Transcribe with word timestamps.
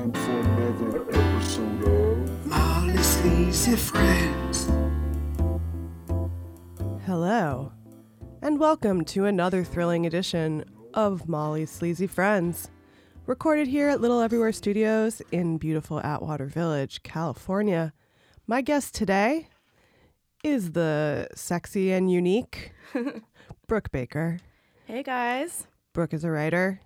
time 0.00 0.12
for 0.12 0.30
another 0.30 1.02
episode 1.12 1.84
of 1.84 2.46
Molly 2.46 2.96
Sleazy 2.96 3.76
Friends. 3.76 4.70
Hello, 7.04 7.72
and 8.40 8.58
welcome 8.58 9.04
to 9.04 9.26
another 9.26 9.62
thrilling 9.62 10.06
edition 10.06 10.64
of 10.94 11.28
Molly's 11.28 11.70
Sleazy 11.70 12.06
Friends, 12.06 12.70
recorded 13.26 13.68
here 13.68 13.90
at 13.90 14.00
Little 14.00 14.20
Everywhere 14.20 14.52
Studios 14.52 15.20
in 15.32 15.58
beautiful 15.58 16.00
Atwater 16.00 16.46
Village, 16.46 17.02
California. 17.02 17.92
My 18.46 18.62
guest 18.62 18.94
today 18.94 19.48
is 20.42 20.72
the 20.72 21.28
sexy 21.34 21.92
and 21.92 22.10
unique 22.10 22.72
Brooke 23.66 23.90
Baker. 23.90 24.38
Hey 24.86 25.02
guys. 25.02 25.66
Brooke 25.92 26.14
is 26.14 26.24
a 26.24 26.30
writer 26.30 26.80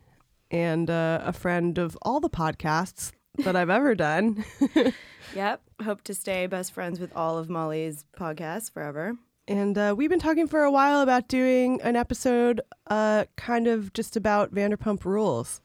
and 0.54 0.88
uh, 0.88 1.20
a 1.24 1.32
friend 1.32 1.78
of 1.78 1.98
all 2.02 2.20
the 2.20 2.30
podcasts 2.30 3.10
that 3.38 3.56
I've 3.56 3.70
ever 3.70 3.94
done. 3.94 4.44
Yep. 5.34 5.62
Hope 5.82 6.02
to 6.02 6.14
stay 6.14 6.46
best 6.46 6.70
friends 6.72 7.00
with 7.00 7.10
all 7.16 7.38
of 7.38 7.48
Molly's 7.48 8.04
podcasts 8.16 8.70
forever. 8.70 9.16
And 9.48 9.76
uh, 9.76 9.94
we've 9.96 10.10
been 10.10 10.20
talking 10.20 10.46
for 10.46 10.62
a 10.62 10.70
while 10.70 11.00
about 11.00 11.28
doing 11.28 11.80
an 11.82 11.96
episode 11.96 12.60
uh, 12.88 13.24
kind 13.36 13.66
of 13.66 13.92
just 13.94 14.16
about 14.16 14.54
Vanderpump 14.54 15.04
Rules 15.04 15.60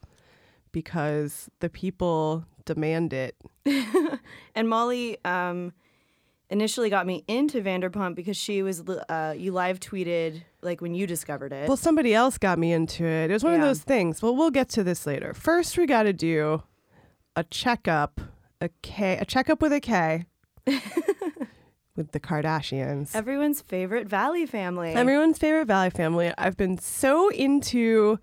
because 0.72 1.48
the 1.60 1.68
people 1.68 2.46
demand 2.64 3.12
it. 3.12 3.36
And 4.54 4.68
Molly 4.68 5.18
um, 5.24 5.72
initially 6.50 6.90
got 6.90 7.06
me 7.06 7.24
into 7.28 7.62
Vanderpump 7.62 8.14
because 8.14 8.36
she 8.36 8.62
was 8.62 8.82
uh, 8.88 9.34
you 9.36 9.52
live 9.52 9.80
tweeted 9.80 10.42
like 10.62 10.80
when 10.80 10.94
you 10.94 11.06
discovered 11.06 11.52
it. 11.52 11.68
Well, 11.68 11.76
somebody 11.76 12.12
else 12.14 12.36
got 12.36 12.58
me 12.58 12.72
into 12.72 13.04
it. 13.04 13.30
It 13.30 13.32
was 13.32 13.44
one 13.44 13.54
of 13.54 13.60
those 13.60 13.80
things. 13.80 14.20
Well, 14.20 14.36
we'll 14.36 14.50
get 14.50 14.68
to 14.70 14.84
this 14.84 15.06
later. 15.06 15.32
First, 15.32 15.78
we 15.78 15.86
got 15.86 16.02
to 16.02 16.12
do 16.12 16.62
a 17.36 17.44
checkup, 17.44 18.20
a 18.60 18.68
K, 18.82 19.16
a 19.16 19.24
checkup 19.24 19.62
with 19.62 19.72
a 19.72 19.80
K 19.80 20.26
with 21.96 22.12
the 22.12 22.20
Kardashians. 22.20 23.14
Everyone's 23.14 23.60
favorite 23.62 24.08
Valley 24.08 24.46
family. 24.46 24.92
Everyone's 24.92 25.38
favorite 25.38 25.66
Valley 25.66 25.90
family. 25.90 26.32
I've 26.36 26.56
been 26.56 26.78
so 26.78 27.30
into 27.30 28.18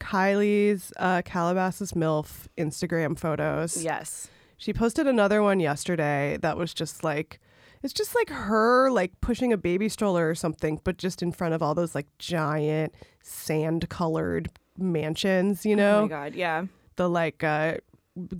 Kylie's 0.00 0.92
uh, 0.98 1.22
Calabasas 1.24 1.92
MILF 1.92 2.46
Instagram 2.58 3.18
photos. 3.18 3.82
yes. 3.82 4.28
She 4.56 4.72
posted 4.72 5.08
another 5.08 5.42
one 5.42 5.58
yesterday 5.58 6.38
that 6.42 6.56
was 6.56 6.72
just 6.72 7.02
like, 7.02 7.40
it's 7.82 7.92
just 7.92 8.14
like 8.14 8.30
her 8.30 8.90
like 8.90 9.12
pushing 9.20 9.52
a 9.52 9.56
baby 9.56 9.88
stroller 9.88 10.28
or 10.28 10.34
something, 10.34 10.80
but 10.84 10.96
just 10.98 11.22
in 11.22 11.32
front 11.32 11.54
of 11.54 11.62
all 11.62 11.74
those 11.74 11.94
like 11.94 12.06
giant 12.18 12.94
sand 13.22 13.88
colored 13.88 14.50
mansions, 14.78 15.64
you 15.66 15.76
know? 15.76 15.98
Oh 15.98 16.02
my 16.02 16.08
god. 16.08 16.34
Yeah. 16.34 16.66
the 16.96 17.08
like 17.08 17.42
uh, 17.44 17.76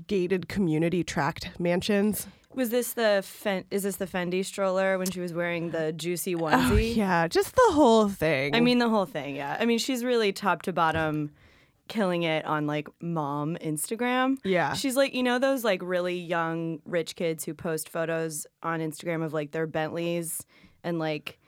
gated 0.06 0.48
community 0.48 1.02
tract 1.04 1.50
mansions. 1.58 2.26
Was 2.54 2.68
this 2.68 2.92
the 2.92 3.22
Fen- 3.24 3.64
is 3.70 3.82
this 3.84 3.96
the 3.96 4.06
Fendi 4.06 4.44
stroller 4.44 4.98
when 4.98 5.10
she 5.10 5.20
was 5.20 5.32
wearing 5.32 5.70
the 5.70 5.90
juicy 5.92 6.34
Oh, 6.34 6.40
onesie? 6.40 6.94
yeah, 6.94 7.26
just 7.26 7.54
the 7.56 7.70
whole 7.72 8.08
thing. 8.10 8.54
I 8.54 8.60
mean 8.60 8.78
the 8.78 8.90
whole 8.90 9.06
thing, 9.06 9.36
yeah. 9.36 9.56
I 9.58 9.64
mean 9.64 9.78
she's 9.78 10.04
really 10.04 10.32
top 10.32 10.60
to 10.62 10.72
bottom 10.72 11.30
killing 11.92 12.22
it 12.22 12.46
on 12.46 12.66
like 12.66 12.88
mom 13.02 13.54
Instagram. 13.56 14.38
yeah. 14.44 14.72
She's 14.72 14.96
like, 14.96 15.12
you 15.12 15.22
know, 15.22 15.38
those 15.38 15.62
like 15.62 15.82
really 15.82 16.18
young 16.18 16.80
rich 16.86 17.16
kids 17.16 17.44
who 17.44 17.52
post 17.52 17.90
photos 17.90 18.46
on 18.62 18.80
Instagram 18.80 19.22
of 19.22 19.34
like 19.34 19.50
their 19.50 19.66
Bentleys 19.66 20.40
and 20.82 20.98
like, 20.98 21.38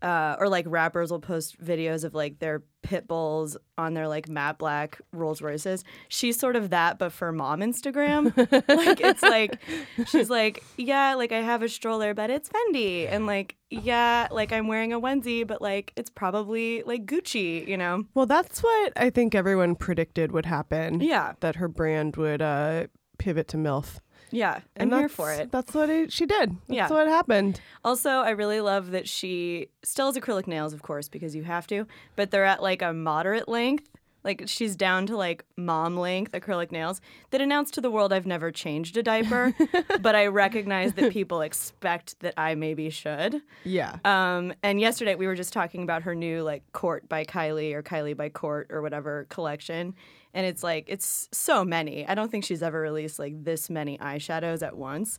uh, 0.00 0.36
or 0.38 0.48
like 0.48 0.64
rappers 0.66 1.10
will 1.10 1.20
post 1.20 1.62
videos 1.62 2.02
of 2.02 2.14
like 2.14 2.38
their 2.38 2.62
pit 2.84 3.08
bulls 3.08 3.56
on 3.76 3.94
their 3.94 4.06
like 4.06 4.28
matte 4.28 4.58
black 4.58 5.00
Rolls 5.12 5.42
Royces. 5.42 5.82
She's 6.08 6.38
sort 6.38 6.54
of 6.54 6.70
that, 6.70 6.98
but 6.98 7.10
for 7.10 7.32
mom 7.32 7.60
Instagram. 7.60 8.36
like, 8.68 9.00
it's 9.00 9.22
like, 9.22 9.58
she's 10.06 10.30
like, 10.30 10.62
yeah, 10.76 11.14
like 11.14 11.32
I 11.32 11.40
have 11.40 11.62
a 11.62 11.68
stroller, 11.68 12.14
but 12.14 12.30
it's 12.30 12.48
Fendi. 12.48 13.10
And 13.10 13.26
like, 13.26 13.56
yeah, 13.70 14.28
like 14.30 14.52
I'm 14.52 14.68
wearing 14.68 14.92
a 14.92 15.00
onesie, 15.00 15.46
but 15.46 15.60
like 15.60 15.92
it's 15.96 16.10
probably 16.10 16.82
like 16.84 17.06
Gucci, 17.06 17.66
you 17.66 17.76
know? 17.76 18.04
Well, 18.14 18.26
that's 18.26 18.62
what 18.62 18.92
I 18.96 19.10
think 19.10 19.34
everyone 19.34 19.74
predicted 19.74 20.30
would 20.30 20.46
happen. 20.46 21.00
Yeah. 21.00 21.32
That 21.40 21.56
her 21.56 21.68
brand 21.68 22.16
would 22.16 22.42
uh, 22.42 22.86
pivot 23.18 23.48
to 23.48 23.56
MILF. 23.56 23.98
Yeah. 24.34 24.60
And 24.76 24.92
I'm 24.92 25.00
here 25.00 25.08
for 25.08 25.32
it. 25.32 25.50
That's 25.52 25.72
what 25.74 25.88
it, 25.90 26.12
she 26.12 26.26
did. 26.26 26.50
That's 26.50 26.60
Yeah. 26.68 26.88
what 26.90 27.06
happened. 27.06 27.60
Also, 27.84 28.10
I 28.10 28.30
really 28.30 28.60
love 28.60 28.90
that 28.90 29.08
she 29.08 29.68
still 29.84 30.06
has 30.06 30.16
acrylic 30.16 30.46
nails, 30.46 30.72
of 30.72 30.82
course, 30.82 31.08
because 31.08 31.36
you 31.36 31.44
have 31.44 31.66
to, 31.68 31.86
but 32.16 32.30
they're 32.30 32.44
at 32.44 32.62
like 32.62 32.82
a 32.82 32.92
moderate 32.92 33.48
length. 33.48 33.88
Like 34.24 34.44
she's 34.46 34.74
down 34.74 35.06
to 35.08 35.16
like 35.18 35.44
mom 35.58 35.98
length 35.98 36.32
acrylic 36.32 36.72
nails 36.72 37.02
that 37.30 37.42
announce 37.42 37.70
to 37.72 37.82
the 37.82 37.90
world 37.90 38.10
I've 38.10 38.24
never 38.24 38.50
changed 38.50 38.96
a 38.96 39.02
diaper, 39.02 39.54
but 40.00 40.14
I 40.14 40.28
recognize 40.28 40.94
that 40.94 41.12
people 41.12 41.42
expect 41.42 42.18
that 42.20 42.32
I 42.38 42.54
maybe 42.54 42.88
should. 42.88 43.42
Yeah. 43.64 43.98
Um, 44.02 44.54
and 44.62 44.80
yesterday 44.80 45.14
we 45.14 45.26
were 45.26 45.34
just 45.34 45.52
talking 45.52 45.82
about 45.82 46.02
her 46.04 46.14
new 46.14 46.42
like 46.42 46.62
Kourt 46.72 47.06
by 47.06 47.24
Kylie 47.24 47.74
or 47.74 47.82
Kylie 47.82 48.16
by 48.16 48.30
Kourt 48.30 48.64
or 48.70 48.80
whatever 48.80 49.26
collection. 49.28 49.94
And 50.34 50.44
it's 50.44 50.62
like, 50.62 50.84
it's 50.88 51.28
so 51.32 51.64
many. 51.64 52.06
I 52.06 52.14
don't 52.14 52.30
think 52.30 52.44
she's 52.44 52.62
ever 52.62 52.80
released 52.80 53.18
like 53.18 53.44
this 53.44 53.70
many 53.70 53.96
eyeshadows 53.98 54.62
at 54.62 54.76
once. 54.76 55.18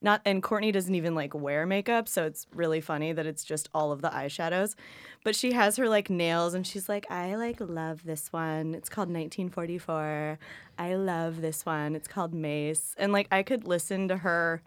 Not 0.00 0.20
and 0.24 0.42
Kourtney 0.42 0.72
doesn't 0.72 0.94
even 0.94 1.14
like 1.14 1.32
wear 1.32 1.64
makeup, 1.64 2.08
so 2.08 2.24
it's 2.24 2.46
really 2.54 2.80
funny 2.80 3.12
that 3.12 3.24
it's 3.24 3.44
just 3.44 3.68
all 3.72 3.92
of 3.92 4.02
the 4.02 4.08
eyeshadows. 4.08 4.74
But 5.22 5.36
she 5.36 5.52
has 5.52 5.76
her 5.76 5.88
like 5.88 6.10
nails 6.10 6.54
and 6.54 6.66
she's 6.66 6.88
like, 6.88 7.08
I 7.08 7.36
like 7.36 7.60
love 7.60 8.02
this 8.04 8.32
one. 8.32 8.74
It's 8.74 8.88
called 8.88 9.08
1944. 9.08 10.38
I 10.78 10.94
love 10.94 11.40
this 11.40 11.64
one. 11.64 11.94
It's 11.94 12.08
called 12.08 12.34
Mace. 12.34 12.96
And 12.98 13.12
like 13.12 13.28
I 13.30 13.44
could 13.44 13.66
listen 13.66 14.08
to 14.08 14.16
her 14.18 14.62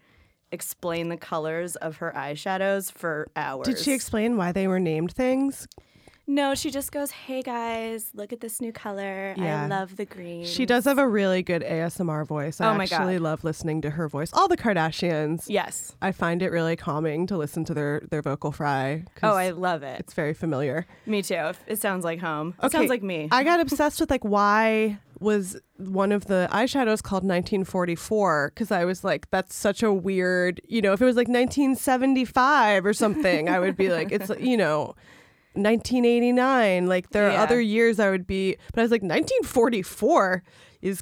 explain 0.52 1.10
the 1.10 1.18
colors 1.18 1.76
of 1.78 1.98
her 1.98 2.14
eyeshadows 2.16 2.92
for 2.92 3.28
hours. 3.36 3.68
Did 3.68 3.80
she 3.80 3.92
explain 3.92 4.38
why 4.38 4.52
they 4.54 4.68
were 4.68 4.80
named 4.80 5.12
things? 5.12 5.68
No, 6.28 6.56
she 6.56 6.72
just 6.72 6.92
goes, 6.92 7.12
"Hey 7.12 7.44
guys, 7.44 8.10
look 8.16 8.34
at 8.34 8.40
this 8.40 8.60
new 8.60 8.72
color. 8.72 9.36
Yeah. 9.38 9.66
I 9.66 9.68
love 9.68 9.96
the 9.96 10.06
green." 10.06 10.44
She 10.46 10.66
does 10.66 10.86
have 10.86 10.98
a 10.98 11.08
really 11.08 11.44
good 11.44 11.62
ASMR 11.62 12.26
voice. 12.26 12.60
I 12.60 12.72
Oh 12.72 12.76
my 12.76 12.84
actually 12.86 13.16
God. 13.16 13.22
love 13.22 13.44
listening 13.44 13.82
to 13.82 13.92
her 13.92 14.10
voice. 14.10 14.32
All 14.34 14.48
the 14.48 14.58
Kardashians. 14.58 15.44
Yes. 15.48 15.96
I 16.02 16.12
find 16.12 16.42
it 16.42 16.50
really 16.52 16.76
calming 16.76 17.28
to 17.28 17.38
listen 17.38 17.64
to 17.66 17.74
their, 17.76 18.02
their 18.10 18.24
vocal 18.24 18.52
fry. 18.52 19.04
Oh, 19.22 19.34
I 19.36 19.52
love 19.52 19.84
it. 19.84 20.00
it's 20.00 20.14
very 20.14 20.34
familiar. 20.34 20.88
Me 21.06 21.22
too. 21.22 21.52
It 21.68 21.80
sounds 21.80 22.04
like 22.04 22.20
home. 22.20 22.56
It 22.64 22.72
sounds 22.72 22.90
like 22.90 23.04
me. 23.04 23.28
I 23.32 23.44
got 23.44 23.60
obsessed 23.60 24.00
with 24.00 24.10
like 24.10 24.24
why 24.24 24.98
was 25.20 25.58
one 25.78 26.12
of 26.12 26.26
the 26.26 26.48
eyeshadows 26.52 27.02
called 27.02 27.24
1944 27.24 28.52
because 28.54 28.72
I 28.72 28.84
was 28.84 29.04
like, 29.04 29.30
that's 29.30 29.56
such 29.56 29.84
a 29.84 29.94
weird, 29.94 30.60
you 30.68 30.82
know, 30.82 30.92
if 30.94 31.02
it 31.02 31.06
was 31.06 31.16
like 31.16 31.28
1975 31.28 32.86
or 32.86 32.94
something, 32.94 33.48
I 33.48 33.60
would 33.60 33.78
be 33.78 33.90
like, 33.90 34.12
it's 34.12 34.30
you 34.40 34.58
know. 34.58 34.96
1989 35.56 36.88
like 36.88 37.10
there 37.12 37.28
are 37.28 37.32
Yeah. 37.32 37.44
other 37.44 37.60
years 37.62 38.00
I 38.00 38.10
would 38.10 38.28
be 38.28 38.58
but 38.74 38.82
I 38.82 38.84
was 38.84 38.92
like 38.92 39.02
1944 39.02 40.44
is 40.82 41.02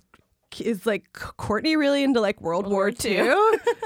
is 0.60 0.86
like 0.86 1.12
Kourtney 1.14 1.76
really 1.76 2.04
into 2.04 2.22
like 2.22 2.40
World, 2.40 2.68
War, 2.68 2.76
War 2.76 2.90
II? 3.04 3.12
II? 3.18 3.34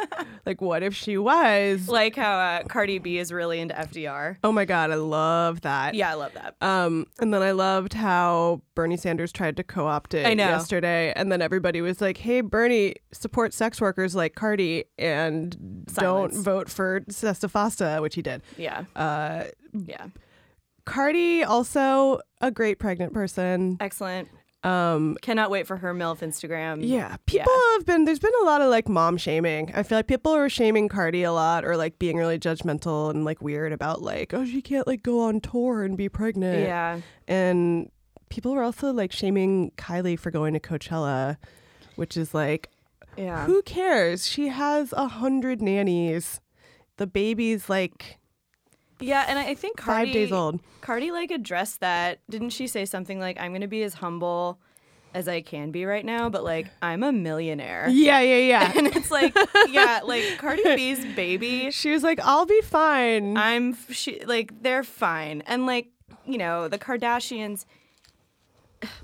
like 0.45 0.59
what 0.59 0.83
if 0.83 0.93
she 0.93 1.17
was 1.17 1.87
like 1.87 2.13
how 2.17 2.37
uh, 2.37 2.63
Cardi 2.63 2.99
B 2.99 3.17
is 3.19 3.31
really 3.31 3.61
into 3.61 3.73
FDR. 3.73 4.35
oh 4.43 4.51
my 4.51 4.65
god 4.65 4.91
I 4.91 4.95
love 4.95 5.61
that 5.61 5.93
Yeah, 5.95 6.11
I 6.11 6.15
love 6.15 6.33
that. 6.33 6.55
Um, 6.61 7.05
and 7.21 7.33
then 7.33 7.41
I 7.41 7.51
loved 7.51 7.93
how 7.93 8.61
Bernie 8.75 8.97
Sanders 8.97 9.31
tried 9.31 9.55
to 9.55 9.63
co-opt 9.63 10.13
it 10.13 10.25
I 10.27 10.33
know. 10.33 10.43
yesterday, 10.43 11.13
and 11.15 11.31
then 11.31 11.41
everybody 11.41 11.79
was 11.79 12.01
like, 12.01 12.17
"Hey, 12.17 12.41
Bernie, 12.41 12.95
support 13.13 13.53
sex 13.53 13.79
workers 13.79 14.13
like 14.13 14.35
Cardi, 14.35 14.83
and 14.99 15.85
Silence. 15.87 16.33
don't 16.35 16.43
vote 16.43 16.69
for 16.69 17.01
SESTA 17.09 17.47
FOSTA," 17.47 18.01
which 18.01 18.15
he 18.15 18.21
did. 18.21 18.41
Yeah. 18.57 18.83
Uh, 18.95 19.45
Yeah. 19.73 20.07
Cardi 20.87 21.43
also 21.43 22.21
a 22.41 22.49
great 22.49 22.79
pregnant 22.79 23.13
person. 23.13 23.77
Excellent. 23.79 24.29
Um, 24.63 25.15
Cannot 25.21 25.51
wait 25.51 25.67
for 25.67 25.77
her 25.77 25.93
MILF 25.93 26.19
Instagram. 26.19 26.79
yeah, 26.81 27.15
people 27.27 27.53
have 27.75 27.85
been. 27.85 28.05
There's 28.05 28.19
been 28.19 28.31
a 28.41 28.45
lot 28.45 28.61
of 28.61 28.69
like 28.69 28.89
mom 28.89 29.15
shaming. 29.17 29.71
I 29.75 29.83
feel 29.83 29.97
like 29.99 30.07
people 30.07 30.33
are 30.33 30.49
shaming 30.49 30.89
Cardi 30.89 31.23
a 31.23 31.31
lot, 31.31 31.63
or 31.63 31.77
like 31.77 31.99
being 31.99 32.17
really 32.17 32.39
judgmental 32.39 33.11
and 33.11 33.23
like 33.23 33.41
weird 33.41 33.71
about 33.71 34.01
like, 34.01 34.33
oh, 34.33 34.45
she 34.45 34.61
can't 34.61 34.87
like 34.87 35.03
go 35.03 35.21
on 35.21 35.39
tour 35.41 35.83
and 35.83 35.95
be 35.95 36.09
pregnant. 36.09 36.63
Yeah. 36.63 37.01
and 37.27 37.89
people 38.29 38.51
were 38.53 38.63
also 38.63 38.91
like 38.91 39.11
shaming 39.13 39.71
Kylie 39.77 40.19
for 40.19 40.31
going 40.31 40.53
to 40.53 40.59
Coachella, 40.59 41.37
which 41.95 42.17
is 42.17 42.33
like, 42.33 42.69
Yeah. 43.15 43.45
who 43.45 43.61
cares? 43.61 44.27
She 44.27 44.47
has 44.49 44.91
a 44.93 45.07
hundred 45.07 45.61
nannies. 45.61 46.41
The 46.97 47.07
baby's 47.07 47.69
like 47.69 48.17
Yeah, 48.99 49.25
and 49.27 49.37
I 49.37 49.53
think 49.53 49.77
Cardi 49.77 50.07
five 50.07 50.13
days 50.13 50.31
old. 50.31 50.59
Cardi 50.81 51.11
like 51.11 51.31
addressed 51.31 51.81
that. 51.81 52.19
Didn't 52.29 52.49
she 52.49 52.67
say 52.67 52.85
something 52.85 53.19
like, 53.19 53.39
"I'm 53.39 53.51
going 53.51 53.61
to 53.61 53.67
be 53.67 53.83
as 53.83 53.95
humble 53.95 54.59
as 55.13 55.27
I 55.27 55.41
can 55.41 55.71
be 55.71 55.85
right 55.85 56.05
now, 56.05 56.29
but 56.29 56.43
like 56.43 56.67
I'm 56.81 57.03
a 57.03 57.11
millionaire." 57.11 57.87
Yeah, 57.89 58.19
yeah, 58.21 58.37
yeah. 58.37 58.73
And 58.77 58.87
it's 58.87 59.11
like, 59.11 59.35
yeah, 59.69 60.01
like 60.03 60.37
Cardi 60.37 60.63
B's 60.75 61.05
baby. 61.15 61.71
she 61.71 61.91
was 61.91 62.03
like, 62.03 62.19
I'll 62.21 62.45
be 62.45 62.61
fine. 62.61 63.37
I'm 63.37 63.77
she 63.91 64.23
like 64.25 64.63
they're 64.63 64.83
fine. 64.83 65.43
And 65.45 65.65
like, 65.65 65.89
you 66.25 66.37
know, 66.37 66.67
the 66.67 66.79
Kardashians 66.79 67.65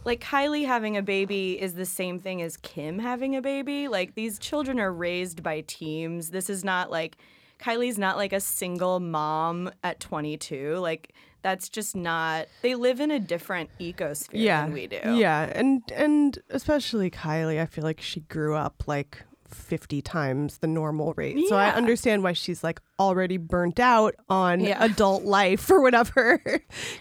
like 0.05 0.21
Kylie 0.21 0.65
having 0.65 0.97
a 0.97 1.01
baby 1.01 1.59
is 1.59 1.73
the 1.73 1.85
same 1.85 2.19
thing 2.19 2.41
as 2.41 2.57
Kim 2.57 2.99
having 2.99 3.35
a 3.35 3.41
baby. 3.41 3.87
Like 3.87 4.15
these 4.15 4.37
children 4.39 4.79
are 4.79 4.93
raised 4.93 5.41
by 5.41 5.61
teams. 5.61 6.29
This 6.29 6.49
is 6.49 6.63
not 6.63 6.91
like 6.91 7.17
Kylie's 7.59 7.97
not 7.97 8.17
like 8.17 8.33
a 8.33 8.39
single 8.39 8.99
mom 8.99 9.71
at 9.83 9.99
22. 9.99 10.75
Like 10.75 11.13
that's 11.41 11.69
just 11.69 11.95
not. 11.95 12.47
They 12.61 12.75
live 12.75 12.99
in 12.99 13.11
a 13.11 13.19
different 13.19 13.69
ecosphere 13.79 14.29
yeah, 14.33 14.63
than 14.63 14.73
we 14.73 14.87
do. 14.87 14.99
Yeah, 15.03 15.51
and 15.53 15.81
and 15.93 16.39
especially 16.49 17.09
Kylie, 17.11 17.61
I 17.61 17.65
feel 17.65 17.83
like 17.83 18.01
she 18.01 18.21
grew 18.21 18.55
up 18.55 18.83
like 18.87 19.23
50 19.47 20.01
times 20.01 20.57
the 20.59 20.67
normal 20.67 21.13
rate. 21.15 21.37
So 21.47 21.55
I 21.55 21.69
understand 21.69 22.23
why 22.23 22.33
she's 22.33 22.63
like 22.63 22.81
already 22.99 23.37
burnt 23.37 23.79
out 23.79 24.15
on 24.27 24.61
Yeah. 24.61 24.83
adult 24.83 25.23
life 25.25 25.69
or 25.69 25.81
whatever. 25.81 26.39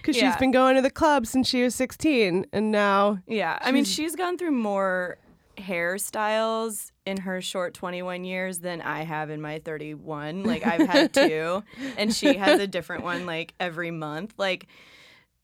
Cuz 0.03 0.17
she's 0.17 0.37
been 0.37 0.51
going 0.51 0.77
to 0.77 0.83
the 0.83 0.91
club 0.91 1.27
since 1.27 1.49
she 1.49 1.63
was 1.63 1.75
16 1.75 2.47
and 2.53 2.71
now 2.71 3.19
Yeah, 3.27 3.59
I 3.63 3.73
mean, 3.73 3.85
she's 3.85 4.15
gone 4.17 4.37
through 4.37 4.53
more 4.53 5.17
hairstyles 5.57 6.92
in 7.07 7.19
her 7.19 7.41
short 7.41 7.75
21 7.75 8.25
years 8.25 8.61
than 8.61 8.81
I 8.81 9.03
have 9.03 9.31
in 9.31 9.41
my 9.41 9.59
31. 9.59 10.45
Like, 10.45 10.65
I've 10.67 10.89
had 10.89 11.13
two, 11.15 11.63
and 11.97 12.15
she 12.15 12.35
has 12.37 12.61
a 12.61 12.67
different 12.67 13.03
one 13.05 13.27
like 13.27 13.55
every 13.59 13.91
month. 13.91 14.35
Like, 14.39 14.67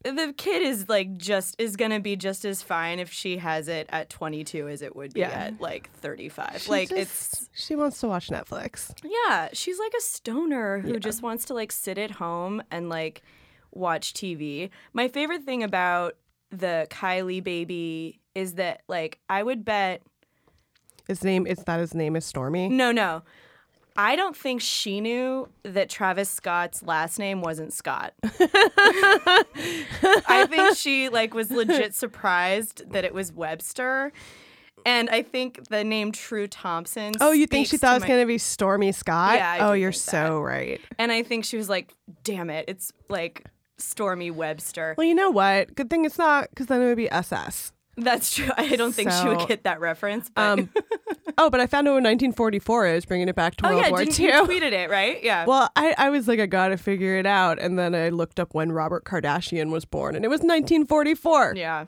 the 0.04 0.32
kid 0.36 0.62
is 0.62 0.88
like 0.88 1.16
just 1.16 1.56
is 1.58 1.74
gonna 1.74 1.98
be 1.98 2.14
just 2.14 2.44
as 2.44 2.62
fine 2.62 3.00
if 3.00 3.10
she 3.10 3.38
has 3.38 3.66
it 3.66 3.88
at 3.90 4.08
22 4.08 4.68
as 4.68 4.80
it 4.80 4.94
would 4.94 5.12
be 5.12 5.20
Yeah. 5.20 5.30
at 5.30 5.60
like 5.60 5.90
35. 5.94 6.62
she 6.62 6.70
like, 6.70 6.88
just- 6.90 7.00
it's 7.00 7.50
she 7.52 7.74
wants 7.74 7.98
to 8.00 8.06
watch 8.06 8.28
Netflix. 8.28 8.92
yeah, 9.02 9.48
she's 9.52 9.80
like 9.80 9.92
a 9.98 10.00
stoner 10.00 10.78
who 10.78 11.00
just 11.00 11.20
wants 11.20 11.46
to 11.46 11.54
like 11.54 11.72
sit 11.72 11.98
at 11.98 12.12
home 12.12 12.62
and 12.70 12.88
like 12.88 13.22
watch 13.72 14.14
TV. 14.14 14.70
My 14.92 15.08
favorite 15.08 15.42
thing 15.42 15.64
about 15.64 16.14
the 16.50 16.86
Kylie 16.90 17.42
baby 17.42 18.20
is 18.36 18.54
that 18.54 18.82
like 18.88 19.18
I 19.28 19.42
would 19.42 19.64
bet 19.64 20.02
His 21.08 21.24
name 21.24 21.46
is 21.46 21.58
that 21.64 21.80
his 21.80 21.94
name 21.94 22.16
is 22.16 22.24
Stormy. 22.24 22.68
no 22.68 22.92
no. 22.92 23.22
I 23.96 24.14
don't 24.14 24.36
think 24.36 24.60
she 24.60 25.00
knew 25.00 25.48
that 25.64 25.88
Travis 25.88 26.30
Scott's 26.30 26.84
last 26.84 27.18
name 27.18 27.40
wasn't 27.40 27.72
Scott. 27.72 28.14
I 28.22 29.44
think 30.48 30.76
she 30.76 31.08
like 31.08 31.34
was 31.34 31.50
legit 31.50 31.94
surprised 31.94 32.90
that 32.92 33.04
it 33.04 33.14
was 33.14 33.32
Webster. 33.32 34.12
And 34.86 35.10
I 35.10 35.22
think 35.22 35.68
the 35.68 35.82
name 35.82 36.12
True 36.12 36.46
Thompson. 36.46 37.14
Oh, 37.20 37.32
you 37.32 37.46
think 37.46 37.66
she 37.66 37.76
thought 37.76 37.92
it 37.92 37.94
was 37.94 38.02
my- 38.02 38.08
going 38.08 38.20
to 38.20 38.26
be 38.26 38.38
Stormy 38.38 38.92
Scott? 38.92 39.34
Yeah, 39.34 39.52
I 39.52 39.58
oh, 39.68 39.72
you're 39.72 39.92
so 39.92 40.40
right. 40.40 40.80
And 40.98 41.10
I 41.10 41.22
think 41.24 41.44
she 41.44 41.56
was 41.56 41.68
like, 41.68 41.92
damn 42.22 42.48
it, 42.50 42.66
it's 42.68 42.92
like 43.08 43.44
Stormy 43.78 44.30
Webster. 44.30 44.94
Well, 44.96 45.06
you 45.06 45.14
know 45.14 45.30
what? 45.30 45.74
Good 45.74 45.90
thing 45.90 46.04
it's 46.04 46.18
not 46.18 46.48
because 46.50 46.66
then 46.66 46.80
it 46.80 46.86
would 46.86 46.96
be 46.96 47.10
SS. 47.10 47.72
That's 47.96 48.32
true. 48.32 48.50
I 48.56 48.76
don't 48.76 48.94
think 48.94 49.10
she 49.10 49.26
would 49.26 49.48
get 49.48 49.64
that 49.64 49.80
reference. 49.80 50.30
But 50.30 50.58
Um, 50.60 50.70
oh, 51.38 51.48
but 51.48 51.60
I 51.60 51.66
found 51.66 51.86
it 51.86 51.90
in 51.90 51.94
1944 52.04 52.86
I 52.86 52.94
was 52.94 53.06
bringing 53.06 53.28
it 53.28 53.34
back 53.36 53.56
to 53.56 53.66
oh 53.66 53.70
World 53.70 53.82
yeah, 53.82 53.90
War 53.90 53.98
didn't 54.04 54.20
II. 54.20 54.26
you 54.26 54.32
tweeted 54.32 54.72
it 54.72 54.90
right? 54.90 55.22
Yeah. 55.28 55.46
Well, 55.46 55.70
I, 55.76 55.94
I 55.96 56.10
was 56.10 56.28
like, 56.28 56.40
I 56.40 56.46
gotta 56.46 56.76
figure 56.76 57.16
it 57.16 57.26
out, 57.26 57.58
and 57.58 57.78
then 57.78 57.94
I 57.94 58.10
looked 58.10 58.38
up 58.38 58.54
when 58.54 58.72
Robert 58.72 59.04
Kardashian 59.04 59.70
was 59.70 59.84
born, 59.84 60.14
and 60.16 60.24
it 60.24 60.28
was 60.28 60.40
1944. 60.40 61.54
yeah. 61.56 61.86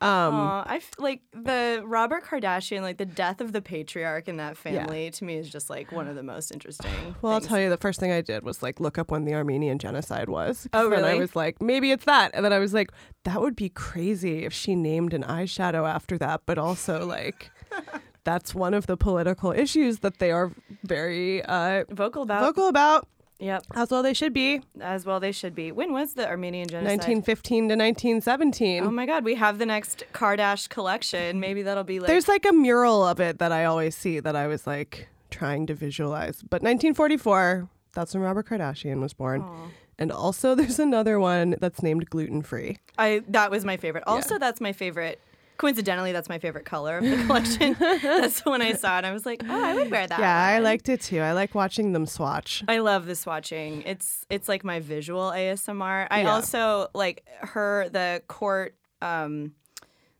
Um, 0.00 0.34
Aw, 0.34 0.64
I 0.66 0.76
f- 0.78 0.90
like 0.98 1.20
the 1.32 1.80
Robert 1.86 2.24
Kardashian, 2.24 2.82
like 2.82 2.96
the 2.98 3.06
death 3.06 3.40
of 3.40 3.52
the 3.52 3.62
patriarch 3.62 4.26
in 4.26 4.36
that 4.38 4.56
family. 4.56 5.08
To 5.12 5.24
me, 5.24 5.36
is 5.36 5.48
just 5.48 5.70
like 5.70 5.92
one 5.92 6.08
of 6.08 6.16
the 6.16 6.24
most 6.24 6.50
interesting. 6.50 6.90
well, 7.22 7.34
I'll 7.34 7.40
tell 7.40 7.60
you, 7.60 7.70
the 7.70 7.76
first 7.76 8.00
thing 8.00 8.10
I 8.10 8.20
did 8.20 8.42
was 8.42 8.64
like 8.64 8.80
look 8.80 8.98
up 8.98 9.12
when 9.12 9.26
the 9.26 9.34
Armenian 9.34 9.78
genocide 9.78 10.28
was. 10.28 10.66
Oh, 10.72 10.90
And 10.92 11.06
I 11.06 11.14
was 11.14 11.36
like, 11.36 11.62
maybe 11.62 11.92
it's 11.92 12.04
that, 12.06 12.32
and 12.34 12.44
then 12.44 12.52
I 12.52 12.58
was 12.58 12.74
like, 12.74 12.90
that 13.22 13.40
would 13.40 13.54
be 13.54 13.68
crazy 13.68 14.44
if 14.44 14.52
she 14.52 14.74
named 14.74 15.14
an 15.14 15.22
eyeshadow 15.22 15.88
after 15.88 16.18
that, 16.18 16.42
but 16.46 16.58
also 16.58 17.06
like. 17.06 17.52
That's 18.24 18.54
one 18.54 18.74
of 18.74 18.86
the 18.86 18.96
political 18.96 19.50
issues 19.52 19.98
that 20.00 20.18
they 20.18 20.30
are 20.30 20.52
very 20.84 21.42
uh, 21.44 21.84
vocal 21.90 22.22
about. 22.22 22.42
vocal 22.42 22.68
about, 22.68 23.08
Yep, 23.42 23.64
as 23.74 23.90
well 23.90 24.04
they 24.04 24.14
should 24.14 24.32
be. 24.32 24.62
as 24.80 25.04
well 25.04 25.18
they 25.18 25.32
should 25.32 25.52
be. 25.52 25.72
When 25.72 25.92
was 25.92 26.14
the 26.14 26.28
Armenian 26.28 26.68
genocide? 26.68 26.98
1915 26.98 27.62
to 27.70 27.74
1917. 27.74 28.84
Oh 28.84 28.90
my 28.92 29.04
God, 29.04 29.24
we 29.24 29.34
have 29.34 29.58
the 29.58 29.66
next 29.66 30.04
Kardash 30.12 30.68
collection. 30.68 31.40
Maybe 31.40 31.62
that'll 31.62 31.82
be 31.82 31.98
like. 31.98 32.06
There's 32.06 32.28
like 32.28 32.46
a 32.46 32.52
mural 32.52 33.04
of 33.04 33.18
it 33.18 33.40
that 33.40 33.50
I 33.50 33.64
always 33.64 33.96
see 33.96 34.20
that 34.20 34.36
I 34.36 34.46
was 34.46 34.64
like 34.64 35.08
trying 35.30 35.66
to 35.66 35.74
visualize. 35.74 36.42
But 36.42 36.62
1944, 36.62 37.68
that's 37.94 38.14
when 38.14 38.22
Robert 38.22 38.46
Kardashian 38.48 39.00
was 39.00 39.12
born. 39.12 39.42
Aw. 39.42 39.68
And 39.98 40.12
also 40.12 40.54
there's 40.56 40.78
another 40.78 41.18
one 41.18 41.56
that's 41.60 41.82
named 41.82 42.08
gluten 42.10 42.42
free. 42.42 42.78
I 42.96 43.24
that 43.26 43.50
was 43.50 43.64
my 43.64 43.76
favorite. 43.76 44.04
Also, 44.06 44.38
that's 44.38 44.60
my 44.60 44.72
favorite. 44.72 45.20
Coincidentally, 45.62 46.10
that's 46.10 46.28
my 46.28 46.40
favorite 46.40 46.64
color 46.64 46.98
of 46.98 47.04
the 47.04 47.16
collection. 47.26 47.76
that's 47.78 48.44
when 48.44 48.60
I 48.60 48.72
saw 48.72 48.98
it. 48.98 49.04
I 49.04 49.12
was 49.12 49.24
like, 49.24 49.42
oh, 49.48 49.64
I 49.64 49.74
would 49.74 49.92
wear 49.92 50.08
that. 50.08 50.18
Yeah, 50.18 50.44
I 50.44 50.58
liked 50.58 50.88
it 50.88 51.00
too. 51.00 51.20
I 51.20 51.32
like 51.34 51.54
watching 51.54 51.92
them 51.92 52.04
swatch. 52.04 52.64
I 52.66 52.78
love 52.78 53.06
the 53.06 53.12
swatching. 53.12 53.84
It's 53.86 54.26
it's 54.28 54.48
like 54.48 54.64
my 54.64 54.80
visual 54.80 55.30
ASMR. 55.30 56.08
I 56.10 56.22
Yeah. 56.22 56.32
also 56.32 56.88
like 56.94 57.24
her 57.42 57.88
the 57.90 58.22
court 58.26 58.74
um, 59.02 59.52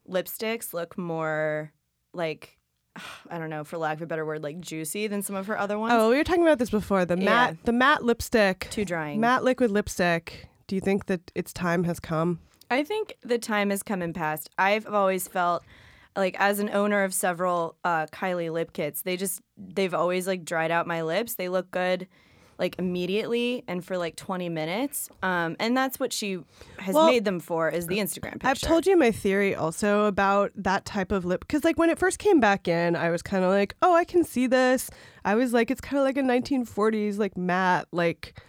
lipsticks 0.08 0.72
look 0.72 0.96
more 0.96 1.72
like 2.14 2.56
I 3.28 3.38
don't 3.38 3.50
know 3.50 3.64
for 3.64 3.78
lack 3.78 3.96
of 3.96 4.02
a 4.02 4.06
better 4.06 4.24
word 4.24 4.44
like 4.44 4.60
juicy 4.60 5.08
than 5.08 5.22
some 5.22 5.34
of 5.34 5.48
her 5.48 5.58
other 5.58 5.76
ones. 5.76 5.92
Oh, 5.96 6.08
we 6.10 6.18
were 6.18 6.24
talking 6.24 6.42
about 6.44 6.60
this 6.60 6.70
before. 6.70 7.04
The 7.04 7.16
matte 7.16 7.54
Yeah. 7.54 7.56
the 7.64 7.72
matte 7.72 8.04
lipstick. 8.04 8.68
Too 8.70 8.84
drying. 8.84 9.18
Matte 9.18 9.42
liquid 9.42 9.72
lipstick. 9.72 10.48
Do 10.68 10.76
you 10.76 10.80
think 10.80 11.06
that 11.06 11.32
its 11.34 11.52
time 11.52 11.82
has 11.82 11.98
come? 11.98 12.38
I 12.72 12.84
think 12.84 13.16
the 13.22 13.38
time 13.38 13.70
has 13.70 13.82
come 13.82 14.02
and 14.02 14.14
passed. 14.14 14.50
I've 14.58 14.86
always 14.86 15.28
felt 15.28 15.62
like 16.16 16.36
as 16.38 16.58
an 16.58 16.70
owner 16.70 17.04
of 17.04 17.14
several 17.14 17.76
uh, 17.84 18.06
Kylie 18.06 18.52
lip 18.52 18.72
kits, 18.72 19.02
they 19.02 19.16
just 19.16 19.40
they've 19.56 19.94
always 19.94 20.26
like 20.26 20.44
dried 20.44 20.70
out 20.70 20.86
my 20.86 21.02
lips. 21.02 21.34
They 21.34 21.48
look 21.48 21.70
good 21.70 22.08
like 22.58 22.78
immediately 22.78 23.64
and 23.66 23.84
for 23.84 23.98
like 23.98 24.14
20 24.14 24.48
minutes. 24.48 25.08
Um, 25.22 25.56
and 25.58 25.76
that's 25.76 25.98
what 25.98 26.12
she 26.12 26.38
has 26.78 26.94
Well, 26.94 27.08
made 27.08 27.24
them 27.24 27.40
for 27.40 27.68
is 27.68 27.86
the 27.88 27.98
Instagram 27.98 28.32
picture. 28.32 28.46
I've 28.46 28.60
told 28.60 28.86
you 28.86 28.96
my 28.96 29.10
theory 29.10 29.54
also 29.54 30.04
about 30.04 30.52
that 30.54 30.84
type 30.84 31.12
of 31.12 31.24
lip 31.24 31.40
because 31.40 31.64
like 31.64 31.76
when 31.78 31.90
it 31.90 31.98
first 31.98 32.18
came 32.18 32.40
back 32.40 32.68
in, 32.68 32.94
I 32.94 33.10
was 33.10 33.22
kind 33.22 33.42
of 33.44 33.50
like, 33.50 33.74
oh, 33.82 33.94
I 33.94 34.04
can 34.04 34.22
see 34.22 34.46
this. 34.46 34.90
I 35.24 35.34
was 35.34 35.52
like, 35.52 35.70
it's 35.70 35.80
kind 35.80 35.98
of 35.98 36.04
like 36.04 36.16
a 36.16 36.22
1940s 36.22 37.18
like 37.18 37.36
matte 37.36 37.88
like. 37.92 38.40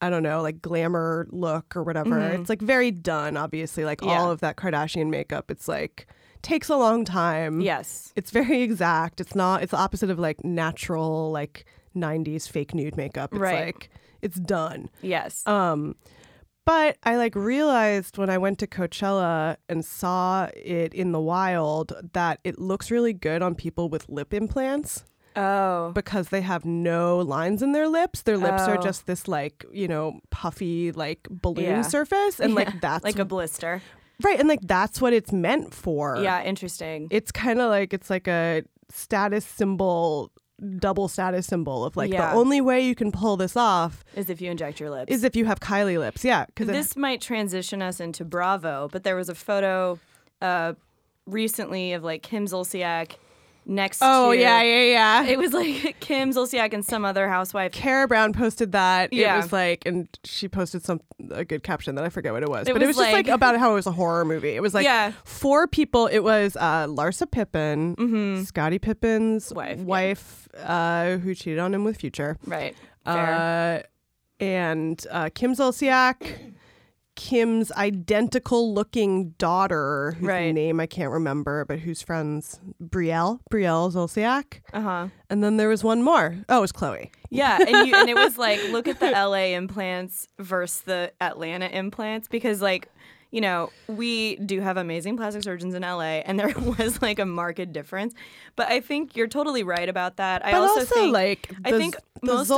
I 0.00 0.10
don't 0.10 0.22
know, 0.22 0.42
like 0.42 0.60
glamour 0.60 1.26
look 1.30 1.74
or 1.76 1.82
whatever. 1.82 2.18
It's 2.20 2.48
like 2.50 2.60
very 2.60 2.90
done, 2.90 3.36
obviously. 3.36 3.84
Like 3.84 4.00
Mm-hmm. 4.00 4.10
Yeah. 4.10 4.20
all 4.20 4.30
of 4.30 4.40
that 4.40 4.56
Kardashian 4.56 5.08
makeup, 5.08 5.50
it's 5.50 5.68
like 5.68 6.06
takes 6.42 6.68
a 6.68 6.76
long 6.76 7.04
time. 7.04 7.60
Yes. 7.60 8.12
It's 8.14 8.30
very 8.30 8.62
exact. 8.62 9.20
It's 9.20 9.34
not, 9.34 9.62
it's 9.62 9.70
the 9.72 9.78
opposite 9.78 10.10
of 10.10 10.18
like 10.18 10.44
natural, 10.44 11.32
like 11.32 11.64
90s 11.96 12.48
fake 12.48 12.74
nude 12.74 12.96
makeup. 12.96 13.32
It's 13.32 13.40
Right. 13.40 13.66
like, 13.66 13.90
it's 14.22 14.36
done. 14.38 14.90
Yes. 15.02 15.46
Um, 15.46 15.96
but 16.66 16.98
I 17.04 17.16
like 17.16 17.34
realized 17.34 18.18
when 18.18 18.28
I 18.28 18.38
went 18.38 18.58
to 18.58 18.66
Coachella 18.66 19.56
and 19.68 19.84
saw 19.84 20.48
it 20.54 20.92
in 20.94 21.12
the 21.12 21.20
wild 21.20 21.92
that 22.12 22.40
it 22.44 22.58
looks 22.58 22.90
really 22.90 23.12
good 23.12 23.40
on 23.40 23.54
people 23.54 23.88
with 23.88 24.08
lip 24.08 24.34
implants 24.34 25.04
oh. 25.36 25.92
because 25.94 26.28
they 26.30 26.40
have 26.40 26.64
no 26.64 27.18
lines 27.18 27.62
in 27.62 27.72
their 27.72 27.88
lips. 27.88 28.22
Their 28.22 28.36
lips 28.38 28.62
are 28.62 28.78
Oh. 28.78 28.82
just 28.82 29.06
this 29.06 29.28
like, 29.28 29.64
you 29.72 29.88
know, 29.88 30.20
puffy 30.30 30.92
like 30.92 31.26
balloon 31.30 31.64
Yeah. 31.64 31.82
surface 31.82 32.40
and 32.40 32.50
Yeah, 32.50 32.56
like 32.56 32.80
that's 32.80 33.04
like 33.04 33.18
a 33.18 33.24
blister. 33.24 33.82
right 34.22 34.38
and 34.38 34.48
like 34.48 34.60
that's 34.62 35.00
what 35.00 35.12
it's 35.12 35.32
meant 35.32 35.74
for. 35.74 36.16
Yeah, 36.22 36.42
interesting. 36.42 37.08
It's 37.10 37.30
kind 37.32 37.60
of 37.60 37.68
like 37.70 37.92
it's 37.92 38.10
like 38.10 38.26
a 38.28 38.62
status 38.90 39.44
symbol 39.44 40.32
double 40.78 41.06
status 41.06 41.46
symbol 41.46 41.84
of 41.84 41.96
like 41.98 42.10
Yeah. 42.10 42.30
the 42.30 42.38
only 42.38 42.62
way 42.62 42.80
you 42.80 42.94
can 42.94 43.12
pull 43.12 43.36
this 43.36 43.56
off 43.58 44.02
Is 44.14 44.30
if 44.30 44.40
you 44.40 44.50
inject 44.50 44.80
your 44.80 44.88
lips. 44.90 45.12
is 45.12 45.22
if 45.22 45.36
you 45.36 45.44
have 45.44 45.60
Kylie 45.60 45.98
lips. 45.98 46.24
Yeah, 46.24 46.46
cuz 46.56 46.66
this 46.66 46.96
might 46.96 47.20
transition 47.20 47.82
us 47.82 48.00
into 48.00 48.24
Bravo, 48.24 48.88
but 48.90 49.04
there 49.04 49.16
was 49.16 49.28
a 49.28 49.34
photo 49.34 49.98
uh, 50.40 50.72
recently 51.26 51.92
of 51.92 52.02
like 52.04 52.22
Kim 52.22 52.46
Zolciak 52.46 53.16
next 53.66 53.98
Oh 54.00 54.32
to 54.32 54.38
yeah, 54.38 54.62
yeah, 54.62 54.82
yeah. 55.24 55.24
It 55.26 55.38
was 55.38 55.52
like 55.52 55.96
Kim 56.00 56.30
Zolciak 56.30 56.72
and 56.72 56.84
some 56.84 57.04
other 57.04 57.28
housewife. 57.28 57.72
Kara 57.72 58.06
Brown 58.08 58.32
posted 58.32 58.72
that. 58.72 59.12
Yeah. 59.12 59.34
It 59.34 59.36
was 59.38 59.52
like, 59.52 59.84
and 59.84 60.08
she 60.24 60.48
posted 60.48 60.84
some 60.84 61.00
a 61.30 61.44
good 61.44 61.62
caption 61.62 61.94
that 61.96 62.04
I 62.04 62.08
forget 62.08 62.32
what 62.32 62.42
it 62.42 62.48
was, 62.48 62.68
It 62.68 62.72
but 62.72 62.82
it 62.82 62.86
was 62.86 62.96
was 62.96 63.04
just 63.06 63.12
like 63.12 63.26
like- 63.26 63.34
about 63.34 63.58
how 63.58 63.72
it 63.72 63.74
was 63.74 63.86
a 63.86 63.92
horror 63.92 64.24
movie. 64.24 64.50
It 64.50 64.60
was 64.62 64.72
like 64.74 64.84
Yeah. 64.84 65.12
four 65.24 65.66
people. 65.66 66.06
It 66.06 66.20
was 66.20 66.56
uh, 66.56 66.86
Larsa 66.86 67.30
Pippen, 67.30 68.44
Scottie 68.46 68.78
Pippen's 68.78 69.52
Wife, 69.52 70.48
yeah. 70.54 70.72
uh, 71.14 71.18
who 71.18 71.34
cheated 71.34 71.58
on 71.58 71.74
him 71.74 71.84
with 71.84 71.96
Future, 71.98 72.36
Right. 72.46 72.74
Uh, 73.04 73.80
and 74.40 75.04
uh, 75.10 75.30
Kim 75.34 75.54
Zolciak. 75.54 76.54
Kim's 77.16 77.72
identical 77.72 78.72
looking 78.72 79.30
daughter, 79.38 80.14
whose 80.20 80.28
Right. 80.28 80.52
name 80.52 80.78
I 80.78 80.86
can't 80.86 81.10
remember, 81.10 81.64
but 81.64 81.80
whose 81.80 82.02
friends 82.02 82.60
Brielle, 82.82 83.40
Brielle 83.50 83.90
Zolciak. 83.92 84.60
Uh 84.72 84.80
huh. 84.80 85.08
And 85.28 85.42
then 85.42 85.56
there 85.56 85.68
was 85.68 85.82
one 85.82 86.02
more. 86.02 86.36
Oh, 86.48 86.58
it 86.58 86.60
was 86.60 86.72
Khloe. 86.72 87.10
Yeah, 87.30 87.58
and 87.60 87.88
you, 87.88 87.94
and 87.96 88.08
it 88.08 88.14
was 88.16 88.38
like 88.38 88.60
look 88.70 88.86
at 88.86 89.00
the 89.00 89.10
LA 89.10 89.56
implants 89.56 90.28
versus 90.38 90.82
the 90.82 91.12
Atlanta 91.20 91.66
implants 91.66 92.28
because 92.28 92.62
like 92.62 92.88
you 93.30 93.40
know, 93.40 93.70
we 93.88 94.36
do 94.36 94.60
have 94.60 94.76
amazing 94.76 95.16
plastic 95.16 95.42
surgeons 95.42 95.74
in 95.74 95.82
LA, 95.82 96.22
and 96.24 96.38
there 96.38 96.48
was 96.78 97.00
like 97.02 97.18
a 97.18 97.26
marked 97.26 97.72
difference. 97.72 98.14
But 98.54 98.68
I 98.68 98.80
think 98.80 99.16
you're 99.16 99.26
totally 99.28 99.62
right 99.62 99.88
about 99.88 100.16
that. 100.16 100.44
I 100.44 100.52
But 100.52 100.60
also, 100.62 100.80
also, 100.80 100.94
think, 100.94 101.12
like 101.12 101.50
I 101.64 101.70
the, 101.72 101.78
think 101.78 101.96
the 102.22 102.26
most 102.34 102.50
of- 102.50 102.56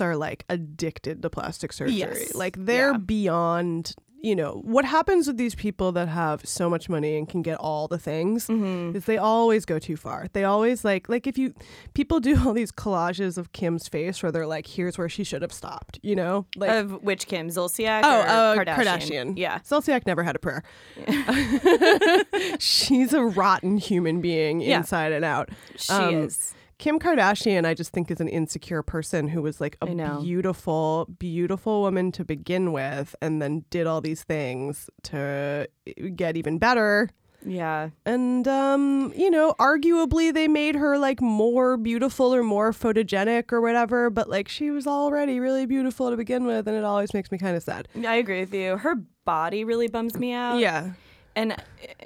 are 0.00 0.16
like 0.16 0.44
addicted 0.48 1.22
to 1.22 1.30
plastic 1.30 1.72
surgery. 1.72 1.96
Yes. 1.96 2.34
Like 2.34 2.56
they're 2.64 2.92
Yeah. 2.92 2.98
beyond. 2.98 3.94
You 4.24 4.34
know 4.34 4.62
what 4.64 4.84
happens 4.86 5.26
with 5.26 5.36
these 5.36 5.54
people 5.54 5.92
that 5.92 6.08
have 6.08 6.38
so 6.48 6.70
much 6.70 6.88
money 6.88 7.18
and 7.18 7.28
can 7.28 7.42
get 7.42 7.58
all 7.58 7.88
the 7.88 7.98
things 7.98 8.46
Mm-hmm. 8.46 8.96
is 8.96 9.04
they 9.04 9.18
always 9.18 9.64
go 9.66 9.78
too 9.78 9.96
far. 9.98 10.26
They 10.32 10.44
always 10.44 10.82
like 10.84 11.08
like 11.10 11.26
if 11.26 11.36
you 11.36 11.52
people 11.92 12.20
do 12.20 12.32
all 12.46 12.54
these 12.54 12.72
collages 12.72 13.36
of 13.36 13.52
Kim's 13.52 13.86
face 13.86 14.22
where 14.22 14.32
they're 14.32 14.46
like, 14.46 14.66
here's 14.66 14.96
where 14.96 15.10
she 15.10 15.24
should 15.24 15.42
have 15.42 15.52
stopped. 15.52 15.98
You 16.02 16.16
know, 16.16 16.46
like 16.56 16.70
of 16.70 17.02
which 17.02 17.26
Kim 17.26 17.48
Zolciak 17.48 18.00
Oh, 18.02 18.20
uh, 18.20 18.56
Kardashian? 18.56 18.76
Kardashian. 18.86 19.32
Yeah. 19.36 19.58
Zolciak 19.58 20.06
never 20.06 20.22
had 20.22 20.36
a 20.36 20.38
prayer. 20.38 20.62
She's 22.58 23.12
a 23.12 23.22
rotten 23.24 23.76
human 23.76 24.20
being 24.20 24.60
Yeah. 24.60 24.78
inside 24.78 25.12
and 25.12 25.24
out. 25.24 25.50
She 25.76 25.92
Um, 25.92 26.14
is. 26.24 26.54
Kim 26.78 26.98
Kardashian, 26.98 27.64
I 27.64 27.74
just 27.74 27.92
think 27.92 28.10
is 28.10 28.20
an 28.20 28.28
insecure 28.28 28.82
person 28.82 29.28
who 29.28 29.42
was 29.42 29.60
like 29.60 29.76
a 29.80 29.86
beautiful, 30.20 31.06
beautiful 31.18 31.82
woman 31.82 32.12
to 32.12 32.24
begin 32.24 32.72
with, 32.72 33.14
and 33.20 33.40
then 33.40 33.64
did 33.70 33.86
all 33.86 34.00
these 34.00 34.22
things 34.24 34.90
to 35.04 35.68
get 36.16 36.36
even 36.36 36.58
better. 36.58 37.10
Yeah. 37.46 37.90
And 38.06 38.48
um, 38.48 39.12
you 39.14 39.30
know, 39.30 39.54
arguably 39.58 40.32
they 40.32 40.48
made 40.48 40.76
her 40.76 40.98
like 40.98 41.20
more 41.20 41.76
beautiful 41.76 42.34
or 42.34 42.42
more 42.42 42.72
photogenic 42.72 43.52
or 43.52 43.60
whatever, 43.60 44.10
but 44.10 44.28
like 44.28 44.48
she 44.48 44.70
was 44.70 44.86
already 44.86 45.40
really 45.40 45.66
beautiful 45.66 46.10
to 46.10 46.16
begin 46.16 46.44
with, 46.44 46.66
and 46.66 46.76
it 46.76 46.84
always 46.84 47.12
makes 47.14 47.30
me 47.30 47.38
kind 47.38 47.56
of 47.56 47.62
sad. 47.62 47.88
I 48.04 48.16
agree 48.16 48.40
with 48.40 48.54
you. 48.54 48.78
Her 48.78 48.96
body 49.24 49.64
really 49.64 49.88
bums 49.88 50.16
me 50.18 50.32
out. 50.32 50.58
Yeah. 50.58 50.92
And 51.36 51.52
uh, 51.52 51.56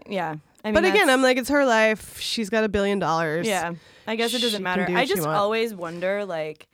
yeah. 0.09 0.37
I 0.65 0.69
mean, 0.69 0.75
But 0.75 0.85
again, 0.85 1.09
I'm 1.09 1.23
like, 1.23 1.37
it's 1.37 1.51
her 1.51 1.65
life. 1.65 2.19
She's 2.19 2.51
got 2.51 2.65
a 2.65 2.69
billion 2.69 2.99
dollars. 2.99 3.47
Yeah, 3.47 3.75
I 4.09 4.17
guess 4.17 4.35
it 4.35 4.41
doesn't 4.41 4.63
matter. 4.63 4.87
do 4.87 4.97
I 4.97 5.05
just 5.05 5.27
always 5.27 5.75
wonder, 5.75 6.25
like, 6.25 6.67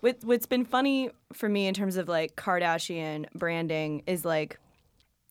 what 0.00 0.18
what's 0.22 0.46
been 0.46 0.64
funny 0.64 1.10
for 1.32 1.48
me 1.48 1.66
in 1.66 1.74
terms 1.74 1.96
of 1.96 2.08
like 2.08 2.36
Kardashian 2.36 3.26
branding 3.34 4.02
is 4.06 4.24
like 4.24 4.58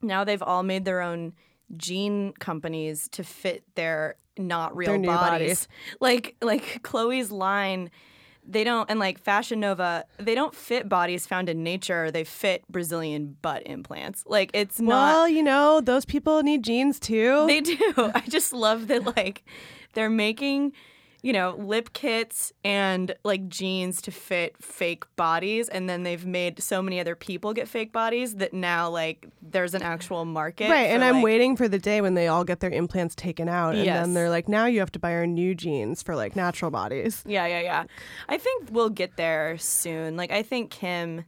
now 0.02 0.24
they've 0.24 0.42
all 0.42 0.64
made 0.64 0.86
their 0.86 1.02
own 1.02 1.34
jean 1.78 2.34
companies 2.34 3.08
to 3.10 3.24
fit 3.24 3.64
their 3.76 4.16
not 4.38 4.76
real 4.76 4.92
Their 4.94 5.02
bodies. 5.02 5.30
bodies. 5.40 5.68
Like 6.00 6.36
like 6.42 6.82
Khloe's 6.84 7.32
line. 7.32 7.92
They 8.44 8.64
don't, 8.64 8.90
and 8.90 9.00
like 9.00 9.20
Fashion 9.20 9.60
Nova, 9.60 10.04
they 10.18 10.34
don't 10.34 10.56
fit 10.56 10.90
bodies 10.90 11.28
found 11.28 11.48
in 11.48 11.62
nature. 11.62 12.10
They 12.10 12.24
fit 12.24 12.64
Brazilian 12.68 13.38
butt 13.40 13.62
implants. 13.68 14.24
Like 14.26 14.50
it's 14.56 14.80
not. 14.80 14.88
Well, 14.90 15.30
you 15.30 15.44
know, 15.44 15.80
those 15.80 16.06
people 16.06 16.42
need 16.42 16.64
jeans 16.64 17.00
too. 17.00 17.46
They 17.46 17.62
do. 17.62 17.78
I 18.16 18.24
just 18.28 18.52
love 18.52 18.88
that 18.88 19.16
like 19.16 19.44
they're 19.94 20.10
making, 20.10 20.74
you 21.24 21.32
know, 21.34 21.56
lip 21.60 21.94
kits 21.94 22.52
and 22.64 23.14
like 23.24 23.48
jeans 23.48 24.02
to 24.02 24.12
fit 24.12 24.56
fake 24.60 25.04
bodies 25.16 25.70
and 25.70 25.88
then 25.88 26.02
they've 26.04 26.26
made 26.26 26.62
so 26.62 26.82
many 26.82 27.00
other 27.00 27.16
people 27.16 27.54
get 27.54 27.68
fake 27.68 27.92
bodies 27.94 28.36
that 28.36 28.54
now 28.54 28.90
like 28.90 29.28
there's 29.42 29.74
an 29.76 29.84
actual 29.84 30.26
market. 30.26 30.70
right, 30.70 30.88
for, 30.88 30.94
and 30.96 31.04
I'm 31.04 31.16
like- 31.16 31.24
waiting 31.24 31.56
for 31.56 31.68
the 31.68 31.78
day 31.78 32.02
when 32.02 32.16
they 32.16 32.28
all 32.28 32.44
get 32.44 32.60
their 32.60 32.72
implants 32.72 33.14
taken 33.14 33.48
out, 33.48 33.76
and 33.76 33.86
Yes. 33.86 34.02
then 34.04 34.14
they're 34.16 34.30
like, 34.32 34.48
now 34.50 34.66
you 34.66 34.80
have 34.80 34.92
to 34.94 35.00
buy 35.00 35.14
our 35.14 35.28
new 35.28 35.54
jeans 35.54 36.02
for 36.02 36.16
like 36.16 36.36
natural 36.36 36.72
bodies. 36.72 37.24
Yeah, 37.28 37.46
yeah, 37.46 37.62
yeah. 37.62 37.84
I 38.28 38.38
think 38.38 38.70
we'll 38.72 38.90
get 38.90 39.16
there 39.18 39.58
soon. 39.60 40.18
Like 40.18 40.32
I 40.32 40.42
think 40.44 40.72
Kim 40.72 41.26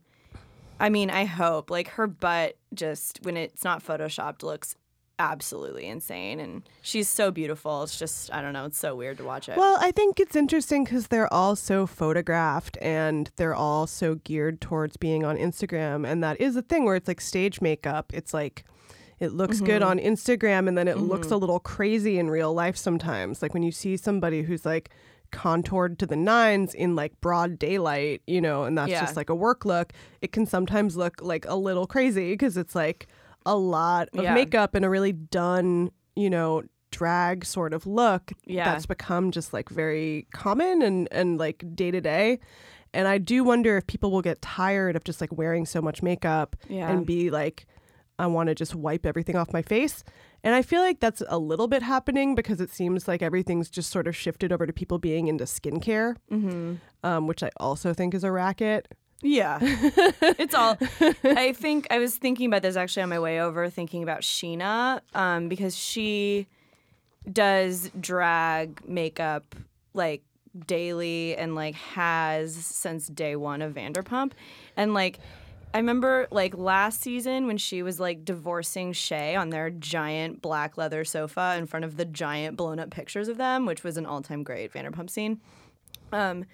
I 0.79 0.89
mean, 0.89 1.09
I 1.11 1.25
hope 1.25 1.69
like 1.69 1.87
her 1.89 2.07
butt 2.07 2.57
just 2.73 3.19
when 3.23 3.37
it's 3.37 3.63
not 3.63 3.85
photoshopped 3.85 4.41
looks 4.43 4.75
absolutely 5.19 5.85
insane 5.85 6.39
and 6.39 6.63
she's 6.81 7.07
so 7.07 7.31
beautiful. 7.31 7.83
It's 7.83 7.97
just 7.99 8.33
I 8.33 8.41
don't 8.41 8.53
know, 8.53 8.65
it's 8.65 8.77
so 8.79 8.95
weird 8.95 9.17
to 9.19 9.23
watch 9.23 9.47
it. 9.49 9.57
Well, 9.57 9.77
I 9.79 9.91
think 9.91 10.19
it's 10.19 10.35
interesting 10.35 10.83
because 10.83 11.07
they're 11.07 11.31
all 11.33 11.55
so 11.55 11.85
photographed 11.85 12.77
and 12.81 13.29
they're 13.35 13.55
all 13.55 13.87
so 13.87 14.15
geared 14.15 14.59
towards 14.59 14.97
being 14.97 15.23
on 15.23 15.37
Instagram. 15.37 16.07
And 16.07 16.23
that 16.23 16.41
is 16.41 16.55
a 16.55 16.61
thing 16.61 16.85
where 16.85 16.95
it's 16.95 17.07
like 17.07 17.21
stage 17.21 17.61
makeup. 17.61 18.11
It's 18.13 18.33
like 18.33 18.65
it 19.19 19.31
looks 19.31 19.61
good 19.61 19.81
Mm-hmm. 19.81 19.89
on 19.91 19.99
Instagram 19.99 20.67
and 20.67 20.77
then 20.77 20.87
it 20.87 20.97
looks 20.97 21.29
a 21.31 21.37
little 21.37 21.59
crazy 21.59 22.17
in 22.19 22.29
real 22.29 22.53
life 22.53 22.75
sometimes. 22.75 23.41
Like 23.41 23.53
when 23.53 23.63
you 23.63 23.71
see 23.71 23.95
somebody 23.95 24.41
who's 24.41 24.65
like 24.65 24.89
contoured 25.31 25.97
to 25.99 26.05
the 26.05 26.15
nines 26.15 26.73
in 26.73 26.95
like 26.95 27.19
broad 27.21 27.57
daylight, 27.57 28.21
you 28.27 28.41
know, 28.41 28.63
and 28.65 28.77
that's 28.77 28.91
Yeah. 28.91 29.01
just 29.01 29.15
like 29.15 29.29
a 29.29 29.35
work 29.35 29.65
look, 29.65 29.93
it 30.21 30.31
can 30.31 30.45
sometimes 30.45 30.95
look 30.97 31.21
like 31.21 31.45
a 31.47 31.55
little 31.55 31.87
crazy 31.87 32.31
because 32.33 32.57
it's 32.57 32.75
like 32.75 33.07
a 33.45 33.55
lot 33.55 34.09
of 34.13 34.23
Yeah. 34.23 34.33
makeup 34.33 34.75
and 34.75 34.85
a 34.85 34.89
really 34.89 35.11
done, 35.13 35.91
you 36.15 36.29
know, 36.29 36.63
drag 36.91 37.43
sort 37.45 37.73
of 37.73 37.87
look 37.87 38.31
Yeah. 38.45 38.65
that's 38.65 38.85
become 38.85 39.31
just 39.31 39.51
like 39.53 39.69
very 39.69 40.27
common 40.33 40.81
and 40.83 41.07
and 41.11 41.39
like 41.39 41.63
day 41.75 41.89
to 41.91 41.99
day. 42.01 42.39
And 42.93 43.07
I 43.07 43.17
do 43.17 43.43
wonder 43.43 43.77
if 43.77 43.87
people 43.87 44.11
will 44.11 44.21
get 44.21 44.41
tired 44.41 44.95
of 44.95 45.03
just 45.03 45.19
like 45.19 45.33
wearing 45.35 45.65
so 45.65 45.81
much 45.81 46.03
makeup 46.03 46.55
Yeah. 46.69 46.89
and 46.91 47.05
be 47.05 47.31
like, 47.31 47.65
I 48.19 48.27
want 48.27 48.49
to 48.49 48.55
just 48.55 48.75
wipe 48.75 49.07
everything 49.07 49.35
off 49.35 49.51
my 49.51 49.63
face. 49.63 50.03
And 50.43 50.53
I 50.53 50.61
feel 50.61 50.81
like 50.81 50.99
that's 50.99 51.23
a 51.27 51.39
little 51.39 51.67
bit 51.67 51.81
happening 51.81 52.35
because 52.35 52.61
it 52.61 52.69
seems 52.69 53.07
like 53.07 53.23
everything's 53.23 53.69
just 53.71 53.89
sort 53.89 54.05
of 54.07 54.15
shifted 54.15 54.51
over 54.53 54.67
to 54.67 54.73
people 54.73 54.99
being 54.99 55.27
into 55.27 55.45
skincare, 55.45 56.15
mm-hmm. 56.31 56.75
um, 57.03 57.25
which 57.25 57.41
I 57.41 57.49
also 57.57 57.91
think 57.93 58.13
is 58.13 58.23
a 58.23 58.31
racket. 58.31 58.87
Yeah. 59.23 59.57
it's 59.61 60.53
all 60.53 60.77
I 61.23 61.53
think 61.53 61.87
I 61.89 61.97
was 61.97 62.15
thinking 62.17 62.47
about 62.47 62.61
this 62.61 62.75
actually 62.75 63.03
on 63.03 63.09
my 63.09 63.19
way 63.19 63.41
over, 63.41 63.69
thinking 63.69 64.03
about 64.03 64.21
Scheana, 64.21 65.01
um, 65.15 65.49
because 65.49 65.75
she 65.75 66.47
does 67.31 67.89
drag 67.99 68.81
makeup 68.87 69.55
like 69.93 70.23
daily 70.67 71.35
and 71.35 71.55
like 71.55 71.75
has 71.75 72.53
since 72.53 73.07
day 73.07 73.35
one 73.35 73.61
of 73.61 73.73
Vanderpump. 73.73 74.33
And 74.75 74.93
like 74.93 75.19
I 75.73 75.77
remember 75.77 76.27
like 76.29 76.55
last 76.55 77.01
season 77.01 77.47
when 77.47 77.57
she 77.57 77.81
was 77.81 77.99
like 77.99 78.23
divorcing 78.23 78.93
Shay 78.93 79.35
on 79.35 79.49
their 79.49 79.71
giant 79.71 80.41
black 80.41 80.77
leather 80.77 81.03
sofa 81.03 81.55
in 81.57 81.65
front 81.65 81.85
of 81.85 81.97
the 81.97 82.05
giant 82.05 82.57
blown 82.57 82.79
up 82.79 82.91
pictures 82.91 83.27
of 83.27 83.37
them, 83.37 83.65
which 83.65 83.83
was 83.83 83.97
an 83.97 84.05
all 84.05 84.21
time 84.21 84.43
great 84.43 84.71
Vanderpump 84.71 85.09
scene. 85.09 85.39
Um, 86.11 86.45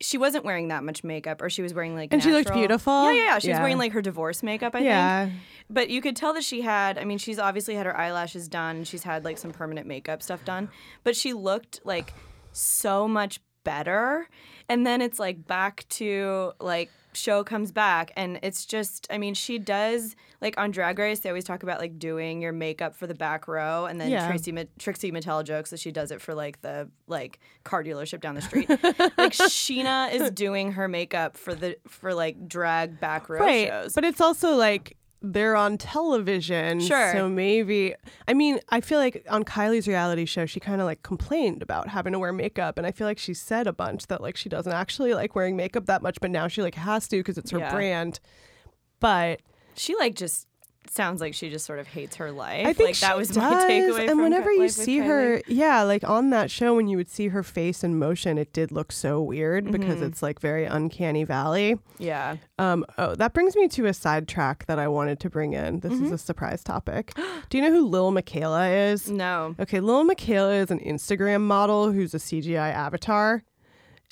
she 0.00 0.16
wasn't 0.18 0.44
wearing 0.44 0.68
that 0.68 0.84
much 0.84 1.02
makeup, 1.02 1.42
or 1.42 1.50
she 1.50 1.62
was 1.62 1.74
wearing 1.74 1.94
like 1.94 2.12
And 2.12 2.22
she 2.22 2.32
looked 2.32 2.52
beautiful? 2.52 2.92
Yeah, 3.04 3.12
yeah, 3.12 3.24
yeah. 3.24 3.38
She 3.38 3.50
was 3.50 3.58
wearing 3.58 3.78
like 3.78 3.92
her 3.92 4.02
divorce 4.02 4.42
makeup, 4.42 4.74
I 4.74 4.80
Yeah. 4.80 5.26
think. 5.26 5.36
But 5.70 5.90
you 5.90 6.00
could 6.00 6.16
tell 6.16 6.32
that 6.34 6.44
she 6.44 6.62
had. 6.62 6.98
I 6.98 7.04
mean, 7.04 7.18
she's 7.18 7.38
obviously 7.38 7.74
had 7.74 7.84
her 7.86 7.96
eyelashes 7.96 8.48
done. 8.48 8.84
She's 8.84 9.02
had 9.02 9.24
like 9.24 9.38
some 9.38 9.50
permanent 9.50 9.86
makeup 9.86 10.22
stuff 10.22 10.44
done, 10.44 10.68
but 11.04 11.16
she 11.16 11.32
looked 11.32 11.80
like 11.84 12.12
so 12.52 13.06
much 13.08 13.40
better. 13.64 14.28
And 14.68 14.86
then 14.86 15.02
it's 15.02 15.18
like 15.18 15.46
back 15.46 15.84
to 15.90 16.52
like 16.60 16.90
show 17.18 17.42
comes 17.44 17.72
back 17.72 18.12
and 18.16 18.38
it's 18.42 18.64
just 18.66 19.06
i 19.10 19.18
mean 19.18 19.34
she 19.34 19.58
does 19.58 20.14
like 20.40 20.58
on 20.58 20.70
drag 20.70 20.98
race 20.98 21.20
they 21.20 21.28
always 21.30 21.44
talk 21.44 21.62
about 21.62 21.80
like 21.80 21.98
doing 21.98 22.42
your 22.42 22.52
makeup 22.52 22.94
for 22.94 23.06
the 23.06 23.14
back 23.14 23.48
row 23.48 23.86
and 23.86 24.00
then 24.00 24.10
Yeah. 24.10 24.28
tracy 24.28 24.52
Ma- 24.52 24.64
trixie 24.78 25.10
mattel 25.10 25.42
jokes 25.42 25.70
that 25.70 25.80
she 25.80 25.90
does 25.90 26.10
it 26.10 26.20
for 26.20 26.34
like 26.34 26.60
the 26.60 26.88
like 27.06 27.40
car 27.64 27.82
dealership 27.82 28.20
down 28.20 28.34
the 28.34 28.42
street 28.42 28.68
like 28.68 28.78
Scheana 29.32 30.12
is 30.12 30.30
doing 30.32 30.72
her 30.72 30.88
makeup 30.88 31.36
for 31.36 31.54
the 31.54 31.76
for 31.88 32.12
like 32.14 32.48
drag 32.48 33.00
back 33.00 33.28
row 33.28 33.40
right. 33.40 33.68
shows 33.68 33.94
But 33.94 34.04
it's 34.04 34.20
also 34.20 34.54
like 34.56 34.96
they're 35.20 35.56
on 35.56 35.78
television. 35.78 36.80
Sure. 36.80 37.12
So 37.12 37.28
maybe, 37.28 37.94
I 38.26 38.34
mean, 38.34 38.60
I 38.70 38.80
feel 38.80 38.98
like 38.98 39.24
on 39.28 39.44
Kylie's 39.44 39.86
reality 39.88 40.24
show, 40.24 40.46
she 40.46 40.60
kind 40.60 40.80
of 40.80 40.86
like 40.86 41.02
complained 41.02 41.62
about 41.62 41.88
having 41.88 42.12
to 42.12 42.18
wear 42.18 42.32
makeup. 42.32 42.78
And 42.78 42.86
I 42.86 42.92
feel 42.92 43.06
like 43.06 43.18
she 43.18 43.34
said 43.34 43.66
a 43.66 43.72
bunch 43.72 44.06
that 44.08 44.20
like 44.20 44.36
she 44.36 44.48
doesn't 44.48 44.72
actually 44.72 45.14
like 45.14 45.34
wearing 45.34 45.56
makeup 45.56 45.86
that 45.86 46.02
much, 46.02 46.18
but 46.20 46.30
now 46.30 46.48
she 46.48 46.62
like 46.62 46.74
has 46.76 47.06
to 47.08 47.18
because 47.18 47.38
it's 47.38 47.50
her 47.50 47.58
Yeah. 47.58 47.72
brand. 47.74 48.20
But 49.00 49.40
she 49.74 49.94
like 49.96 50.14
just 50.16 50.47
sounds 50.92 51.20
like 51.20 51.34
she 51.34 51.50
just 51.50 51.64
sort 51.66 51.78
of 51.78 51.86
hates 51.86 52.16
her 52.16 52.30
life 52.32 52.66
I 52.66 52.72
think 52.72 52.88
like 52.90 52.98
that 53.00 53.16
was 53.16 53.28
does. 53.28 53.36
my 53.38 53.64
takeaway 53.68 54.08
And 54.10 54.20
whenever 54.20 54.50
you 54.52 54.68
see 54.68 54.98
her, 54.98 55.40
yeah, 55.46 55.82
like 55.82 56.02
on 56.08 56.30
that 56.30 56.50
show, 56.50 56.74
when 56.76 56.88
you 56.88 56.96
would 56.96 57.08
see 57.08 57.28
her 57.28 57.42
face 57.42 57.82
in 57.84 57.98
motion, 57.98 58.38
it 58.38 58.52
did 58.52 58.72
look 58.72 58.92
so 58.92 59.20
weird 59.22 59.70
because 59.70 59.96
Mm-hmm. 59.96 60.04
it's 60.06 60.22
like 60.22 60.40
very 60.40 60.64
uncanny 60.64 61.24
valley. 61.24 61.76
yeah 61.98 62.36
Um, 62.58 62.84
oh, 62.98 63.14
that 63.14 63.32
brings 63.34 63.54
me 63.56 63.68
to 63.68 63.86
a 63.86 63.94
sidetrack 63.94 64.66
that 64.66 64.78
I 64.78 64.88
wanted 64.88 65.20
to 65.20 65.30
bring 65.30 65.52
in. 65.54 65.80
This 65.80 65.92
Mm-hmm. 65.92 66.06
is 66.06 66.12
a 66.12 66.18
surprise 66.18 66.62
topic. 66.64 67.12
Do 67.48 67.58
you 67.58 67.62
know 67.64 67.70
who 67.72 67.86
Lil 67.86 68.12
Miquela 68.12 68.92
is? 68.92 69.10
no 69.10 69.54
Okay, 69.58 69.80
Lil 69.80 70.04
Miquela 70.04 70.60
is 70.62 70.70
an 70.70 70.80
Instagram 70.80 71.42
model 71.42 71.92
who's 71.92 72.14
a 72.14 72.18
CGI 72.18 72.72
avatar. 72.72 73.42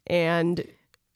And 0.07 0.65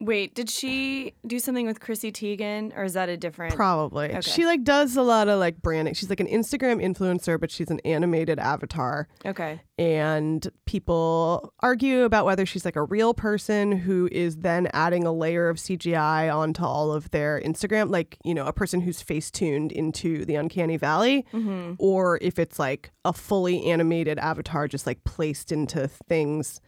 Wait, 0.01 0.35
did 0.35 0.49
she 0.49 1.13
do 1.27 1.39
something 1.39 1.67
with 1.67 1.79
Chrissy 1.81 2.11
Teigen, 2.11 2.75
or 2.75 2.85
is 2.85 2.95
that 2.95 3.11
a 3.11 3.17
different? 3.19 3.55
Probably. 3.55 4.09
Okay. 4.09 4.21
She 4.23 4.47
like 4.47 4.65
does 4.65 4.97
a 4.97 5.03
lot 5.03 5.29
of 5.29 5.39
like 5.39 5.61
branding. 5.61 5.93
She's 5.93 6.09
like 6.09 6.21
an 6.21 6.27
Instagram 6.27 6.83
influencer, 6.83 7.39
but 7.39 7.51
she's 7.51 7.71
an 7.71 7.81
animated 7.85 8.39
avatar. 8.39 9.09
okay. 9.27 9.61
And 9.79 10.47
people 10.67 11.53
argue 11.61 12.03
about 12.05 12.27
whether 12.27 12.45
she's 12.45 12.65
like 12.67 12.77
a 12.77 12.83
real 12.83 13.15
person 13.15 13.73
who 13.73 14.09
is 14.13 14.37
then 14.39 14.69
adding 14.75 15.05
a 15.05 15.13
layer 15.13 15.49
of 15.49 15.57
CGI 15.57 16.35
onto 16.35 16.63
all 16.65 16.93
of 16.93 17.11
their 17.11 17.41
Instagram, 17.45 17.91
like, 17.91 18.19
you 18.25 18.35
know, 18.35 18.47
a 18.47 18.53
person 18.53 18.81
who's 18.83 19.01
face 19.01 19.31
tuned 19.31 19.73
into 19.73 20.25
the 20.27 20.35
Uncanny 20.35 20.77
Valley, 20.77 21.27
Mm-hmm. 21.33 21.75
or 21.79 22.19
if 22.23 22.39
it's 22.39 22.59
like 22.59 22.91
a 23.05 23.13
fully 23.13 23.65
animated 23.71 24.19
avatar 24.19 24.69
just 24.69 24.87
like 24.87 25.03
placed 25.05 25.51
into 25.53 25.89
things, 25.89 26.61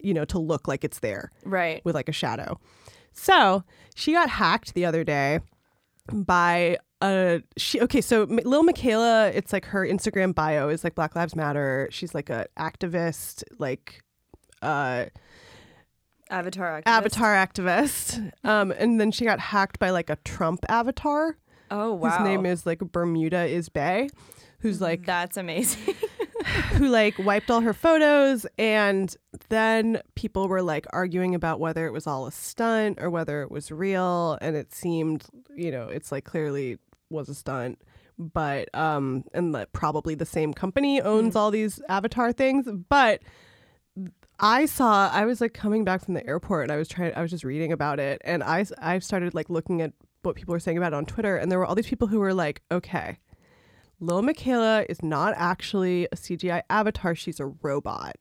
you 0.00 0.14
know, 0.14 0.24
to 0.26 0.38
look 0.38 0.66
like 0.68 0.84
it's 0.84 1.00
there 1.00 1.30
Right. 1.44 1.82
with 1.84 1.94
like 1.94 2.08
a 2.08 2.12
shadow. 2.12 2.58
So 3.12 3.64
she 3.94 4.12
got 4.12 4.28
hacked 4.28 4.74
the 4.74 4.84
other 4.84 5.04
day 5.04 5.40
by 6.12 6.78
a 7.02 7.42
she. 7.56 7.80
Okay, 7.80 8.00
so 8.00 8.22
M- 8.22 8.40
Lil 8.44 8.64
Miquela, 8.64 9.32
it's 9.34 9.52
like 9.52 9.66
her 9.66 9.86
Instagram 9.86 10.34
bio 10.34 10.68
is 10.68 10.84
like 10.84 10.94
Black 10.94 11.14
Lives 11.16 11.34
Matter. 11.36 11.88
She's 11.90 12.14
like 12.14 12.30
a 12.30 12.46
activist, 12.58 13.42
like 13.58 14.02
uh 14.62 15.06
Avatar. 16.30 16.80
Activist. 16.82 16.86
avatar 16.86 17.34
activist. 17.34 18.32
Um, 18.44 18.72
and 18.72 19.00
then 19.00 19.12
she 19.12 19.24
got 19.24 19.38
hacked 19.40 19.78
by 19.78 19.90
like 19.90 20.10
a 20.10 20.16
Trump 20.24 20.60
avatar 20.68 21.36
Oh 21.70 21.94
wow. 21.94 22.10
whose 22.10 22.24
name 22.24 22.46
is 22.46 22.66
like 22.66 22.78
Bermudaisbae, 22.80 24.10
who's 24.60 24.80
like 24.80 25.04
That's 25.06 25.36
amazing. 25.36 25.94
who 26.74 26.88
like 26.88 27.18
wiped 27.18 27.50
all 27.50 27.60
her 27.60 27.72
photos 27.72 28.46
and 28.58 29.16
then 29.48 30.00
people 30.14 30.48
were 30.48 30.62
like 30.62 30.86
arguing 30.90 31.34
about 31.34 31.60
whether 31.60 31.86
it 31.86 31.92
was 31.92 32.06
all 32.06 32.26
a 32.26 32.32
stunt 32.32 32.98
or 33.00 33.10
whether 33.10 33.42
it 33.42 33.50
was 33.50 33.70
real 33.70 34.38
and 34.40 34.56
it 34.56 34.72
seemed 34.72 35.24
you 35.54 35.70
know 35.70 35.88
it's 35.88 36.12
like 36.12 36.24
clearly 36.24 36.78
was 37.10 37.28
a 37.28 37.34
stunt. 37.34 37.80
But 38.18 38.74
um 38.74 39.24
and 39.34 39.54
that 39.54 39.72
probably 39.72 40.14
the 40.14 40.26
same 40.26 40.54
company 40.54 41.00
owns 41.00 41.36
all 41.36 41.50
these 41.50 41.80
avatar 41.88 42.32
things. 42.32 42.66
But 42.88 43.22
I 44.38 44.66
saw 44.66 45.10
I 45.10 45.24
was 45.24 45.40
like 45.40 45.54
coming 45.54 45.84
back 45.84 46.04
from 46.04 46.14
the 46.14 46.26
airport 46.26 46.64
and 46.64 46.72
I 46.72 46.76
was 46.76 46.88
trying 46.88 47.14
I 47.14 47.22
was 47.22 47.30
just 47.30 47.44
reading 47.44 47.72
about 47.72 48.00
it 48.00 48.22
and 48.24 48.42
I 48.42 48.64
I 48.78 48.98
started 49.00 49.34
like 49.34 49.50
looking 49.50 49.82
at 49.82 49.92
what 50.22 50.34
people 50.34 50.52
were 50.52 50.60
saying 50.60 50.78
about 50.78 50.92
it 50.92 50.96
on 50.96 51.06
Twitter 51.06 51.36
and 51.36 51.52
there 51.52 51.58
were 51.58 51.66
all 51.66 51.74
these 51.74 51.86
people 51.86 52.08
who 52.08 52.20
were 52.20 52.34
like 52.34 52.62
okay 52.72 53.18
Lil 53.98 54.22
Miquela 54.22 54.84
is 54.88 55.02
not 55.02 55.34
actually 55.36 56.06
a 56.12 56.16
CGI 56.16 56.62
avatar, 56.68 57.14
she's 57.14 57.40
a 57.40 57.46
robot. 57.46 58.16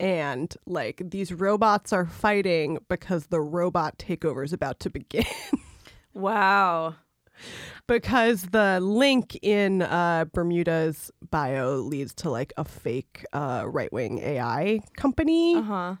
And 0.00 0.54
like 0.66 1.02
these 1.04 1.32
robots 1.32 1.92
are 1.92 2.06
fighting 2.06 2.78
because 2.88 3.26
the 3.26 3.40
robot 3.40 3.98
takeover 3.98 4.44
is 4.44 4.52
about 4.52 4.80
to 4.80 4.90
begin. 4.90 5.24
wow. 6.14 6.96
because 7.86 8.42
the 8.42 8.80
link 8.80 9.38
in 9.42 9.82
uh, 9.82 10.24
Bermuda's 10.32 11.10
bio 11.30 11.76
leads 11.76 12.14
to 12.14 12.30
like 12.30 12.52
a 12.56 12.64
fake 12.64 13.24
uh, 13.32 13.64
right 13.66 13.92
wing 13.92 14.18
AI 14.18 14.80
company. 14.96 15.56
Uh 15.56 15.62
huh. 15.62 15.94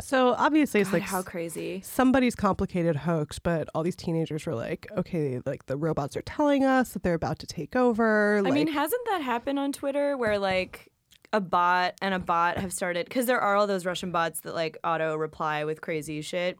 So 0.00 0.34
obviously 0.38 0.80
it's 0.80 0.92
Like 0.92 1.02
like 1.02 1.10
how 1.10 1.22
crazy. 1.22 1.80
somebody's 1.84 2.34
complicated 2.34 2.96
hoax, 2.96 3.38
but 3.38 3.68
all 3.74 3.82
these 3.82 3.96
teenagers 3.96 4.46
were 4.46 4.54
like, 4.54 4.86
okay, 4.96 5.40
like 5.44 5.66
the 5.66 5.76
robots 5.76 6.16
are 6.16 6.22
telling 6.22 6.64
us 6.64 6.92
that 6.92 7.02
they're 7.02 7.14
about 7.14 7.38
to 7.40 7.46
take 7.46 7.74
over. 7.74 8.38
I 8.38 8.50
mean, 8.50 8.68
hasn't 8.68 9.02
that 9.10 9.22
happened 9.22 9.58
on 9.58 9.72
Twitter 9.72 10.16
where 10.16 10.38
like 10.38 10.88
a 11.32 11.40
bot 11.40 11.94
and 12.02 12.14
a 12.14 12.18
bot 12.18 12.58
have 12.58 12.72
started 12.72 13.06
because 13.06 13.26
there 13.26 13.40
are 13.40 13.56
all 13.56 13.66
those 13.66 13.84
Russian 13.86 14.12
bots 14.12 14.40
that 14.40 14.54
like 14.54 14.78
auto 14.84 15.16
reply 15.16 15.64
with 15.64 15.80
crazy 15.80 16.22
shit. 16.22 16.58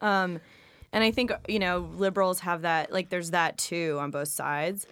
Um, 0.00 0.40
and 0.92 1.02
I 1.04 1.10
think 1.10 1.32
you 1.48 1.58
know 1.58 1.88
liberals 1.96 2.40
have 2.40 2.62
that 2.62 2.92
like 2.92 3.10
there's 3.10 3.32
that 3.32 3.58
too 3.58 3.98
on 4.00 4.10
both 4.10 4.28
sides. 4.28 4.86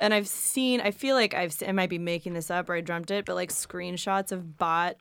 And 0.00 0.12
I've 0.12 0.26
seen, 0.26 0.80
I 0.80 0.90
feel 0.90 1.14
like 1.14 1.34
I've, 1.34 1.56
I 1.66 1.70
might 1.72 1.88
be 1.88 1.98
making 1.98 2.34
this 2.34 2.50
up 2.50 2.68
or 2.68 2.74
I 2.74 2.80
dreamt 2.80 3.10
it, 3.10 3.24
but 3.26 3.34
like 3.34 3.50
screenshots 3.50 4.32
of 4.32 4.58
bot 4.58 4.96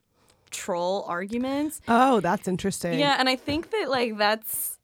troll 0.54 1.04
arguments. 1.08 1.82
oh, 1.90 2.20
that's 2.22 2.48
interesting. 2.48 3.00
Yeah, 3.00 3.18
and 3.20 3.28
I 3.28 3.36
think 3.36 3.72
that 3.72 3.90
like 3.90 4.18
that's 4.18 4.78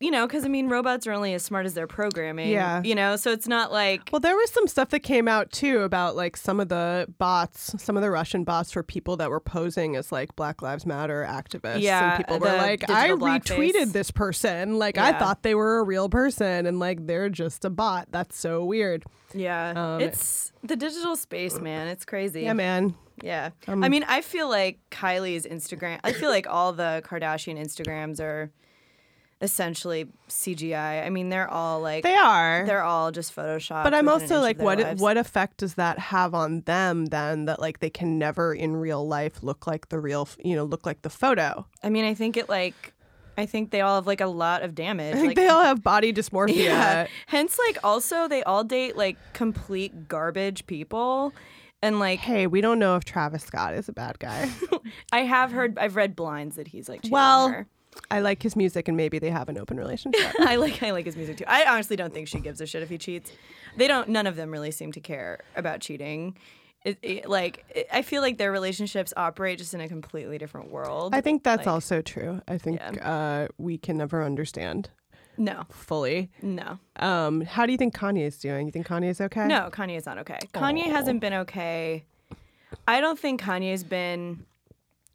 you 0.00 0.10
know 0.10 0.26
because 0.26 0.46
I 0.46 0.48
mean 0.48 0.70
robots 0.70 1.06
are 1.06 1.12
only 1.12 1.34
as 1.34 1.42
smart 1.42 1.66
as 1.66 1.74
their 1.74 1.86
programming. 1.86 2.48
Yeah. 2.48 2.80
you 2.82 2.94
know, 2.94 3.16
so 3.16 3.32
it's 3.32 3.46
not 3.46 3.70
like 3.70 4.08
Well, 4.12 4.20
there 4.20 4.34
was 4.34 4.50
some 4.50 4.66
stuff 4.66 4.88
that 4.90 5.00
came 5.00 5.28
out 5.28 5.52
too 5.52 5.80
about 5.82 6.16
like 6.16 6.38
some 6.38 6.58
of 6.58 6.70
the 6.70 7.06
bots, 7.18 7.74
some 7.82 7.94
of 7.94 8.02
the 8.02 8.10
Russian 8.10 8.44
bots 8.44 8.74
were 8.74 8.82
people 8.82 9.18
that 9.18 9.28
were 9.28 9.40
posing 9.40 9.94
as 9.94 10.10
like 10.10 10.34
Black 10.36 10.62
Lives 10.62 10.86
Matter 10.86 11.26
activists. 11.28 11.82
Yeah, 11.82 12.16
and 12.16 12.24
people 12.24 12.38
were 12.38 12.46
like, 12.56 12.88
I 12.88 13.10
retweeted 13.10 13.92
this 13.92 14.10
person. 14.10 14.78
Like, 14.78 14.96
I 14.96 15.12
thought 15.18 15.42
they 15.42 15.54
were 15.54 15.80
a 15.80 15.82
real 15.84 16.08
person, 16.08 16.64
and 16.64 16.78
like 16.80 17.06
they're 17.06 17.28
just 17.28 17.66
a 17.66 17.70
bot. 17.70 18.08
That's 18.10 18.38
so 18.38 18.64
weird. 18.64 19.04
yeah, 19.34 19.74
Um, 19.96 20.00
it's 20.00 20.50
the 20.62 20.76
digital 20.76 21.14
space, 21.14 21.60
man. 21.60 21.88
It's 21.88 22.06
crazy. 22.06 22.42
Yeah, 22.42 22.54
man. 22.54 22.94
Yeah. 23.22 23.50
Um, 23.68 23.84
I 23.84 23.88
mean, 23.88 24.04
I 24.08 24.20
feel 24.20 24.48
like 24.48 24.78
Kylie's 24.90 25.46
Instagram. 25.46 26.00
I 26.04 26.12
feel 26.12 26.30
like 26.30 26.46
all 26.48 26.72
the 26.72 27.02
Kardashian 27.06 27.58
Instagrams 27.58 28.20
are 28.20 28.50
essentially 29.40 30.06
CGI. 30.28 31.04
I 31.04 31.10
mean, 31.10 31.28
they're 31.28 31.50
all 31.50 31.80
like 31.80 32.02
They 32.02 32.14
are. 32.14 32.64
they're 32.66 32.82
all 32.82 33.10
just 33.12 33.34
Photoshop. 33.34 33.84
but 33.84 33.92
I'm 33.94 34.08
also 34.08 34.40
like, 34.40 34.60
what 34.60 34.78
lives. 34.78 35.00
what 35.00 35.16
effect 35.16 35.58
does 35.58 35.74
that 35.74 35.98
have 35.98 36.34
on 36.34 36.62
them 36.62 37.06
then? 37.06 37.44
That 37.44 37.60
like 37.60 37.80
they 37.80 37.90
can 37.90 38.18
never 38.18 38.54
in 38.54 38.76
real 38.76 39.06
life 39.06 39.42
look 39.42 39.66
like 39.66 39.88
the 39.90 40.00
real, 40.00 40.28
you 40.42 40.56
know, 40.56 40.64
look 40.64 40.86
like 40.86 41.02
the 41.02 41.10
photo. 41.10 41.66
I 41.82 41.90
mean, 41.90 42.04
I 42.04 42.14
think 42.14 42.36
it 42.36 42.48
like. 42.48 42.92
I 43.36 43.46
think 43.46 43.72
they 43.72 43.80
all 43.80 43.96
have 43.96 44.06
like 44.06 44.20
a 44.20 44.28
lot 44.28 44.62
of 44.62 44.76
damage. 44.76 45.12
I 45.12 45.16
think 45.16 45.26
like, 45.30 45.36
they 45.36 45.48
all 45.48 45.64
have 45.64 45.82
body 45.82 46.12
dysmorphia. 46.12 46.54
Yeah. 46.54 47.08
Hence, 47.26 47.58
like, 47.66 47.78
also 47.82 48.28
they 48.28 48.44
all 48.44 48.62
date 48.62 48.96
like 48.96 49.16
complete 49.32 50.06
garbage 50.06 50.66
people, 50.66 51.32
and 51.84 51.98
like 51.98 52.18
Hey, 52.20 52.46
we 52.46 52.60
don't 52.60 52.78
know 52.78 52.96
if 52.96 53.04
Travis 53.04 53.44
Scott 53.44 53.74
is 53.74 53.88
a 53.88 53.92
bad 53.92 54.18
guy. 54.18 54.50
I 55.12 55.20
have 55.20 55.52
heard, 55.52 55.78
I've 55.78 55.96
read 55.96 56.16
blinds 56.16 56.56
that 56.56 56.68
he's 56.68 56.88
like. 56.88 57.00
Well, 57.10 57.48
her. 57.50 57.66
I 58.10 58.20
like 58.20 58.42
his 58.42 58.56
music, 58.56 58.88
and 58.88 58.96
maybe 58.96 59.20
they 59.20 59.30
have 59.30 59.48
an 59.48 59.56
open 59.56 59.76
relationship. 59.76 60.20
I 60.40 60.56
like 60.56 60.82
I 60.82 60.90
like 60.90 61.04
his 61.06 61.16
music 61.16 61.36
too. 61.36 61.44
I 61.46 61.64
honestly 61.66 61.94
don't 61.96 62.12
think 62.12 62.26
she 62.28 62.40
gives 62.40 62.60
a 62.60 62.66
shit 62.66 62.82
if 62.82 62.88
he 62.88 62.98
cheats. 62.98 63.30
They 63.76 63.86
don't. 63.86 64.08
None 64.08 64.26
of 64.26 64.34
them 64.36 64.50
really 64.50 64.72
seem 64.72 64.90
to 64.92 65.00
care 65.00 65.40
about 65.54 65.80
cheating. 65.80 66.36
It, 66.84 66.98
it- 67.02 67.28
like 67.28 67.64
it, 67.70 67.86
I 67.92 68.02
feel 68.02 68.20
like 68.20 68.36
their 68.36 68.50
relationships 68.52 69.12
operate 69.16 69.58
just 69.58 69.74
in 69.74 69.80
a 69.80 69.88
completely 69.88 70.38
different 70.38 70.70
world. 70.70 71.14
I 71.14 71.20
think 71.20 71.44
that's 71.44 71.60
Like, 71.66 71.72
also 71.72 72.02
true. 72.02 72.40
I 72.48 72.58
think 72.58 72.80
uh, 73.00 73.48
we 73.58 73.78
can 73.78 73.96
never 73.96 74.24
understand 74.24 74.90
no, 75.36 75.64
fully. 75.70 76.30
no, 76.42 76.78
Um, 76.96 77.40
how 77.42 77.66
do 77.66 77.72
you 77.72 77.78
think 77.78 77.94
Kanye 77.94 78.22
is 78.26 78.38
doing? 78.38 78.66
You 78.66 78.72
think 78.72 78.86
Kanye 78.86 79.08
is 79.10 79.20
okay? 79.20 79.46
no. 79.46 79.68
Kanye 79.72 79.96
is 79.96 80.06
not 80.06 80.18
okay. 80.18 80.38
Kanye 80.52 80.84
hasn't 80.86 81.20
been 81.20 81.34
okay. 81.34 82.04
I 82.88 83.00
don't 83.00 83.18
think 83.18 83.40
Kanye's 83.40 83.84
been 83.84 84.44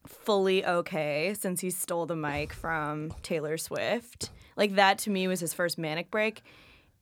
fully 0.07 0.65
okay 0.65 1.35
since 1.37 1.61
he 1.61 1.69
stole 1.69 2.05
the 2.05 2.15
mic 2.15 2.53
from 2.53 3.11
Taylor 3.21 3.57
Swift. 3.57 4.29
Like 4.55 4.75
that 4.75 4.97
to 4.99 5.09
me 5.09 5.27
was 5.27 5.39
his 5.39 5.53
first 5.53 5.77
manic 5.77 6.09
break. 6.09 6.41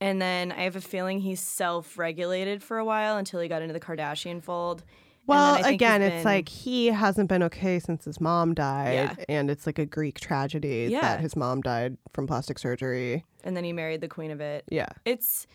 And 0.00 0.20
then 0.22 0.52
I 0.52 0.62
have 0.62 0.76
a 0.76 0.80
feeling 0.80 1.20
he 1.20 1.34
self-regulated 1.34 2.62
for 2.62 2.78
a 2.78 2.84
while 2.84 3.16
until 3.16 3.40
he 3.40 3.48
got 3.48 3.62
into 3.62 3.72
the 3.72 3.80
Kardashian 3.80 4.42
fold. 4.42 4.84
Well, 5.28 5.64
again, 5.64 6.02
it's 6.02 6.16
been- 6.16 6.24
like 6.24 6.48
he 6.48 6.86
hasn't 6.86 7.28
been 7.28 7.42
okay 7.44 7.78
since 7.78 8.04
his 8.04 8.20
mom 8.20 8.54
died, 8.54 8.94
Yeah. 9.18 9.24
and 9.28 9.50
it's 9.50 9.66
like 9.66 9.78
a 9.78 9.86
Greek 9.86 10.18
tragedy 10.20 10.88
Yeah. 10.90 11.00
that 11.02 11.20
his 11.20 11.36
mom 11.36 11.60
died 11.60 11.96
from 12.12 12.26
plastic 12.26 12.58
surgery. 12.58 13.24
and 13.44 13.56
then 13.56 13.62
he 13.64 13.72
married 13.72 14.00
the 14.00 14.08
queen 14.08 14.30
of 14.30 14.40
it. 14.40 14.64
Yeah. 14.68 14.88
It's 15.04 15.46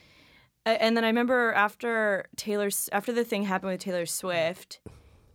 and 0.65 0.95
then 0.95 1.03
I 1.03 1.07
remember 1.07 1.51
after 1.53 2.25
Taylor 2.37 2.69
after 2.93 3.11
the 3.11 3.23
thing 3.25 3.43
happened 3.43 3.71
with 3.73 3.81
Taylor 3.81 4.05
Swift, 4.05 4.79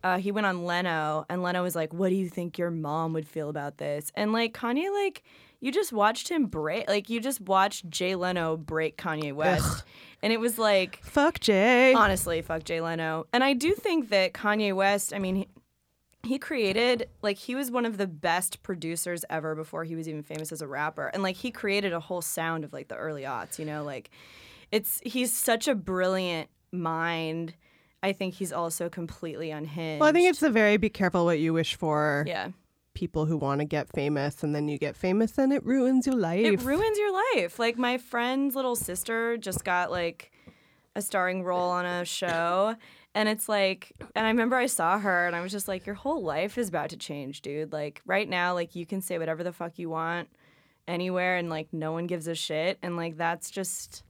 uh, 0.03 0.17
he 0.19 0.33
went 0.33 0.47
on 0.47 0.65
Leno 0.65 1.27
and 1.29 1.43
Leno 1.43 1.63
was 1.63 1.77
like, 1.77 1.93
"What 1.93 2.09
do 2.09 2.15
you 2.15 2.29
think 2.31 2.57
your 2.57 2.71
mom 2.71 3.13
would 3.13 3.29
feel 3.29 3.49
about 3.51 3.77
this?" 3.79 4.11
And 4.15 4.33
like 4.33 4.55
Kanye, 4.55 4.91
like 5.05 5.23
you 5.61 5.73
just 5.73 5.93
watched 5.93 6.29
him 6.29 6.47
break, 6.47 6.89
like 6.89 7.09
you 7.09 7.21
just 7.21 7.41
watched 7.41 7.89
Jay 7.91 8.15
Leno 8.15 8.57
break 8.57 8.97
Kanye 8.97 9.33
West, 9.33 9.85
and 10.23 10.33
it 10.33 10.39
was 10.41 10.59
like 10.59 11.03
Fuck 11.05 11.41
Jay. 11.41 11.93
honestly, 11.95 12.43
fuck 12.43 12.65
Jay 12.65 12.81
Leno. 12.81 13.27
And 13.33 13.43
I 13.43 13.53
do 13.55 13.73
think 13.75 14.11
that 14.11 14.33
Kanye 14.33 14.75
West, 14.75 15.13
I 15.13 15.19
mean, 15.19 15.37
he, 15.37 15.49
he 16.25 16.39
created, 16.39 17.09
like, 17.23 17.39
he 17.39 17.55
was 17.55 17.71
one 17.71 17.87
of 17.87 17.97
the 17.97 18.07
best 18.07 18.63
producers 18.63 19.25
ever 19.31 19.55
before 19.55 19.85
he 19.85 19.95
was 19.95 20.09
even 20.09 20.23
famous 20.23 20.51
as 20.53 20.61
a 20.61 20.67
rapper. 20.67 21.07
And, 21.07 21.23
like, 21.23 21.37
he 21.37 21.51
created 21.51 21.93
a 21.93 22.01
whole 22.01 22.21
sound 22.21 22.65
of, 22.65 22.73
like, 22.73 22.89
the 22.89 22.97
early 22.97 23.23
aughts, 23.23 23.59
you 23.59 23.65
know? 23.65 23.85
Like, 23.85 24.11
it's, 24.73 25.01
he's 25.05 25.33
such 25.33 25.69
a 25.69 25.75
brilliant 25.77 26.51
mind. 26.73 27.55
I 28.03 28.13
think 28.13 28.35
he's 28.35 28.53
also 28.53 28.89
completely 28.89 29.51
unhinged. 29.53 30.01
well, 30.01 30.09
I 30.09 30.13
think 30.13 30.29
it's 30.29 30.43
a 30.43 30.51
very 30.51 30.77
be 30.77 30.91
careful 30.91 31.25
what 31.25 31.39
you 31.39 31.53
wish 31.53 31.77
for. 31.77 32.25
yeah. 32.27 32.49
People 32.99 33.27
who 33.27 33.37
want 33.37 33.61
to 33.61 33.65
get 33.65 33.89
famous, 33.93 34.43
and 34.43 34.53
then 34.53 34.67
you 34.67 34.77
get 34.77 34.97
famous, 34.97 35.39
and 35.39 35.53
it 35.53 35.65
ruins 35.65 36.05
your 36.05 36.17
life. 36.17 36.45
It 36.45 36.63
ruins 36.63 36.99
your 36.99 37.13
life. 37.37 37.61
Like 37.61 37.79
my 37.79 37.97
friend's 37.97 38.57
little 38.57 38.75
sister 38.75 39.37
just 39.37 39.65
got 39.65 39.93
like 39.93 40.33
a 40.97 41.01
starring 41.01 41.45
role 41.45 41.71
on 41.71 41.87
a 41.87 42.05
show. 42.05 42.75
And 43.15 43.29
it's 43.29 43.49
like, 43.49 43.93
and 44.17 44.27
I 44.27 44.31
remember 44.31 44.57
I 44.57 44.67
saw 44.67 44.99
her 44.99 45.27
and 45.29 45.37
I 45.37 45.43
was 45.43 45.53
just 45.53 45.69
like, 45.69 45.87
your 45.87 45.95
whole 45.95 46.25
life 46.25 46.59
is 46.59 46.69
about 46.69 46.91
to 46.91 46.97
change, 46.97 47.41
dude. 47.41 47.73
Like 47.73 48.03
right 48.05 48.29
now, 48.29 48.53
like 48.53 48.75
you 48.75 48.85
can 48.85 49.01
say 49.01 49.17
whatever 49.17 49.45
the 49.45 49.53
fuck 49.53 49.79
you 49.79 49.89
want 49.89 50.29
anywhere 50.89 51.37
and 51.37 51.49
like 51.49 51.73
no 51.73 51.93
one 51.93 52.09
gives 52.09 52.27
a 52.27 52.35
shit 52.35 52.79
and 52.83 52.97
like 52.97 53.17
that's 53.17 53.51
just 53.51 54.03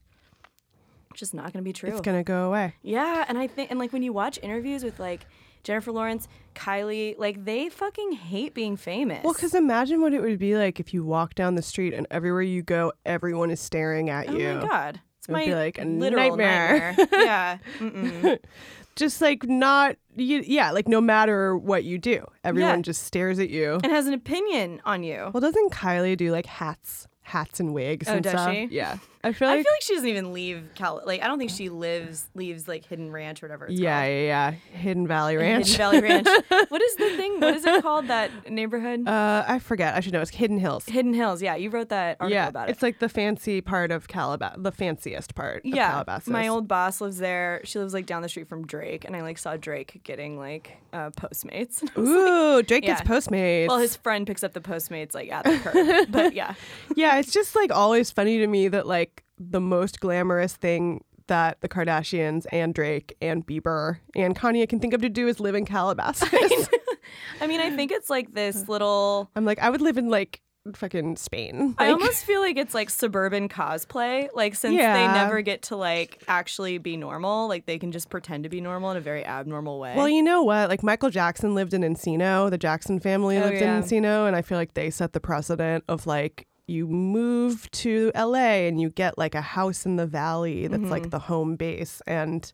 just 1.15 1.35
not 1.35 1.53
gonna 1.53 1.63
be 1.63 1.73
true. 1.73 1.91
It's 1.91 2.01
gonna 2.01 2.25
go 2.25 2.47
away. 2.47 2.75
Yeah, 2.83 3.25
and 3.29 3.37
I 3.37 3.49
think 3.49 3.71
and 3.71 3.79
like 3.79 3.93
when 3.93 4.03
you 4.03 4.13
watch 4.13 4.39
interviews 4.43 4.83
with 4.85 4.99
like 4.99 5.27
Jennifer 5.63 5.93
Lawrence, 5.93 6.29
Kylie, 6.55 7.17
like 7.19 7.45
they 7.45 7.69
fucking 7.69 8.13
hate 8.13 8.55
being 8.55 8.77
famous. 8.77 9.23
Well, 9.25 9.33
because 9.35 9.55
imagine 9.55 10.01
what 10.01 10.13
it 10.15 10.21
would 10.21 10.39
be 10.39 10.57
like 10.57 10.81
if 10.81 10.93
you 10.95 11.05
walk 11.05 11.35
down 11.35 11.55
the 11.55 11.63
street 11.63 11.95
and 11.95 12.07
everywhere 12.11 12.43
you 12.43 12.63
go, 12.63 12.93
everyone 13.07 13.51
is 13.51 13.61
staring 13.61 14.11
at 14.11 14.33
you. 14.33 14.49
oh 14.49 14.61
my 14.63 14.67
god, 14.69 15.01
it's 15.19 15.29
It 15.29 15.33
would 15.33 15.39
my 15.39 15.45
be 15.47 15.55
like 15.55 15.79
a 15.79 15.85
literal 15.85 16.37
nightmare. 16.37 16.95
nightmare. 16.99 17.59
yeah. 17.81 18.37
Just 18.97 19.21
like 19.21 19.45
not, 19.45 19.95
you, 20.17 20.43
yeah, 20.45 20.73
like 20.73 20.89
no 20.89 21.01
matter 21.01 21.57
what 21.57 21.85
you 21.85 21.99
do, 21.99 22.27
everyone 22.43 22.79
Yeah. 22.79 22.83
just 22.83 23.05
stares 23.05 23.39
at 23.39 23.49
you. 23.49 23.79
and 23.85 23.93
has 23.93 24.09
an 24.09 24.13
opinion 24.15 24.81
on 24.85 25.05
you. 25.05 25.31
Well, 25.33 25.41
doesn't 25.41 25.71
Kylie 25.73 26.17
do 26.17 26.33
like 26.33 26.47
hats, 26.47 27.07
hats 27.29 27.61
and 27.61 27.75
wigs 27.75 28.09
Oh, 28.09 28.15
and 28.15 28.23
does 28.25 28.33
stuff? 28.33 28.53
she? 28.55 28.69
Yeah, 28.71 28.97
I 29.23 29.33
feel 29.33 29.49
like 29.49 29.55
I 29.55 29.57
like. 29.59 29.67
feel 29.67 29.73
like 29.75 29.83
she 29.83 29.95
doesn't 29.95 30.09
even 30.09 30.33
leave 30.33 30.63
Cal. 30.75 31.03
Like 31.05 31.23
I 31.23 31.27
don't 31.27 31.39
think 31.39 31.51
she 31.51 31.69
lives 31.69 32.27
leaves 32.35 32.67
like 32.67 32.87
Hidden 32.87 33.11
Ranch 33.13 33.43
or 33.43 33.47
whatever. 33.47 33.67
It's 33.67 33.79
yeah, 33.79 34.01
called. 34.01 34.11
yeah, 34.13 34.21
yeah. 34.23 34.51
Hidden 34.79 35.07
Valley 35.07 35.37
Ranch. 35.37 35.69
Hidden 35.73 35.79
Valley 35.79 36.01
Ranch. 36.01 36.27
what 36.69 36.83
is 36.83 36.97
the 36.97 37.17
thing? 37.17 37.41
What 37.41 37.55
is 37.55 37.65
it 37.65 37.83
called? 37.83 38.09
That 38.09 38.51
neighborhood? 38.51 39.07
Uh, 39.07 39.45
I 39.47 39.59
forget. 39.59 39.95
I 39.95 40.01
should 40.01 40.13
know. 40.13 40.23
It's 40.23 40.31
Hidden 40.31 40.59
Hills. 40.59 40.87
Hidden 40.87 41.15
Hills. 41.15 41.43
Yeah, 41.43 41.55
you 41.57 41.71
wrote 41.71 41.91
that 41.91 42.17
article 42.21 42.31
yeah, 42.35 42.49
about 42.49 42.69
it. 42.69 42.73
it's 42.73 42.83
like 42.83 42.99
the 42.99 43.09
fancy 43.09 43.61
part 43.61 43.91
of 43.93 44.09
Calabas, 44.09 44.55
the 44.59 44.73
fanciest 44.73 45.35
part. 45.35 45.65
Of 45.65 45.75
yeah, 45.75 45.91
Calabasas. 45.91 46.29
my 46.29 46.49
old 46.49 46.67
boss 46.69 47.01
lives 47.01 47.19
there. 47.19 47.61
She 47.65 47.79
lives 47.79 47.93
like 47.93 48.07
down 48.07 48.23
the 48.23 48.29
street 48.29 48.49
from 48.49 48.67
Drake, 48.67 49.05
and 49.05 49.15
I 49.15 49.21
like 49.23 49.37
saw 49.39 49.57
Drake 49.57 50.01
getting 50.05 50.39
like 50.39 50.79
uh, 50.93 51.11
Postmates. 51.11 51.83
And 51.83 51.91
I 51.97 52.01
was 52.01 52.09
like- 52.09 52.19
Ooh, 52.19 52.63
Drake 52.63 52.85
Yeah. 52.85 52.97
gets 53.03 53.09
Postmates. 53.09 53.69
well, 53.69 53.79
his 53.79 53.97
friend 53.97 54.27
picks 54.27 54.43
up 54.43 54.55
the 54.55 54.61
Postmates 54.61 55.13
like 55.15 55.31
at 55.31 55.45
the 55.45 55.59
curb. 55.59 56.07
but 56.11 56.35
yeah, 56.35 56.55
yeah, 56.97 57.17
it's 57.19 57.33
just 57.33 57.55
like 57.57 57.73
always 57.73 58.11
funny 58.11 58.39
to 58.39 58.47
me 58.47 58.69
that 58.69 58.87
like 58.87 59.25
the 59.39 59.61
most 59.61 60.01
glamorous 60.01 60.57
thing 60.57 61.05
that 61.29 61.61
the 61.61 61.69
Kardashians 61.69 62.47
and 62.53 62.73
Drake 62.75 63.17
and 63.21 63.47
Bieber 63.47 63.99
and 64.17 64.35
Kanye 64.37 64.69
can 64.69 64.81
think 64.81 64.95
of 64.95 65.03
to 65.03 65.09
do 65.11 65.29
is 65.29 65.41
live 65.41 65.55
in 65.55 65.67
Calabasas. 65.67 66.29
I 67.41 67.47
mean, 67.47 67.61
I 67.61 67.71
think 67.77 67.93
it's 67.93 68.09
like 68.11 68.33
this 68.35 68.67
little. 68.69 69.31
I'm 69.37 69.45
like, 69.45 69.59
I 69.59 69.69
would 69.71 69.81
live 69.83 69.99
in 69.99 70.09
like 70.09 70.41
fucking 70.75 71.17
Spain. 71.17 71.75
I 71.79 71.91
almost 71.91 72.25
feel 72.25 72.41
like 72.41 72.57
it's 72.59 72.75
like 72.75 72.91
suburban 72.91 73.49
cosplay. 73.49 74.29
Like 74.35 74.55
since 74.55 74.75
Yeah. 74.75 74.93
they 74.95 75.13
never 75.19 75.41
get 75.41 75.63
to 75.65 75.77
like 75.77 76.23
actually 76.29 76.79
be 76.79 76.97
normal, 76.97 77.49
like 77.49 77.65
they 77.67 77.79
can 77.79 77.93
just 77.93 78.11
pretend 78.11 78.45
to 78.45 78.51
be 78.51 78.61
normal 78.61 78.91
in 78.91 78.97
a 78.97 79.01
very 79.01 79.25
abnormal 79.25 79.79
way. 79.79 79.95
Well, 79.97 80.09
you 80.09 80.23
know 80.23 80.43
what? 80.43 80.69
Like 80.69 80.83
Michael 80.83 81.11
Jackson 81.11 81.55
lived 81.55 81.73
in 81.75 81.83
Encino. 81.83 82.51
The 82.51 82.59
Jackson 82.59 83.01
family 83.01 83.39
Oh, 83.39 83.43
lived 83.45 83.61
yeah. 83.61 83.77
in 83.79 83.83
Encino, 83.83 84.27
and 84.27 84.35
I 84.37 84.43
feel 84.43 84.59
like 84.59 84.75
they 84.75 84.91
set 84.91 85.13
the 85.15 85.21
precedent 85.21 85.85
of 85.89 86.07
like 86.07 86.47
you 86.69 86.87
move 86.87 87.71
to 87.73 88.13
LA 88.15 88.67
and 88.69 88.81
you 88.81 88.91
get 88.91 89.17
like 89.19 89.35
a 89.35 89.41
house 89.41 89.87
in 89.87 89.97
the 89.97 90.07
valley 90.07 90.67
that's 90.69 90.83
Mm-hmm. 90.83 90.91
like 90.91 91.11
the 91.11 91.19
home 91.19 91.57
base, 91.57 92.01
and 92.07 92.53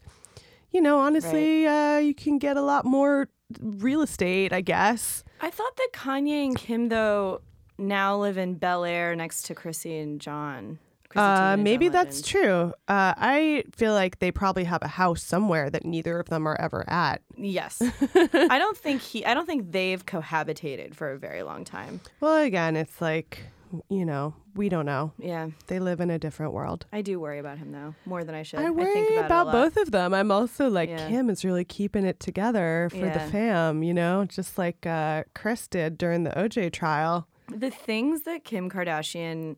you 0.71 0.81
know, 0.81 0.99
honestly, 0.99 1.67
uh, 1.67 1.99
you 1.99 2.15
can 2.15 2.39
get 2.39 2.57
a 2.57 2.63
lot 2.63 2.85
more 2.85 3.29
real 3.61 4.03
estate, 4.03 4.53
I 4.53 4.61
guess. 4.61 5.23
I 5.41 5.51
thought 5.51 5.77
that 5.77 5.89
Kanye 5.93 6.45
and 6.47 6.57
Kim 6.57 6.89
though 6.89 7.43
now 7.79 8.17
live 8.17 8.39
in 8.39 8.55
Bel 8.55 8.85
Air 8.85 9.15
next 9.17 9.43
to 9.47 9.55
Chrissy 9.55 9.99
and 9.99 10.21
John. 10.21 10.79
Uh, 11.17 11.57
maybe 11.57 11.89
that's 11.89 12.21
true. 12.23 12.73
Uh, 12.89 13.15
I 13.17 13.63
feel 13.71 13.93
like 13.93 14.19
they 14.19 14.33
probably 14.33 14.65
have 14.65 14.83
a 14.83 14.89
house 14.89 15.23
somewhere 15.23 15.71
that 15.71 15.85
neither 15.85 16.19
of 16.19 16.29
them 16.29 16.45
are 16.49 16.61
ever 16.61 16.85
at. 16.91 17.23
Yes, 17.37 17.81
I 18.17 18.59
don't 18.59 18.77
think 18.77 19.01
he. 19.01 19.25
I 19.25 19.33
don't 19.33 19.47
think 19.47 19.71
they've 19.71 20.05
cohabitated 20.05 20.93
for 20.97 21.13
a 21.13 21.19
very 21.19 21.45
long 21.45 21.65
time. 21.65 22.01
Well, 22.21 22.43
again, 22.43 22.75
it's 22.75 23.01
like, 23.01 23.45
you 23.89 24.05
know, 24.05 24.35
we 24.55 24.69
don't 24.69 24.87
know. 24.87 25.13
Yeah, 25.19 25.49
They 25.67 25.79
live 25.79 26.01
in 26.01 26.11
a 26.11 26.19
different 26.19 26.53
world. 26.53 26.87
I 26.93 27.03
do 27.03 27.19
worry 27.21 27.39
about 27.39 27.59
him 27.59 27.73
though 27.73 27.95
more 28.07 28.25
than 28.25 28.35
I 28.35 28.43
should. 28.43 28.61
I 28.61 28.71
worry 28.71 28.93
think 28.93 29.11
about, 29.13 29.27
about, 29.27 29.41
it 29.41 29.43
a 29.43 29.45
lot. 29.45 29.53
both 29.53 29.77
of 29.83 29.91
them. 29.91 30.15
I'm 30.15 30.31
also 30.31 30.69
like 30.69 30.89
Yeah. 30.89 31.09
Kim 31.09 31.29
is 31.31 31.45
really 31.45 31.65
keeping 31.65 32.05
it 32.05 32.21
together 32.21 32.89
for 32.91 33.09
the 33.09 33.21
fam, 33.21 33.83
you 33.83 33.95
know, 33.95 34.25
just 34.27 34.59
like 34.59 34.87
uh, 34.87 35.25
Kris 35.35 35.67
did 35.69 35.99
during 35.99 36.25
the 36.25 36.31
OJ 36.31 36.73
trial. 36.73 37.27
the 37.49 37.71
things 37.71 38.23
that 38.23 38.45
Kim 38.45 38.71
Kardashian, 38.71 39.57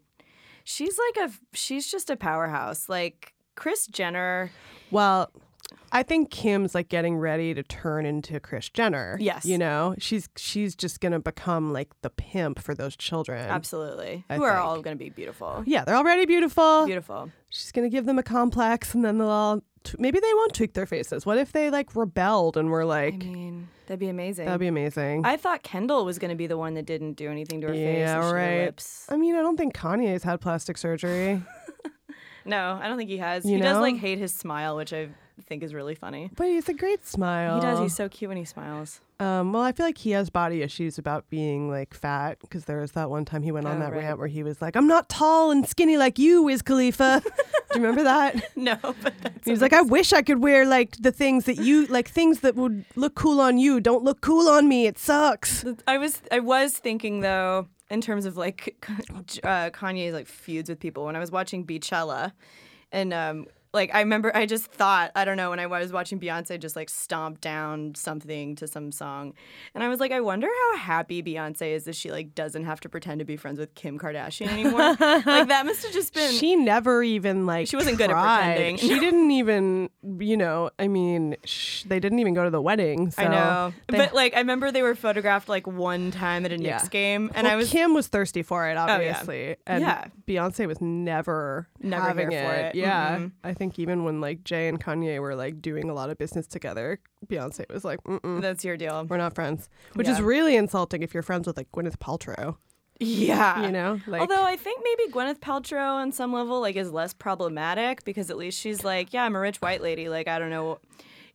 she's 0.64 0.98
like 1.16 1.28
a. 1.28 1.32
She's 1.56 1.90
just 1.90 2.10
a 2.10 2.16
powerhouse. 2.16 2.88
Like 2.88 3.32
Kris 3.54 3.86
Jenner. 3.86 4.50
Well, 4.90 5.30
I 5.96 6.02
think 6.02 6.30
Kim's 6.30 6.74
like 6.74 6.90
getting 6.90 7.16
ready 7.16 7.54
to 7.54 7.62
turn 7.62 8.04
into 8.04 8.38
Kris 8.38 8.68
Jenner. 8.68 9.16
Yes. 9.18 9.46
you 9.46 9.56
know, 9.56 9.94
she's 9.98 10.28
she's 10.36 10.76
just 10.76 11.00
gonna 11.00 11.20
become 11.20 11.72
like 11.72 11.88
the 12.02 12.10
pimp 12.10 12.58
for 12.58 12.74
those 12.74 12.96
children. 12.96 13.48
Absolutely, 13.48 14.22
I 14.28 14.36
who 14.36 14.42
are 14.42 14.58
all 14.58 14.82
going 14.82 14.94
to 14.94 15.02
be 15.02 15.08
beautiful. 15.08 15.62
Yeah, 15.66 15.84
they're 15.86 15.96
already 15.96 16.26
beautiful. 16.26 16.84
Beautiful. 16.84 17.30
She's 17.48 17.72
gonna 17.72 17.88
give 17.88 18.04
them 18.04 18.18
a 18.18 18.22
complex, 18.22 18.94
and 18.94 19.02
then 19.06 19.16
they'll 19.16 19.28
all 19.30 19.62
t- 19.84 19.96
maybe 19.98 20.20
they 20.20 20.34
won't 20.34 20.52
tweak 20.52 20.74
their 20.74 20.84
faces. 20.84 21.24
What 21.24 21.38
if 21.38 21.52
they 21.52 21.70
like 21.70 21.96
rebelled 21.96 22.58
and 22.58 22.68
were 22.70 22.84
like 22.84 23.14
I 23.14 23.28
mean, 23.28 23.68
that'd 23.86 23.98
be 23.98 24.08
amazing. 24.08 24.44
that'd 24.44 24.60
be 24.60 24.66
amazing. 24.66 25.24
I 25.24 25.38
thought 25.38 25.62
Kendall 25.62 26.04
was 26.04 26.18
going 26.18 26.28
to 26.30 26.36
be 26.36 26.46
the 26.46 26.58
one 26.58 26.74
that 26.74 26.84
didn't 26.84 27.14
do 27.14 27.30
anything 27.30 27.62
to 27.62 27.68
her 27.68 27.72
face. 27.72 27.98
Yeah, 28.00 28.30
right. 28.30 28.66
Lips. 28.66 29.06
I 29.08 29.16
mean, 29.16 29.34
I 29.34 29.40
don't 29.40 29.56
think 29.56 29.74
Kanye's 29.74 30.24
had 30.24 30.42
plastic 30.42 30.76
surgery. 30.76 31.42
No, 32.46 32.78
I 32.80 32.86
don't 32.86 32.96
think 32.96 33.10
he 33.10 33.18
has. 33.18 33.44
You 33.44 33.56
he 33.56 33.60
does 33.60 33.78
like 33.78 33.96
hate 33.96 34.18
his 34.18 34.32
smile, 34.32 34.76
which 34.76 34.92
I 35.38 35.42
think 35.42 35.62
is 35.62 35.74
really 35.74 35.94
funny. 35.94 36.30
But 36.34 36.46
he's 36.48 36.68
a 36.68 36.74
great 36.74 37.06
smile. 37.06 37.56
He 37.56 37.60
does. 37.60 37.78
He's 37.78 37.94
so 37.94 38.08
cute 38.08 38.28
when 38.30 38.38
he 38.38 38.44
smiles. 38.44 39.00
Um, 39.20 39.52
well, 39.52 39.62
I 39.62 39.72
feel 39.72 39.84
like 39.86 39.98
he 39.98 40.10
has 40.12 40.30
body 40.30 40.62
issues 40.62 40.98
about 40.98 41.28
being 41.30 41.70
like 41.70 41.92
fat 41.94 42.38
because 42.40 42.64
there 42.64 42.80
was 42.80 42.92
that 42.92 43.10
one 43.10 43.24
time 43.26 43.42
he 43.42 43.52
went 43.52 43.66
on 43.66 43.76
Oh, 43.76 43.80
that 43.80 43.92
right. 43.92 44.02
rant 44.04 44.18
where 44.18 44.28
he 44.28 44.42
was 44.42 44.60
like, 44.62 44.76
"I'm 44.76 44.86
not 44.86 45.08
tall 45.08 45.50
and 45.50 45.66
skinny 45.68 45.96
like 45.98 46.18
you, 46.18 46.42
Wiz 46.42 46.62
Khalifa." 46.62 47.22
Do 47.72 47.80
you 47.80 47.86
remember 47.86 48.04
that? 48.04 48.50
No, 48.56 48.76
but 48.82 49.12
that's 49.22 49.44
He 49.44 49.50
was 49.50 49.60
like, 49.60 49.72
"I 49.74 49.82
wish 49.82 50.12
I 50.14 50.22
could 50.22 50.38
wear 50.42 50.64
like 50.66 50.96
the 50.98 51.12
things 51.12 51.44
that 51.44 51.56
you 51.58 51.86
like, 51.86 52.08
things 52.08 52.40
that 52.40 52.56
would 52.56 52.84
look 52.94 53.14
cool 53.14 53.40
on 53.40 53.58
you. 53.58 53.80
Don't 53.80 54.04
look 54.04 54.20
cool 54.22 54.48
on 54.48 54.68
me. 54.68 54.86
It 54.86 54.98
sucks." 54.98 55.64
I 55.86 55.98
was 55.98 56.22
I 56.30 56.40
was 56.40 56.76
thinking 56.78 57.20
though 57.20 57.68
in 57.90 58.00
terms 58.00 58.24
of 58.24 58.36
like 58.38 58.76
uh, 59.44 59.70
Kanye's 59.70 60.14
like 60.14 60.26
feuds 60.28 60.68
with 60.70 60.80
people 60.80 61.04
when 61.04 61.16
I 61.16 61.20
was 61.20 61.30
watching 61.30 61.66
Beychella, 61.66 62.32
and 62.92 63.12
um 63.12 63.46
like 63.76 63.94
I 63.94 64.00
remember 64.00 64.34
I 64.36 64.46
just 64.46 64.66
thought 64.72 65.12
I 65.14 65.24
don't 65.24 65.36
know 65.36 65.50
when 65.50 65.60
I 65.60 65.66
was 65.68 65.92
watching 65.92 66.18
Beyonce 66.18 66.58
just 66.58 66.74
like 66.74 66.90
stomp 66.90 67.40
down 67.40 67.94
something 67.94 68.56
to 68.56 68.66
some 68.66 68.90
song, 68.90 69.34
and 69.74 69.84
I 69.84 69.88
was 69.88 70.00
like 70.00 70.10
I 70.10 70.20
wonder 70.20 70.48
how 70.48 70.76
happy 70.78 71.22
Beyonce 71.22 71.68
is 71.74 71.84
that 71.84 71.94
she 71.94 72.10
like 72.10 72.34
doesn't 72.34 72.64
have 72.64 72.80
to 72.80 72.88
pretend 72.88 73.20
to 73.20 73.24
be 73.24 73.36
friends 73.36 73.60
with 73.60 73.72
Kim 73.76 73.98
Kardashian 73.98 74.48
anymore. 74.48 74.80
like 74.80 75.46
that 75.48 75.62
must 75.64 75.84
have 75.84 75.92
just 75.92 76.12
been 76.12 76.32
She 76.32 76.56
never 76.56 77.02
even 77.04 77.46
like. 77.46 77.68
She 77.68 77.76
wasn't 77.76 77.98
good 77.98 78.10
at 78.10 78.14
tried. 78.14 78.54
pretending. 78.56 78.76
She 78.78 78.98
didn't 78.98 79.30
even, 79.30 79.90
you 80.18 80.36
know. 80.36 80.70
I 80.78 80.88
mean, 80.88 81.36
sh- 81.44 81.84
they 81.84 82.00
didn't 82.00 82.18
even 82.18 82.34
go 82.34 82.42
to 82.44 82.50
the 82.50 82.60
wedding. 82.62 83.10
So 83.12 83.22
I 83.22 83.28
know, 83.28 83.72
they- 83.88 83.98
but 83.98 84.14
like 84.14 84.34
I 84.34 84.38
remember 84.38 84.72
they 84.72 84.82
were 84.82 84.94
photographed 84.96 85.48
like 85.48 85.66
one 85.66 86.10
time 86.10 86.44
at 86.46 86.52
a 86.52 86.56
Knicks 86.58 86.84
Yeah. 86.84 86.88
game, 86.88 87.30
and 87.34 87.44
well, 87.44 87.52
I 87.52 87.56
was 87.56 87.68
Oh, 87.68 87.72
Kim 87.72 87.92
was 87.94 88.06
thirsty 88.08 88.42
for 88.42 88.66
it, 88.68 88.72
oh, 88.72 88.86
yeah. 88.86 88.94
obviously, 88.94 89.56
and 89.66 89.82
Yeah. 89.82 90.04
Beyonce 90.26 90.66
was 90.66 90.80
never 90.80 91.68
Never 91.80 92.06
having 92.06 92.28
for 92.30 92.34
it. 92.34 92.74
Yeah, 92.74 93.18
Mm-mm. 93.18 93.32
I 93.44 93.52
think 93.52 93.65
even 93.76 94.04
when 94.04 94.20
like 94.20 94.44
Jay 94.44 94.68
and 94.68 94.82
Kanye 94.82 95.20
were 95.20 95.34
like 95.34 95.60
doing 95.60 95.90
a 95.90 95.94
lot 95.94 96.10
of 96.10 96.18
business 96.18 96.46
together, 96.46 96.98
Beyonce 97.26 97.70
was 97.72 97.84
like, 97.84 98.02
Mm-mm, 98.04 98.40
that's 98.40 98.64
your 98.64 98.76
deal. 98.76 99.04
"We're 99.08 99.16
not 99.16 99.34
friends," 99.34 99.68
which 99.94 100.08
is 100.08 100.20
really 100.20 100.56
insulting 100.56 101.02
if 101.02 101.12
you're 101.14 101.22
friends 101.22 101.46
with 101.46 101.56
like 101.56 101.70
Gwyneth 101.72 101.96
Paltrow. 101.98 102.56
Yeah, 102.98 103.66
You 103.66 103.72
know, 103.72 104.00
like 104.06 104.22
Although 104.22 104.42
I 104.42 104.56
think 104.56 104.82
maybe 104.82 105.12
Gwyneth 105.12 105.40
Paltrow 105.40 105.96
on 105.96 106.12
some 106.12 106.32
level 106.32 106.62
like 106.62 106.76
is 106.76 106.90
less 106.90 107.12
problematic 107.12 108.04
because 108.04 108.30
at 108.30 108.38
least 108.38 108.58
she's 108.58 108.84
like, 108.84 109.12
yeah, 109.12 109.24
I'm 109.24 109.36
a 109.36 109.40
rich 109.40 109.58
white 109.60 109.82
lady. 109.82 110.08
Like 110.08 110.28
I 110.28 110.38
don't 110.38 110.48
know, 110.48 110.78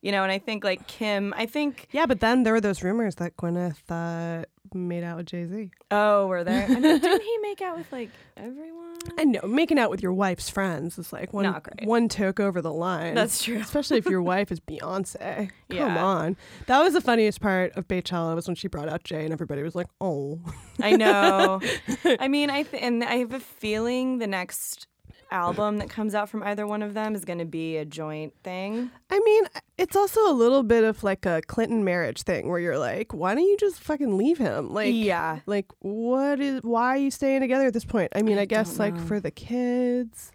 you 0.00 0.10
know. 0.10 0.24
And 0.24 0.32
I 0.32 0.38
think 0.40 0.64
like 0.64 0.88
Kim, 0.88 1.32
I 1.36 1.46
think 1.46 1.86
yeah, 1.92 2.06
but 2.06 2.18
then 2.18 2.42
there 2.42 2.52
were 2.52 2.60
those 2.60 2.82
rumors 2.82 3.14
that 3.16 3.36
Gwyneth 3.36 3.78
uh, 3.88 4.44
made 4.74 5.04
out 5.04 5.16
with 5.18 5.26
Jay 5.26 5.46
Z. 5.46 5.70
oh, 5.90 6.26
were 6.26 6.44
there? 6.44 6.64
I 6.64 6.68
mean, 6.68 6.82
didn't 6.82 7.22
he 7.22 7.38
make 7.38 7.60
out 7.62 7.76
with 7.76 7.90
like 7.92 8.10
everyone? 8.36 8.78
I 9.18 9.24
know 9.24 9.40
making 9.42 9.78
out 9.80 9.90
with 9.90 10.00
your 10.02 10.12
wife's 10.12 10.48
friends 10.48 10.96
is 10.98 11.12
like 11.12 11.32
one 11.32 11.42
Not 11.44 11.64
great. 11.64 11.88
one 11.88 12.08
took 12.08 12.38
over 12.38 12.62
the 12.62 12.72
line. 12.72 13.14
That's 13.14 13.42
true. 13.42 13.58
Especially 13.58 13.98
if 13.98 14.06
your 14.06 14.22
wife 14.32 14.52
is 14.52 14.60
Beyonce. 14.60 15.48
Come 15.70 15.76
Yeah. 15.76 16.04
on. 16.04 16.36
That 16.66 16.80
was 16.82 16.92
the 16.92 17.00
funniest 17.00 17.40
part 17.40 17.72
of 17.76 17.88
Beychella 17.88 18.34
was 18.36 18.46
when 18.46 18.54
she 18.54 18.68
brought 18.68 18.88
out 18.88 19.02
Jay 19.02 19.24
and 19.24 19.32
everybody 19.32 19.62
was 19.62 19.74
like, 19.74 19.88
oh. 20.00 20.40
I 20.80 20.92
know. 20.92 21.60
I 22.20 22.28
mean, 22.28 22.48
I 22.50 22.62
th- 22.62 22.82
and 22.82 23.02
I 23.02 23.16
have 23.16 23.32
a 23.32 23.40
feeling 23.40 24.18
the 24.18 24.26
next 24.28 24.86
album 25.32 25.78
that 25.78 25.90
comes 25.90 26.14
out 26.14 26.28
from 26.28 26.42
either 26.42 26.66
one 26.66 26.82
of 26.82 26.94
them 26.94 27.14
is 27.14 27.24
going 27.24 27.38
to 27.38 27.44
be 27.44 27.76
a 27.76 27.84
joint 27.84 28.34
thing. 28.44 28.90
I 29.10 29.18
mean, 29.18 29.44
it's 29.78 29.96
also 29.96 30.30
a 30.30 30.32
little 30.32 30.62
bit 30.62 30.84
of 30.84 31.02
like 31.02 31.26
a 31.26 31.42
Clinton 31.46 31.84
marriage 31.84 32.22
thing 32.22 32.48
where 32.48 32.60
you're 32.60 32.78
like, 32.78 33.12
why 33.12 33.34
don't 33.34 33.44
you 33.44 33.56
just 33.56 33.80
fucking 33.80 34.16
leave 34.16 34.38
him? 34.38 34.72
Like, 34.72 34.94
yeah. 34.94 35.40
like 35.46 35.66
what 35.80 36.40
is, 36.40 36.60
why 36.62 36.88
are 36.88 36.96
you 36.98 37.10
staying 37.10 37.40
together 37.40 37.66
at 37.66 37.72
this 37.72 37.84
point? 37.84 38.12
I 38.14 38.22
mean, 38.22 38.38
I, 38.38 38.42
I 38.42 38.44
guess 38.44 38.78
like 38.78 38.98
for 38.98 39.18
the 39.18 39.30
kids. 39.30 40.30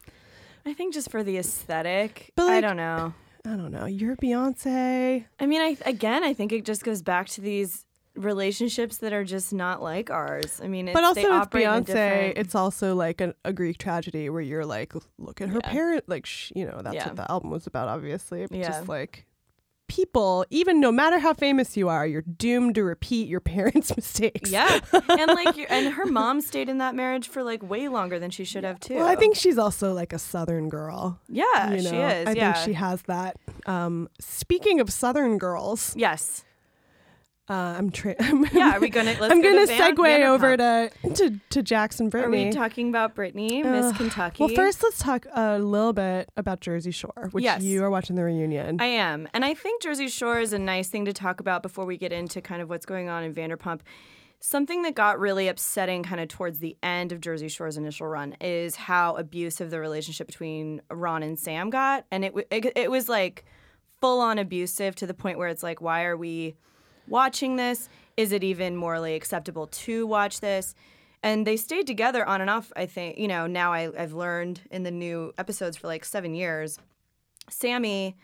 I 0.66 0.74
think 0.74 0.94
just 0.94 1.10
for 1.10 1.24
the 1.24 1.38
aesthetic. 1.38 2.34
But, 2.36 2.50
I 2.50 2.62
don't 2.62 2.78
know. 2.78 3.14
I 3.46 3.56
don't 3.56 3.72
know. 3.72 3.86
You're 3.86 4.18
Beyonce. 4.18 5.26
I 5.40 5.46
mean, 5.46 5.62
I 5.62 5.78
again, 5.86 6.24
I 6.24 6.34
think 6.34 6.52
it 6.52 6.66
just 6.66 6.84
goes 6.84 7.02
back 7.02 7.30
to 7.30 7.42
these 7.42 7.86
relationships 8.17 8.97
that 8.97 9.13
are 9.13 9.23
just 9.23 9.53
not 9.53 9.82
like 9.82 10.10
ours. 10.10 10.60
I 10.63 10.67
mean, 10.67 10.88
it's, 10.88 10.93
but 10.93 11.03
also 11.03 11.21
they 11.21 11.27
it's 11.27 11.32
operate 11.32 11.63
in 11.63 11.69
a 11.69 11.73
Beyonce. 11.82 11.86
different- 11.86 12.38
It's 12.38 12.56
also 12.56 12.95
like 12.95 13.21
a, 13.21 13.34
a 13.45 13.53
Greek 13.53 13.77
tragedy 13.77 14.30
where 14.30 14.41
you're 14.41 14.65
like, 14.65 14.93
look 15.17 15.41
at 15.41 15.49
her 15.49 15.60
Yeah. 15.63 15.71
parent. 15.71 16.03
Like, 16.08 16.25
sh- 16.25 16.51
you 16.56 16.65
know, 16.65 16.82
that's 16.84 16.95
Yeah. 16.95 17.08
what 17.08 17.15
the 17.15 17.32
album 17.32 17.49
was 17.51 17.67
about, 17.67 17.88
obviously. 17.88 18.45
But 18.47 18.58
Yeah. 18.58 18.67
just 18.67 18.88
like 18.88 19.25
people, 19.89 20.45
even 20.49 20.82
no 20.82 20.91
matter 20.91 21.17
how 21.17 21.34
famous 21.34 21.77
you 21.77 21.88
are, 21.88 22.06
you're 22.06 22.21
doomed 22.23 22.75
to 22.75 22.84
repeat 22.84 23.30
your 23.30 23.39
parents' 23.56 23.95
mistakes. 23.95 24.51
yeah, 24.51 24.80
and 24.91 25.27
like, 25.27 25.65
and 25.71 25.93
her 25.93 26.06
mom 26.19 26.41
stayed 26.41 26.67
in 26.67 26.80
that 26.80 26.93
marriage 26.93 27.30
for 27.30 27.41
like 27.41 27.63
way 27.63 27.88
longer 27.88 28.19
than 28.19 28.30
she 28.30 28.43
should 28.43 28.65
have 28.65 28.80
too. 28.82 28.95
Well, 28.95 29.08
I 29.08 29.15
think 29.15 29.36
she's 29.38 29.58
also 29.58 29.93
like 29.93 30.12
a 30.12 30.19
Southern 30.19 30.67
girl. 30.67 31.19
yeah, 31.30 31.71
you 31.71 31.80
she 31.82 31.91
know? 31.91 32.08
is. 32.08 32.27
I 32.27 32.32
yeah, 32.34 32.51
think 32.53 32.65
she 32.65 32.73
has 32.73 33.01
that. 33.03 33.38
Um, 33.65 34.10
speaking 34.19 34.82
of 34.82 34.91
Southern 34.91 35.38
girls, 35.38 35.93
yes. 35.95 36.43
Uh, 37.50 37.54
I'm 37.78 37.90
tra- 37.92 38.16
Yeah, 38.54 38.76
are 38.76 38.80
we 38.80 38.90
gonna? 38.90 39.16
Let's 39.20 39.32
I'm 39.32 39.42
go 39.42 39.54
gonna 39.54 39.68
to 39.68 39.78
Van- 39.78 39.96
segue 39.96 40.26
over 40.28 40.58
to, 40.58 40.92
to 41.16 41.40
to 41.50 41.64
Jackson 41.64 42.10
Are 42.14 42.30
we 42.30 42.50
talking 42.52 42.90
about 42.90 43.16
Brittany, 43.16 43.64
Miss. 43.64 43.96
Kentucky? 43.96 44.44
well, 44.44 44.54
first 44.54 44.84
let's 44.84 45.00
talk 45.00 45.26
a 45.34 45.58
little 45.60 45.94
bit 45.94 46.30
about 46.36 46.60
Jersey 46.62 46.92
Shore, 46.92 47.30
which 47.32 47.44
Yes. 47.44 47.62
you 47.64 47.84
are 47.84 47.90
watching 47.90 48.16
the 48.16 48.24
reunion. 48.24 48.82
I 48.82 48.86
am. 48.86 49.28
And 49.34 49.46
I 49.46 49.54
think 49.54 49.82
Jersey 49.82 50.08
Shore 50.10 50.40
is 50.40 50.52
a 50.54 50.60
nice 50.60 50.90
thing 50.90 51.06
to 51.06 51.14
talk 51.14 51.40
about 51.40 51.64
before 51.64 51.86
we 51.86 51.98
get 51.98 52.12
into 52.12 52.42
kind 52.42 52.62
of 52.62 52.70
what's 52.70 52.86
going 52.86 53.08
on 53.10 53.24
in 53.24 53.34
Vanderpump. 53.34 53.80
Something 54.40 54.84
that 54.84 54.94
got 54.94 55.18
really 55.20 55.48
upsetting 55.48 56.04
kind 56.04 56.22
of 56.22 56.28
towards 56.28 56.60
the 56.60 56.78
end 56.84 57.12
of 57.12 57.22
Jersey 57.22 57.48
Shore's 57.48 57.76
initial 57.76 58.06
run 58.08 58.36
is 58.40 58.76
how 58.76 59.16
abusive 59.16 59.72
the 59.72 59.80
relationship 59.80 60.28
between 60.28 60.80
Ron 60.92 61.24
and 61.24 61.40
Sam 61.40 61.72
got. 61.72 62.06
And 62.12 62.24
it, 62.24 62.30
w- 62.36 62.46
it, 62.52 62.72
it 62.76 62.92
was 62.92 63.10
like 63.10 63.46
full 64.00 64.22
on 64.22 64.38
abusive 64.38 64.94
to 64.98 65.08
the 65.08 65.16
point 65.16 65.40
where 65.40 65.48
it's 65.48 65.64
like, 65.64 65.82
why 65.82 66.04
are 66.04 66.16
we 66.16 66.56
watching 67.08 67.56
this? 67.56 67.89
Is 68.15 68.32
it 68.32 68.43
even 68.43 68.76
morally 68.76 69.15
acceptable 69.15 69.67
to 69.67 70.08
watch 70.08 70.39
this? 70.39 70.76
And 71.24 71.46
they 71.46 71.58
stayed 71.58 71.88
together 71.88 72.26
on 72.26 72.41
and 72.41 72.50
off, 72.50 72.72
I 72.76 72.86
think. 72.86 73.17
You 73.17 73.28
know, 73.28 73.48
now 73.48 73.74
I, 73.74 73.89
I've 73.98 74.13
learned 74.13 74.62
in 74.72 74.84
the 74.84 74.91
new 74.91 75.34
episodes 75.38 75.78
for 75.78 75.88
like 75.88 76.06
seven 76.06 76.34
years. 76.36 76.80
Sammy 77.50 78.15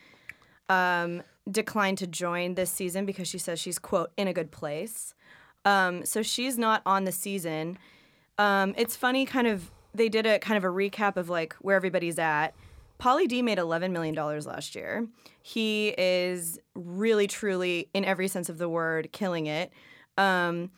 um, 0.70 1.24
declined 1.50 1.98
to 2.00 2.08
join 2.08 2.56
this 2.56 2.72
season 2.72 3.06
because 3.06 3.28
she 3.28 3.38
says 3.38 3.60
she's 3.60 3.80
quote 3.80 4.12
in 4.18 4.28
a 4.28 4.34
good 4.34 4.52
place. 4.52 5.14
Um, 5.66 6.06
so 6.06 6.22
she's 6.22 6.58
not 6.58 6.82
on 6.86 7.06
the 7.06 7.12
season. 7.12 7.78
Um, 8.38 8.74
it's 8.78 8.96
funny, 8.96 9.26
kind 9.26 9.48
of. 9.48 9.72
They 9.96 10.10
did 10.10 10.26
a 10.26 10.40
kind 10.40 10.58
of 10.58 10.64
a 10.64 10.74
recap 10.74 11.18
of 11.18 11.30
like 11.30 11.54
where 11.62 11.76
everybody's 11.76 12.18
at. 12.18 12.56
Pauly 13.04 13.28
D 13.28 13.42
made 13.42 13.58
eleven 13.60 13.92
million 13.92 14.16
dollars 14.16 14.46
last 14.46 14.76
year. 14.76 15.06
He 15.42 15.94
is 15.98 16.58
really, 16.74 17.28
truly, 17.28 17.90
in 17.94 18.06
every 18.06 18.30
sense 18.30 18.48
of 18.48 18.58
the 18.58 18.70
word, 18.70 19.10
killing 19.12 19.46
it. 19.48 19.74
Um, 20.18 20.72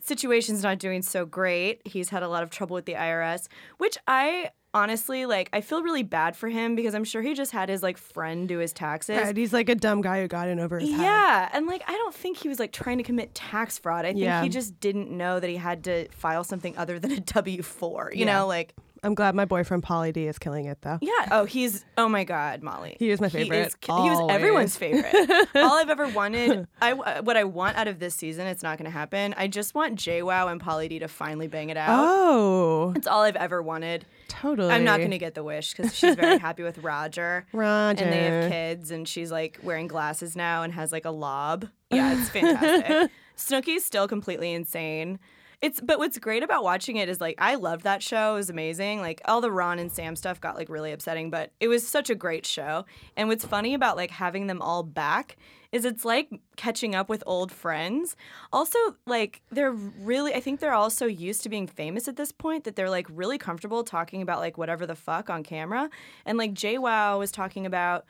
situation's 0.00 0.62
not 0.62 0.78
doing 0.78 1.02
so 1.02 1.26
great. 1.26 1.86
He's 1.86 2.08
had 2.08 2.22
a 2.22 2.28
lot 2.28 2.42
of 2.42 2.48
trouble 2.48 2.74
with 2.74 2.86
the 2.86 2.94
IRS, 2.94 3.48
which 3.76 3.98
I 4.06 4.50
honestly 4.72 5.26
like. 5.26 5.50
I 5.52 5.60
feel 5.60 5.82
really 5.82 6.02
bad 6.02 6.36
for 6.36 6.48
him 6.48 6.74
because 6.74 6.94
I'm 6.94 7.04
sure 7.04 7.20
he 7.20 7.34
just 7.34 7.52
had 7.52 7.68
his 7.68 7.82
like 7.82 7.98
friend 7.98 8.48
do 8.48 8.58
his 8.58 8.72
taxes. 8.72 9.18
Right, 9.20 9.36
he's 9.36 9.52
like 9.52 9.68
a 9.68 9.74
dumb 9.74 10.00
guy 10.00 10.22
who 10.22 10.28
got 10.28 10.48
in 10.48 10.58
over 10.60 10.78
his 10.78 10.90
head. 10.90 11.00
Yeah, 11.02 11.50
and 11.52 11.66
like 11.66 11.82
I 11.86 11.92
don't 11.92 12.14
think 12.14 12.38
he 12.38 12.48
was 12.48 12.58
like 12.58 12.72
trying 12.72 12.96
to 12.96 13.04
commit 13.04 13.34
tax 13.34 13.78
fraud. 13.78 14.06
I 14.06 14.12
think 14.14 14.20
Yeah. 14.24 14.42
he 14.42 14.48
just 14.48 14.80
didn't 14.80 15.10
know 15.10 15.38
that 15.38 15.50
he 15.50 15.56
had 15.56 15.84
to 15.84 16.08
file 16.12 16.44
something 16.44 16.78
other 16.78 16.98
than 16.98 17.12
a 17.12 17.20
W 17.20 17.60
four. 17.62 18.10
You 18.14 18.24
Yeah. 18.24 18.38
know, 18.38 18.46
like 18.46 18.74
I'm 19.02 19.14
glad 19.14 19.34
my 19.34 19.44
boyfriend 19.44 19.82
Pauly 19.84 20.12
D 20.12 20.26
is 20.26 20.38
killing 20.38 20.64
it 20.66 20.78
though. 20.82 20.98
yeah. 21.00 21.28
Oh, 21.30 21.44
he's 21.44 21.84
oh 21.96 22.08
my 22.08 22.24
god, 22.24 22.62
Molly. 22.62 22.96
He 22.98 23.10
is 23.10 23.20
my 23.20 23.28
He, 23.28 23.38
favorite, 23.38 23.66
is 23.68 23.76
he 23.84 23.90
was 23.92 24.30
everyone's 24.30 24.76
favorite. 24.76 25.14
All 25.54 25.74
I've 25.74 25.88
ever 25.90 26.08
wanted, 26.08 26.66
I 26.82 26.92
uh, 26.92 27.22
what 27.22 27.36
I 27.36 27.44
want 27.44 27.76
out 27.76 27.86
of 27.88 27.98
this 27.98 28.14
season, 28.14 28.46
it's 28.46 28.62
not 28.62 28.76
going 28.78 28.86
to 28.86 28.90
happen. 28.96 29.34
I 29.36 29.46
just 29.46 29.74
want 29.74 29.98
JWoww 29.98 30.50
and 30.50 30.60
Pauly 30.60 30.88
D 30.88 30.98
to 30.98 31.08
finally 31.08 31.46
bang 31.46 31.70
it 31.70 31.76
out. 31.76 31.88
Oh, 31.90 32.92
It's 32.96 33.06
all 33.06 33.22
I've 33.22 33.36
ever 33.36 33.62
wanted. 33.62 34.04
totally. 34.28 34.70
I'm 34.72 34.84
not 34.84 34.98
going 34.98 35.10
to 35.12 35.18
get 35.18 35.34
the 35.34 35.44
wish 35.44 35.74
because 35.74 35.94
she's 35.96 36.14
very 36.14 36.38
happy 36.48 36.62
with 36.62 36.78
Roger. 36.78 37.46
Roger. 37.52 38.04
And 38.04 38.12
they 38.12 38.24
have 38.24 38.50
kids, 38.50 38.90
and 38.90 39.06
she's 39.08 39.30
like 39.30 39.58
wearing 39.62 39.86
glasses 39.86 40.34
now 40.36 40.62
and 40.62 40.72
has 40.72 40.92
like 40.92 41.04
a 41.04 41.10
lob. 41.10 41.68
Yeah, 41.90 42.18
it's 42.18 42.28
fantastic. 42.30 43.10
Snooki's 43.36 43.84
still 43.84 44.08
completely 44.08 44.52
insane. 44.52 45.18
It's 45.60 45.80
but 45.80 45.98
what's 45.98 46.18
great 46.18 46.44
about 46.44 46.62
watching 46.62 46.96
it 46.96 47.08
is 47.08 47.20
like 47.20 47.34
I 47.38 47.56
loved 47.56 47.82
that 47.82 48.00
show. 48.02 48.32
It 48.32 48.36
was 48.36 48.50
amazing. 48.50 49.00
Like 49.00 49.20
all 49.24 49.40
the 49.40 49.50
Ron 49.50 49.80
and 49.80 49.90
Sam 49.90 50.14
stuff 50.14 50.40
got 50.40 50.54
like 50.54 50.68
really 50.68 50.92
upsetting, 50.92 51.30
but 51.30 51.50
it 51.58 51.66
was 51.66 51.86
such 51.86 52.10
a 52.10 52.14
great 52.14 52.46
show. 52.46 52.84
And 53.16 53.28
what's 53.28 53.44
funny 53.44 53.74
about 53.74 53.96
like 53.96 54.12
having 54.12 54.46
them 54.46 54.62
all 54.62 54.84
back 54.84 55.36
is 55.72 55.84
it's 55.84 56.04
like 56.04 56.30
catching 56.56 56.94
up 56.94 57.08
with 57.08 57.24
old 57.26 57.50
friends. 57.50 58.14
Also, 58.52 58.78
like 59.04 59.42
they're 59.50 59.72
really 59.72 60.32
I 60.32 60.40
think 60.40 60.60
they're 60.60 60.72
all 60.72 60.90
so 60.90 61.06
used 61.06 61.42
to 61.42 61.48
being 61.48 61.66
famous 61.66 62.06
at 62.06 62.16
this 62.16 62.30
point 62.30 62.62
that 62.62 62.76
they're 62.76 62.88
like 62.88 63.08
really 63.10 63.36
comfortable 63.36 63.82
talking 63.82 64.22
about 64.22 64.38
like 64.38 64.58
whatever 64.58 64.86
the 64.86 64.94
fuck 64.94 65.28
on 65.28 65.42
camera. 65.42 65.90
And 66.24 66.38
like 66.38 66.54
JWoww 66.54 67.18
was 67.18 67.32
talking 67.32 67.66
about 67.66 68.04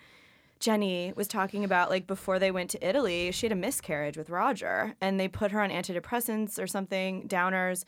Jenny 0.61 1.13
was 1.15 1.29
talking 1.29 1.65
about 1.65 1.91
like 1.91 2.07
before 2.07 2.39
they 2.39 2.51
went 2.51 2.71
to 2.71 2.87
Italy, 2.87 3.31
she 3.33 3.47
had 3.47 3.53
a 3.53 3.57
miscarriage 3.57 4.17
with 4.17 4.31
Roger 4.31 4.95
and 5.01 5.19
they 5.19 5.29
put 5.29 5.53
her 5.53 5.61
on 5.61 5.71
antidepressants 5.71 6.63
or 6.63 6.67
something, 6.67 7.29
downers. 7.29 7.85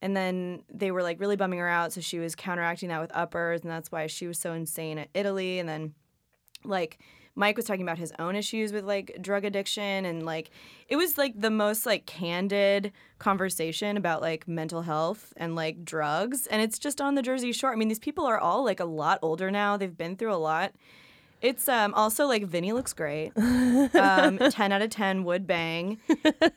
And 0.00 0.16
then 0.16 0.62
they 0.72 0.90
were 0.90 1.02
like 1.02 1.20
really 1.20 1.36
bumming 1.36 1.58
her 1.58 1.68
out. 1.68 1.92
So 1.92 2.00
she 2.00 2.18
was 2.18 2.34
counteracting 2.34 2.88
that 2.88 3.00
with 3.00 3.10
uppers. 3.14 3.62
And 3.62 3.70
that's 3.70 3.92
why 3.92 4.06
she 4.06 4.26
was 4.26 4.38
so 4.38 4.52
insane 4.52 4.98
at 4.98 5.08
Italy. 5.12 5.58
And 5.58 5.68
then 5.68 5.94
like 6.64 6.98
Mike 7.34 7.56
was 7.56 7.66
talking 7.66 7.82
about 7.82 7.98
his 7.98 8.12
own 8.18 8.34
issues 8.34 8.72
with 8.72 8.84
like 8.84 9.16
drug 9.20 9.44
addiction 9.44 10.04
and 10.04 10.26
like 10.26 10.50
it 10.88 10.96
was 10.96 11.16
like 11.16 11.40
the 11.40 11.50
most 11.50 11.86
like 11.86 12.04
candid 12.04 12.90
conversation 13.18 13.96
about 13.96 14.20
like 14.20 14.48
mental 14.48 14.82
health 14.82 15.32
and 15.36 15.54
like 15.54 15.84
drugs 15.84 16.48
and 16.48 16.60
it's 16.60 16.80
just 16.80 17.00
on 17.00 17.14
the 17.14 17.22
Jersey 17.22 17.52
Shore. 17.52 17.72
I 17.72 17.76
mean 17.76 17.86
these 17.86 18.00
people 18.00 18.24
are 18.24 18.38
all 18.38 18.64
like 18.64 18.80
a 18.80 18.84
lot 18.84 19.20
older 19.22 19.52
now. 19.52 19.76
They've 19.76 19.96
been 19.96 20.16
through 20.16 20.34
a 20.34 20.36
lot. 20.36 20.72
It's 21.40 21.68
um 21.68 21.94
also 21.94 22.26
like 22.26 22.44
Vinny 22.44 22.72
looks 22.72 22.92
great. 22.92 23.32
Um, 23.36 24.38
ten 24.50 24.72
out 24.72 24.82
of 24.82 24.90
ten 24.90 25.24
would 25.24 25.46
bang. 25.46 25.98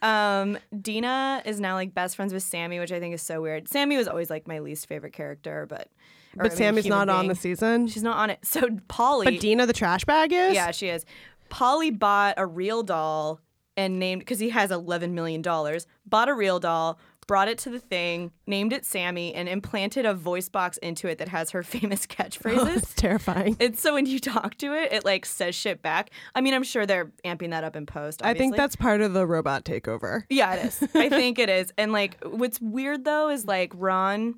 Um, 0.01 0.57
Dina 0.79 1.41
is 1.45 1.59
now 1.59 1.75
like 1.75 1.93
best 1.93 2.15
friends 2.15 2.33
with 2.33 2.43
Sammy, 2.43 2.79
which 2.79 2.91
I 2.91 2.99
think 2.99 3.13
is 3.13 3.21
so 3.21 3.41
weird. 3.41 3.67
Sammy 3.67 3.97
was 3.97 4.07
always 4.07 4.29
like 4.29 4.47
my 4.47 4.59
least 4.59 4.87
favorite 4.87 5.13
character, 5.13 5.65
but 5.69 5.89
or, 6.37 6.43
I 6.45 6.47
But 6.47 6.51
mean, 6.51 6.57
Sammy's 6.57 6.85
human 6.85 7.07
not 7.07 7.09
on 7.09 7.21
being. 7.23 7.29
the 7.29 7.35
season. 7.35 7.87
She's 7.87 8.03
not 8.03 8.17
on 8.17 8.29
it. 8.29 8.39
So 8.43 8.61
Pauly, 8.87 9.25
but 9.25 9.39
Dina 9.39 9.65
the 9.65 9.73
trash 9.73 10.05
bag 10.05 10.31
is. 10.33 10.53
yeah, 10.53 10.71
she 10.71 10.87
is. 10.89 11.05
Pauly 11.49 11.97
bought 11.97 12.35
a 12.37 12.45
real 12.45 12.81
doll 12.83 13.39
and 13.77 13.99
named 13.99 14.19
because 14.21 14.39
he 14.39 14.49
has 14.49 14.71
eleven 14.71 15.13
million 15.13 15.41
dollars. 15.41 15.87
Bought 16.05 16.29
a 16.29 16.33
real 16.33 16.59
doll, 16.59 16.97
brought 17.31 17.47
it 17.47 17.57
to 17.57 17.69
the 17.69 17.79
thing, 17.79 18.29
named 18.45 18.73
it 18.73 18.83
Sammy, 18.85 19.33
and 19.33 19.47
implanted 19.47 20.05
a 20.05 20.13
voice 20.13 20.49
box 20.49 20.77
into 20.79 21.07
it 21.07 21.17
that 21.19 21.29
has 21.29 21.51
her 21.51 21.63
famous 21.75 22.05
Oh, 22.09 22.13
catchphrases. 22.13 22.75
it's 22.75 22.93
terrifying. 22.93 23.55
It's 23.57 23.79
so 23.79 23.93
when 23.93 24.05
you 24.05 24.19
talk 24.19 24.55
to 24.57 24.73
it, 24.73 24.91
it 24.91 25.05
like 25.05 25.25
says 25.25 25.55
shit 25.55 25.81
back. 25.81 26.09
I 26.35 26.41
mean, 26.41 26.53
I'm 26.53 26.63
sure 26.63 26.85
they're 26.85 27.09
amping 27.23 27.51
that 27.51 27.63
up 27.63 27.77
in 27.77 27.85
post. 27.85 28.21
I 28.21 28.33
think 28.33 28.57
that's 28.57 28.75
part 28.75 28.99
of 28.99 29.13
the 29.13 29.25
robot 29.25 29.63
takeover. 29.63 30.23
Yeah, 30.29 30.55
it 30.55 30.65
is. 30.65 30.83
I 30.93 31.07
think 31.21 31.39
it 31.39 31.47
is. 31.47 31.71
And 31.77 31.93
like 31.93 32.21
what's 32.21 32.59
weird 32.59 33.05
though 33.05 33.29
is 33.29 33.45
like 33.45 33.71
Ron 33.75 34.35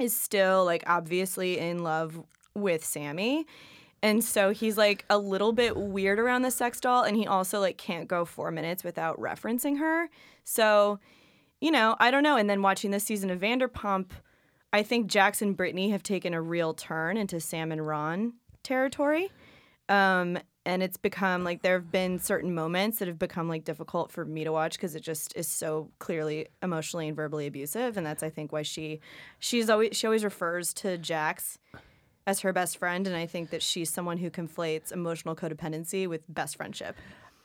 is 0.00 0.12
still 0.16 0.64
like 0.64 0.82
obviously 0.88 1.56
in 1.60 1.84
love 1.84 2.20
with 2.56 2.84
Sammy. 2.84 3.46
And 4.02 4.24
so 4.24 4.50
he's 4.50 4.76
like 4.76 5.04
a 5.08 5.18
little 5.18 5.52
bit 5.52 5.76
weird 5.76 6.18
around 6.18 6.42
the 6.42 6.50
sex 6.50 6.80
doll 6.80 7.04
and 7.04 7.16
he 7.16 7.28
also 7.28 7.60
like 7.60 7.78
can't 7.78 8.08
go 8.08 8.24
4 8.24 8.50
minutes 8.50 8.82
without 8.82 9.20
referencing 9.20 9.78
her. 9.78 10.08
So, 10.42 10.98
you 11.60 11.70
know, 11.70 11.96
I 11.98 12.10
don't 12.10 12.22
know. 12.22 12.36
And 12.36 12.48
then 12.48 12.62
watching 12.62 12.90
this 12.90 13.04
season 13.04 13.30
of 13.30 13.40
Vanderpump, 13.40 14.10
I 14.72 14.82
think 14.82 15.06
Jax 15.06 15.42
and 15.42 15.56
Brittany 15.56 15.90
have 15.90 16.02
taken 16.02 16.34
a 16.34 16.42
real 16.42 16.74
turn 16.74 17.16
into 17.16 17.40
Sam 17.40 17.72
and 17.72 17.86
Ron 17.86 18.34
territory. 18.62 19.30
Um, 19.88 20.38
and 20.66 20.82
it's 20.82 20.98
become 20.98 21.44
like 21.44 21.62
there 21.62 21.78
have 21.78 21.90
been 21.90 22.18
certain 22.18 22.54
moments 22.54 22.98
that 22.98 23.08
have 23.08 23.18
become 23.18 23.48
like 23.48 23.64
difficult 23.64 24.12
for 24.12 24.26
me 24.26 24.44
to 24.44 24.52
watch 24.52 24.74
because 24.74 24.94
it 24.94 25.02
just 25.02 25.34
is 25.34 25.48
so 25.48 25.90
clearly 25.98 26.48
emotionally 26.62 27.08
and 27.08 27.16
verbally 27.16 27.46
abusive 27.46 27.96
and 27.96 28.04
that's 28.04 28.22
i 28.22 28.28
think 28.28 28.52
why 28.52 28.60
she 28.60 29.00
she's 29.38 29.70
always 29.70 29.96
she 29.96 30.06
always 30.06 30.24
refers 30.24 30.74
to 30.74 30.98
jax 30.98 31.58
as 32.26 32.40
her 32.40 32.52
best 32.52 32.76
friend 32.76 33.06
and 33.06 33.16
i 33.16 33.24
think 33.24 33.48
that 33.48 33.62
she's 33.62 33.88
someone 33.88 34.18
who 34.18 34.28
conflates 34.28 34.92
emotional 34.92 35.34
codependency 35.34 36.06
with 36.06 36.20
best 36.28 36.56
friendship 36.56 36.94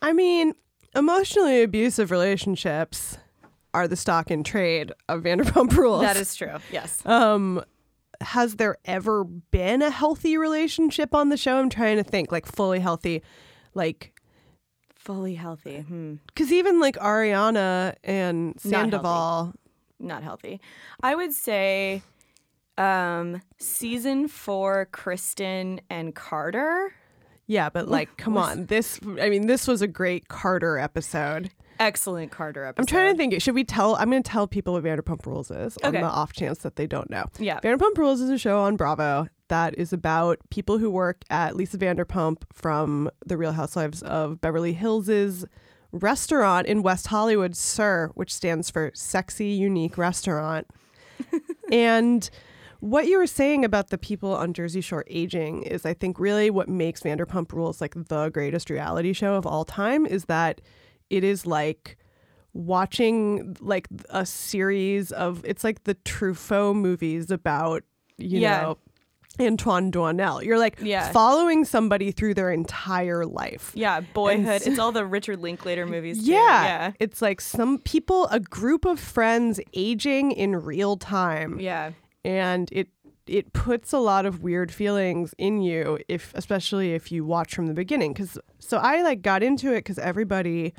I 0.04 0.12
mean, 0.12 0.54
emotionally 0.96 1.64
abusive 1.64 2.12
relationships 2.12 3.18
are 3.74 3.88
the 3.88 3.96
stock 3.96 4.30
in 4.32 4.44
trade 4.44 4.92
of 5.10 5.22
Vanderpump 5.24 5.72
Rules. 5.78 6.02
that 6.02 6.18
is 6.18 6.36
true 6.36 6.58
yes 6.72 7.02
Um, 7.06 7.64
has 8.22 8.56
there 8.56 8.78
ever 8.86 9.24
been 9.26 9.82
a 9.82 9.90
healthy 9.90 10.38
relationship 10.38 11.14
on 11.14 11.30
the 11.30 11.36
show? 11.36 11.58
I'm 11.58 11.70
trying 11.70 11.98
to 11.98 12.04
think, 12.04 12.32
like 12.32 12.46
fully 12.46 12.80
healthy, 12.80 13.22
like 13.74 14.14
fully 14.96 15.36
healthy 15.36 15.80
hmm. 15.82 16.16
because 16.28 16.50
even 16.52 16.80
like 16.80 16.96
Ariana 16.98 17.96
and 18.06 18.56
Not 18.56 18.62
healthy. 18.64 18.70
Sandoval. 18.70 19.54
not 20.00 20.24
healthy 20.24 20.62
i 21.02 21.14
would 21.14 21.34
say 21.34 22.02
um 22.78 23.42
season 23.60 24.30
four 24.30 24.88
kristen 24.94 25.82
and 25.90 26.16
carter 26.16 26.94
Yeah, 27.48 27.70
but 27.70 27.90
like, 27.90 28.16
come 28.16 28.38
on, 28.38 28.68
this. 28.68 29.00
I 29.20 29.30
mean, 29.30 29.48
this 29.48 29.68
was 29.68 29.82
a 29.82 29.88
great 29.88 30.30
Carter 30.30 30.78
episode. 30.78 31.52
Excellent 31.84 32.32
Carter 32.32 32.64
episode. 32.66 32.82
I'm 32.82 32.86
trying 32.86 33.14
to 33.14 33.18
think. 33.18 33.42
Should 33.42 33.56
we 33.56 33.64
tell? 33.66 33.96
I'm 33.98 34.10
going 34.10 34.24
to 34.24 34.30
tell 34.30 34.48
people 34.48 34.74
what 34.74 34.84
Vanderpump 34.84 35.26
Rules 35.26 35.52
is 35.52 35.78
on 35.84 35.90
Okay. 35.90 36.00
the 36.02 36.08
off 36.08 36.32
chance 36.32 36.60
that 36.60 36.78
they 36.78 36.88
don't 36.88 37.10
know. 37.10 37.26
Yeah. 37.40 37.60
Vanderpump 37.60 37.98
Rules 37.98 38.22
is 38.22 38.30
a 38.30 38.38
show 38.38 38.62
on 38.62 38.78
Bravo 38.78 39.28
that 39.50 39.78
is 39.78 39.92
about 39.92 40.40
people 40.50 40.78
who 40.78 40.90
work 40.90 41.24
at 41.30 41.56
Lisa 41.58 41.78
Vanderpump 41.78 42.44
from 42.54 43.10
The 43.26 43.36
Real 43.38 43.52
Housewives 43.52 44.02
of 44.02 44.40
Beverly 44.40 44.72
Hills' 44.74 45.46
restaurant 45.92 46.68
in 46.68 46.82
West 46.84 47.08
Hollywood, 47.08 47.56
SUR, 47.56 48.12
which 48.16 48.34
stands 48.34 48.70
for 48.70 48.90
Sexy 48.96 49.48
Unique 49.48 49.98
Restaurant. 49.98 50.66
and 51.72 52.30
what 52.80 53.08
you 53.08 53.18
were 53.18 53.28
saying 53.28 53.64
about 53.66 53.90
the 53.90 53.98
people 53.98 54.34
on 54.34 54.54
Jersey 54.54 54.82
Shore 54.82 55.04
aging 55.08 55.64
is, 55.64 55.86
I 55.86 55.94
think, 55.94 56.18
really 56.20 56.50
what 56.50 56.70
makes 56.70 57.02
Vanderpump 57.02 57.52
Rules 57.52 57.82
like 57.82 57.94
the 57.96 58.30
greatest 58.30 58.70
reality 58.70 59.14
show 59.14 59.36
of 59.36 59.46
all 59.46 59.66
time 59.66 60.06
is 60.06 60.26
that 60.26 60.62
it 61.18 61.24
is 61.24 61.46
like 61.46 61.98
watching 62.54 63.56
like 63.60 63.88
a 64.10 64.26
series 64.26 65.12
of 65.12 65.42
it's 65.46 65.64
like 65.64 65.84
the 65.86 65.96
Truffaut 65.96 66.76
movies 66.76 67.32
about 67.32 67.84
you 68.18 68.40
Yeah. 68.40 68.62
know 68.62 68.78
Antoine 69.40 69.92
Doinel. 69.92 70.44
You're 70.44 70.60
like 70.60 70.78
Yeah. 70.80 71.12
following 71.12 71.66
somebody 71.66 72.12
through 72.12 72.36
their 72.36 72.52
entire 72.52 73.26
life. 73.26 73.72
Yeah, 73.74 74.02
Boyhood. 74.14 74.62
It's 74.68 74.78
all 74.78 74.92
the 74.92 75.06
Richard 75.08 75.40
Linklater 75.42 75.88
movies. 75.88 76.24
Too. 76.24 76.32
Yeah. 76.34 76.64
yeah, 76.64 76.92
It's 77.00 77.20
like 77.20 77.42
some 77.42 77.80
people, 77.80 78.28
a 78.28 78.40
group 78.40 78.86
of 78.86 79.00
friends 79.00 79.60
aging 79.74 80.32
in 80.34 80.56
real 80.56 80.98
time. 80.98 81.60
yeah. 81.60 81.92
And 82.24 82.70
it 82.72 82.90
it 83.26 83.54
puts 83.54 83.92
a 83.94 83.98
lot 84.00 84.26
of 84.26 84.44
weird 84.44 84.70
feelings 84.72 85.34
in 85.38 85.62
you 85.62 85.98
if 86.10 86.32
especially 86.36 86.94
if 86.94 87.10
you 87.12 87.24
watch 87.26 87.56
from 87.56 87.68
the 87.68 87.74
beginning 87.74 88.14
cuz 88.14 88.38
so 88.60 88.78
I 88.78 89.02
like 89.02 89.22
got 89.22 89.42
into 89.42 89.74
it 89.74 89.84
cuz 89.86 89.98
everybody 89.98 90.74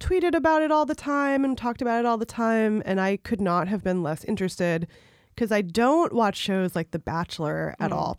tweeted 0.00 0.34
about 0.34 0.62
it 0.62 0.70
all 0.70 0.86
the 0.86 0.94
time 0.94 1.44
and 1.44 1.56
talked 1.56 1.82
about 1.82 2.00
it 2.00 2.06
all 2.06 2.18
the 2.18 2.26
time 2.26 2.82
and 2.84 3.00
I 3.00 3.16
could 3.16 3.40
not 3.40 3.68
have 3.68 3.82
been 3.82 4.02
less 4.02 4.24
interested 4.24 4.86
cuz 5.36 5.52
I 5.52 5.62
don't 5.62 6.12
watch 6.12 6.36
shows 6.36 6.76
like 6.76 6.90
The 6.90 6.98
Bachelor 6.98 7.74
at 7.78 7.90
mm. 7.90 7.96
all. 7.96 8.18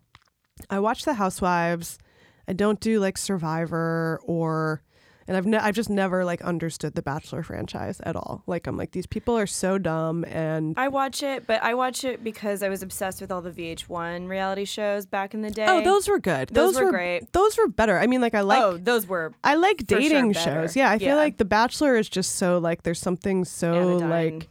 I 0.68 0.78
watch 0.80 1.04
The 1.04 1.14
Housewives. 1.14 1.98
I 2.46 2.52
don't 2.52 2.80
do 2.80 3.00
like 3.00 3.16
Survivor 3.16 4.20
or 4.24 4.82
and 5.30 5.36
I've 5.36 5.46
ne- 5.46 5.58
I've 5.58 5.76
just 5.76 5.88
never 5.88 6.24
like 6.24 6.42
understood 6.42 6.96
the 6.96 7.02
Bachelor 7.02 7.44
franchise 7.44 8.00
at 8.00 8.16
all. 8.16 8.42
Like 8.48 8.66
I'm 8.66 8.76
like 8.76 8.90
these 8.90 9.06
people 9.06 9.38
are 9.38 9.46
so 9.46 9.78
dumb 9.78 10.24
and 10.24 10.74
I 10.76 10.88
watch 10.88 11.22
it, 11.22 11.46
but 11.46 11.62
I 11.62 11.74
watch 11.74 12.02
it 12.02 12.24
because 12.24 12.64
I 12.64 12.68
was 12.68 12.82
obsessed 12.82 13.20
with 13.20 13.30
all 13.30 13.40
the 13.40 13.52
VH1 13.52 14.28
reality 14.28 14.64
shows 14.64 15.06
back 15.06 15.32
in 15.32 15.42
the 15.42 15.50
day. 15.52 15.66
Oh, 15.68 15.84
those 15.84 16.08
were 16.08 16.18
good. 16.18 16.48
Those 16.48 16.80
were 16.80 16.90
great. 16.90 17.32
Those 17.32 17.56
were 17.56 17.68
better. 17.68 17.96
I 17.96 18.08
mean, 18.08 18.20
like 18.20 18.34
I 18.34 18.40
like 18.40 18.60
oh, 18.60 18.76
those 18.76 19.06
were 19.06 19.32
I 19.44 19.54
like 19.54 19.88
for 19.88 20.00
sure 20.00 20.00
dating 20.00 20.32
shows. 20.32 20.74
Yeah, 20.74 20.90
I 20.90 20.98
feel 20.98 21.14
like 21.14 21.36
The 21.36 21.44
Bachelor 21.44 21.94
is 21.94 22.08
just 22.08 22.34
so 22.34 22.58
like 22.58 22.82
there's 22.82 22.98
something 22.98 23.44
so 23.44 23.72
Anodyne. 23.72 24.10
like 24.10 24.48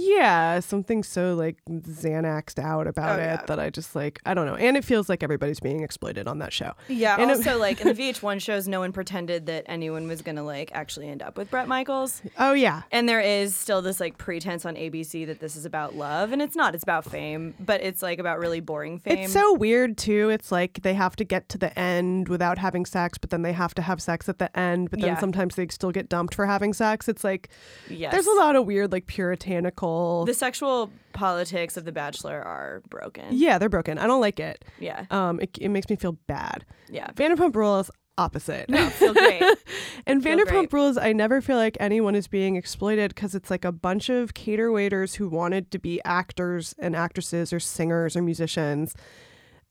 yeah, 0.00 0.60
something 0.60 1.02
so 1.02 1.34
like 1.34 1.56
Xanaxed 1.68 2.58
out 2.60 2.86
about 2.86 3.18
Oh, 3.18 3.22
it 3.22 3.24
yeah. 3.26 3.42
that 3.46 3.58
I 3.58 3.68
just 3.70 3.96
like 3.96 4.20
I 4.24 4.32
don't 4.32 4.46
know. 4.46 4.54
And 4.54 4.76
it 4.76 4.84
feels 4.84 5.08
like 5.08 5.22
everybody's 5.24 5.58
being 5.58 5.82
exploited 5.82 6.28
on 6.28 6.38
that 6.38 6.52
show. 6.52 6.72
Yeah. 6.86 7.16
And 7.18 7.30
it- 7.30 7.38
also, 7.38 7.58
like 7.68 7.80
in 7.80 7.88
the 7.88 7.94
VH1 7.94 8.40
shows, 8.40 8.68
no 8.68 8.78
one 8.80 8.92
pretended 8.92 9.46
that 9.46 9.64
anyone 9.66 10.06
was 10.06 10.22
gonna 10.22 10.44
like 10.44 10.70
actually 10.72 11.08
end 11.08 11.20
up 11.20 11.36
with 11.36 11.50
Bret 11.50 11.66
Michaels, 11.66 12.22
Oh 12.38 12.52
yeah. 12.52 12.82
and 12.92 13.08
there 13.08 13.20
is 13.20 13.56
still 13.56 13.82
this 13.82 13.98
like 13.98 14.18
pretense 14.18 14.64
on 14.64 14.76
ABC 14.76 15.26
that 15.26 15.40
this 15.40 15.56
is 15.56 15.64
about 15.64 15.96
love, 15.96 16.30
and 16.32 16.40
it's 16.40 16.54
not. 16.54 16.74
It's 16.76 16.84
about 16.84 17.04
fame, 17.04 17.54
but 17.58 17.80
it's 17.82 18.00
like 18.00 18.20
about 18.20 18.38
really 18.38 18.60
boring 18.60 19.00
fame. 19.00 19.18
It's 19.18 19.32
so 19.32 19.54
weird 19.54 19.98
too. 19.98 20.28
It's 20.30 20.52
like 20.52 20.82
they 20.82 20.94
have 20.94 21.16
to 21.16 21.24
get 21.24 21.48
to 21.50 21.58
the 21.58 21.76
end 21.78 22.28
without 22.28 22.58
having 22.58 22.86
sex, 22.86 23.18
but 23.18 23.30
then 23.30 23.42
they 23.42 23.52
have 23.52 23.74
to 23.74 23.82
have 23.82 24.00
sex 24.00 24.28
at 24.28 24.38
the 24.38 24.56
end, 24.56 24.90
but 24.90 25.00
then 25.00 25.08
Yeah. 25.14 25.18
sometimes 25.18 25.56
they 25.56 25.66
still 25.68 25.90
get 25.90 26.08
dumped 26.08 26.34
for 26.36 26.46
having 26.46 26.72
sex. 26.72 27.08
It's 27.08 27.24
like 27.24 27.48
yes. 27.88 28.12
there's 28.12 28.26
a 28.28 28.34
lot 28.34 28.54
of 28.54 28.64
weird 28.66 28.92
like 28.92 29.06
puritanical 29.06 29.87
The 30.24 30.34
sexual 30.34 30.90
politics 31.12 31.76
of 31.76 31.84
The 31.84 31.92
Bachelor 31.92 32.40
are 32.42 32.82
broken. 32.88 33.26
Yeah, 33.30 33.58
they're 33.58 33.68
broken. 33.68 33.98
I 33.98 34.06
don't 34.06 34.20
like 34.20 34.40
it. 34.40 34.64
Yeah. 34.78 35.06
Um 35.10 35.40
it, 35.40 35.56
it 35.60 35.68
makes 35.68 35.88
me 35.88 35.96
feel 35.96 36.12
bad. 36.26 36.64
Yeah. 36.90 37.10
Vanderpump 37.12 37.54
Rules 37.54 37.90
opposite. 38.18 38.68
No, 38.68 38.90
feel 38.90 39.14
great. 39.14 39.42
and 40.06 40.22
feel 40.22 40.36
Vanderpump 40.36 40.46
great. 40.46 40.72
Rules, 40.72 40.98
I 40.98 41.12
never 41.12 41.40
feel 41.40 41.56
like 41.56 41.76
anyone 41.80 42.14
is 42.14 42.26
being 42.26 42.56
exploited 42.56 43.14
because 43.14 43.34
it's 43.34 43.50
like 43.50 43.64
a 43.64 43.72
bunch 43.72 44.08
of 44.10 44.34
cater 44.34 44.70
waiters 44.70 45.14
who 45.14 45.28
wanted 45.28 45.70
to 45.70 45.78
be 45.78 46.00
actors 46.04 46.74
and 46.78 46.94
actresses 46.94 47.52
or 47.52 47.60
singers 47.60 48.16
or 48.16 48.22
musicians. 48.22 48.94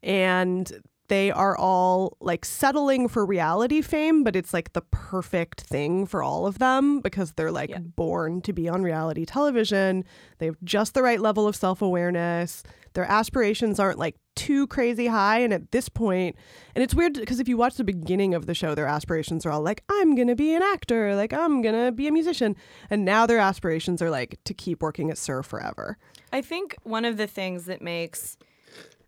And 0.02 0.72
they 1.10 1.32
are 1.32 1.58
all 1.58 2.18
like 2.20 2.44
settling 2.46 3.08
for 3.08 3.26
reality 3.26 3.82
fame, 3.82 4.24
but 4.24 4.36
it's 4.36 4.54
like 4.54 4.74
the 4.74 4.82
perfect 4.82 5.62
thing 5.62 6.06
for 6.06 6.22
all 6.22 6.46
of 6.46 6.60
them 6.60 7.00
because 7.00 7.34
they're 7.34 7.52
like 7.52 7.70
Yeah. 7.70 7.80
born 7.80 8.42
to 8.42 8.54
be 8.54 8.68
on 8.68 8.82
reality 8.84 9.26
television. 9.26 10.04
They 10.40 10.48
have 10.48 10.58
just 10.64 10.94
the 10.94 11.04
right 11.04 11.20
level 11.20 11.48
of 11.48 11.56
self 11.56 11.82
awareness. 11.82 12.64
Their 12.94 13.06
aspirations 13.06 13.80
aren't 13.80 14.00
like 14.00 14.16
too 14.36 14.68
crazy 14.68 15.08
high. 15.08 15.40
And 15.40 15.54
at 15.54 15.72
this 15.72 15.88
point, 15.90 16.36
and 16.76 16.84
it's 16.84 16.94
weird 16.96 17.14
because 17.14 17.40
if 17.40 17.48
you 17.48 17.58
watch 17.58 17.76
the 17.76 17.84
beginning 17.84 18.34
of 18.34 18.46
the 18.46 18.54
show, 18.54 18.76
their 18.76 18.88
aspirations 18.88 19.46
are 19.46 19.52
all 19.52 19.62
like, 19.62 19.84
I'm 19.90 20.16
going 20.16 20.28
to 20.28 20.36
be 20.36 20.54
an 20.56 20.62
actor, 20.64 21.16
like, 21.16 21.34
I'm 21.34 21.62
going 21.62 21.76
to 21.86 21.92
be 21.92 22.08
a 22.08 22.12
musician. 22.12 22.56
And 22.90 23.06
now 23.06 23.26
their 23.26 23.40
aspirations 23.40 24.02
are 24.02 24.10
like 24.10 24.40
to 24.46 24.54
keep 24.54 24.82
working 24.82 25.10
at 25.10 25.18
SUR 25.18 25.42
forever. 25.44 25.98
I 26.34 26.42
think 26.42 26.76
one 26.84 27.06
of 27.06 27.18
the 27.18 27.28
things 27.28 27.66
that 27.66 27.82
makes 27.82 28.38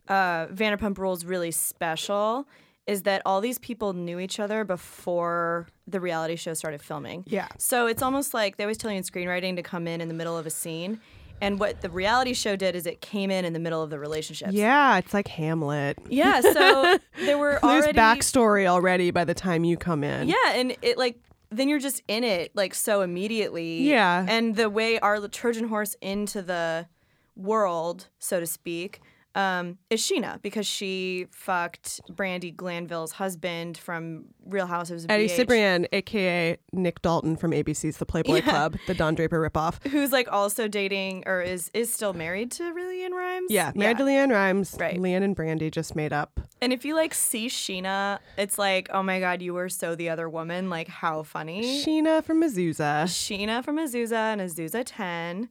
uh, 0.10 0.48
Vanderpump 0.48 0.98
Rules 0.98 1.24
really 1.24 1.52
special 1.52 2.48
is 2.88 3.04
that 3.04 3.22
all 3.24 3.40
these 3.40 3.60
people 3.60 3.94
knew 3.94 4.20
each 4.20 4.40
other 4.40 4.64
before 4.64 5.68
the 5.88 6.00
reality 6.00 6.36
show 6.36 6.56
started 6.56 6.82
filming. 6.82 7.24
Yeah. 7.28 7.48
So 7.60 7.86
it's 7.86 8.02
almost 8.02 8.34
like 8.34 8.58
they 8.58 8.64
always 8.64 8.80
tell 8.80 8.90
you 8.90 8.98
in 8.98 9.04
screenwriting 9.04 9.56
to 9.58 9.62
come 9.62 9.88
in 9.88 10.02
in 10.02 10.08
the 10.08 10.14
middle 10.16 10.36
of 10.36 10.48
a 10.48 10.50
scene. 10.50 11.00
And 11.42 11.60
what 11.60 11.82
the 11.82 11.90
reality 11.90 12.34
show 12.34 12.56
did 12.56 12.76
is 12.76 12.86
it 12.86 13.00
came 13.00 13.32
in 13.32 13.46
in 13.46 13.54
the 13.54 13.60
middle 13.60 13.82
of 13.84 13.92
the 13.92 14.00
relationship. 14.00 14.50
Yeah, 14.52 14.98
it's 14.98 15.14
like 15.14 15.28
Hamlet. 15.28 16.00
Yeah. 16.10 16.42
So 16.42 16.98
there 17.20 17.38
were 17.38 17.60
There's 17.62 17.84
already 17.84 17.98
backstory 17.98 18.66
already 18.66 19.12
by 19.12 19.24
the 19.24 19.36
time 19.36 19.64
you 19.64 19.78
come 19.78 20.04
in. 20.04 20.28
Yeah, 20.28 20.54
and 20.54 20.76
it 20.82 20.98
like 20.98 21.20
then 21.52 21.70
you're 21.70 21.80
just 21.80 22.02
in 22.08 22.24
it 22.24 22.56
like 22.56 22.74
so 22.74 23.02
immediately. 23.02 23.84
Yeah. 23.84 24.26
And 24.28 24.56
the 24.56 24.70
way 24.70 25.00
our 25.00 25.26
Trojan 25.28 25.68
horse 25.68 25.96
into 26.02 26.42
the 26.42 26.88
world, 27.36 28.08
so 28.20 28.40
to 28.40 28.48
speak, 28.48 29.00
um, 29.36 29.78
is 29.90 30.02
Scheana 30.02 30.42
because 30.42 30.66
she 30.66 31.28
fucked 31.32 32.02
Brandi 32.12 32.56
Glanville's 32.56 33.12
husband 33.14 33.78
from 33.78 34.26
Real 34.46 34.66
Houses 34.66 35.06
of 35.06 35.12
Eddie 35.12 35.28
BH, 35.28 35.38
Cibrian, 35.46 35.86
aka 35.94 36.58
Nick 36.74 37.02
Dalton 37.02 37.36
from 37.38 37.52
ABC's 37.52 37.98
The 37.98 38.06
Playboy 38.06 38.36
Yeah. 38.38 38.42
Club, 38.42 38.78
the 38.88 38.94
Don 38.96 39.16
Draper 39.16 39.40
ripoff. 39.40 39.86
who's 39.88 40.12
like 40.12 40.32
also 40.32 40.68
dating 40.68 41.24
or 41.28 41.42
is 41.42 41.70
is 41.74 41.94
still 41.94 42.14
married 42.14 42.52
to 42.54 42.64
LeAnn 42.64 43.12
Rimes. 43.12 43.52
Yeah, 43.52 43.72
married 43.76 43.98
to 43.98 44.04
LeAnn 44.04 44.32
Rimes. 44.32 44.76
Right. 44.80 44.98
LeAnn 44.98 45.24
and 45.24 45.36
Brandi 45.36 45.72
just 45.72 45.96
made 45.96 46.12
up. 46.12 46.40
And 46.62 46.74
if 46.74 46.84
you 46.84 46.96
like 46.96 47.14
see 47.14 47.48
Scheana, 47.48 48.20
it's 48.38 48.58
like, 48.58 48.90
oh 48.92 49.04
my 49.04 49.20
god, 49.20 49.42
you 49.42 49.54
were 49.54 49.70
so 49.70 49.96
the 49.96 50.10
other 50.10 50.28
woman. 50.28 50.70
Like 50.70 50.88
how 50.88 51.24
funny. 51.24 51.84
Scheana 51.86 52.24
from 52.24 52.42
Azusa. 52.44 53.04
Scheana 53.06 53.64
from 53.64 53.78
Azusa 53.78 54.34
and 54.34 54.42
Azusa 54.42 54.84
10. 54.86 55.50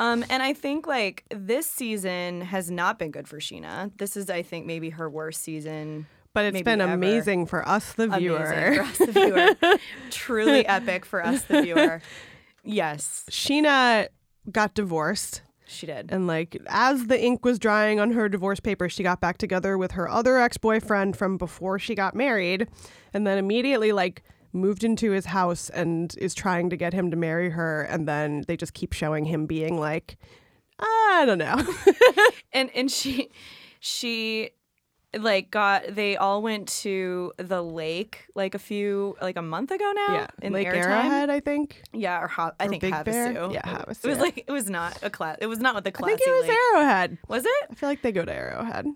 Um, 0.00 0.24
and 0.30 0.42
I 0.42 0.54
think 0.54 0.86
like 0.86 1.24
this 1.30 1.66
season 1.70 2.40
has 2.40 2.70
not 2.70 2.98
been 2.98 3.10
good 3.10 3.28
for 3.28 3.38
Scheana. 3.38 3.90
This 3.98 4.16
is, 4.16 4.30
I 4.30 4.40
think, 4.42 4.64
maybe 4.64 4.88
her 4.90 5.10
worst 5.10 5.42
season. 5.42 6.06
But 6.32 6.46
it's 6.46 6.62
been 6.62 6.80
ever. 6.80 6.92
amazing 6.92 7.46
for 7.46 7.68
us, 7.68 7.92
the 7.92 8.04
Amazing 8.04 8.20
viewer. 8.20 8.74
for 8.76 8.82
us, 8.82 8.98
the 8.98 9.12
viewer. 9.12 9.78
Truly 10.10 10.66
epic 10.66 11.04
for 11.04 11.24
us, 11.24 11.42
the 11.42 11.60
viewer. 11.62 12.00
Yes, 12.64 13.24
Scheana 13.30 14.08
got 14.50 14.74
divorced. 14.74 15.42
she 15.66 15.86
did. 15.86 16.10
And 16.10 16.26
like 16.26 16.56
as 16.68 17.08
the 17.08 17.20
ink 17.20 17.44
was 17.44 17.58
drying 17.58 17.98
on 18.00 18.12
her 18.12 18.28
divorce 18.28 18.60
papers, 18.60 18.92
she 18.92 19.02
got 19.02 19.20
back 19.20 19.38
together 19.38 19.76
with 19.76 19.92
her 19.92 20.08
other 20.08 20.38
ex-boyfriend 20.38 21.16
from 21.16 21.36
before 21.36 21.78
she 21.78 21.94
got 21.94 22.14
married, 22.14 22.68
and 23.12 23.26
then 23.26 23.36
immediately 23.36 23.92
like 23.92 24.22
moved 24.52 24.84
into 24.84 25.10
his 25.10 25.26
house 25.26 25.70
and 25.70 26.14
is 26.18 26.34
trying 26.34 26.70
to 26.70 26.76
get 26.76 26.92
him 26.92 27.10
to 27.10 27.16
marry 27.16 27.50
her, 27.50 27.82
and 27.82 28.06
then 28.06 28.44
they 28.46 28.56
just 28.56 28.74
keep 28.74 28.92
showing 28.92 29.24
him 29.24 29.46
being 29.46 29.78
like, 29.78 30.16
I 30.78 31.24
don't 31.26 31.38
know. 31.38 31.62
and 32.52 32.70
and 32.74 32.90
she 32.90 33.30
she 33.80 34.50
like 35.18 35.50
got 35.50 35.94
they 35.94 36.16
all 36.16 36.40
went 36.40 36.68
to 36.68 37.32
the 37.36 37.62
lake 37.62 38.26
like 38.34 38.54
a 38.54 38.58
few 38.58 39.16
like 39.20 39.36
a 39.36 39.42
month 39.42 39.70
ago 39.72 39.92
now 39.94 40.14
yeah, 40.14 40.26
in 40.40 40.52
Lake 40.52 40.68
airtime. 40.68 40.86
Arrowhead, 40.86 41.30
I 41.30 41.40
think. 41.40 41.82
Yeah, 41.92 42.22
or, 42.22 42.28
ha- 42.28 42.52
I 42.60 42.66
Or 42.66 42.68
think 42.68 42.82
Big 42.82 42.92
Havasu. 42.94 43.04
Bear? 43.04 43.50
Yeah, 43.50 43.82
It 43.88 44.06
was 44.06 44.18
like 44.18 44.44
it 44.46 44.52
was 44.52 44.70
not 44.70 44.98
a 45.02 45.10
class. 45.10 45.38
It 45.40 45.46
was 45.46 45.58
not 45.58 45.74
what 45.74 45.84
the 45.84 45.90
class. 45.92 46.12
I 46.12 46.16
think 46.16 46.28
it 46.28 46.30
was 46.32 46.48
lake. 46.48 46.56
Arrowhead. 46.74 47.18
Was 47.28 47.44
it? 47.44 47.66
I 47.70 47.74
feel 47.74 47.88
like 47.88 48.02
they 48.02 48.12
go 48.12 48.24
to 48.24 48.32
Arrowhead. 48.32 48.86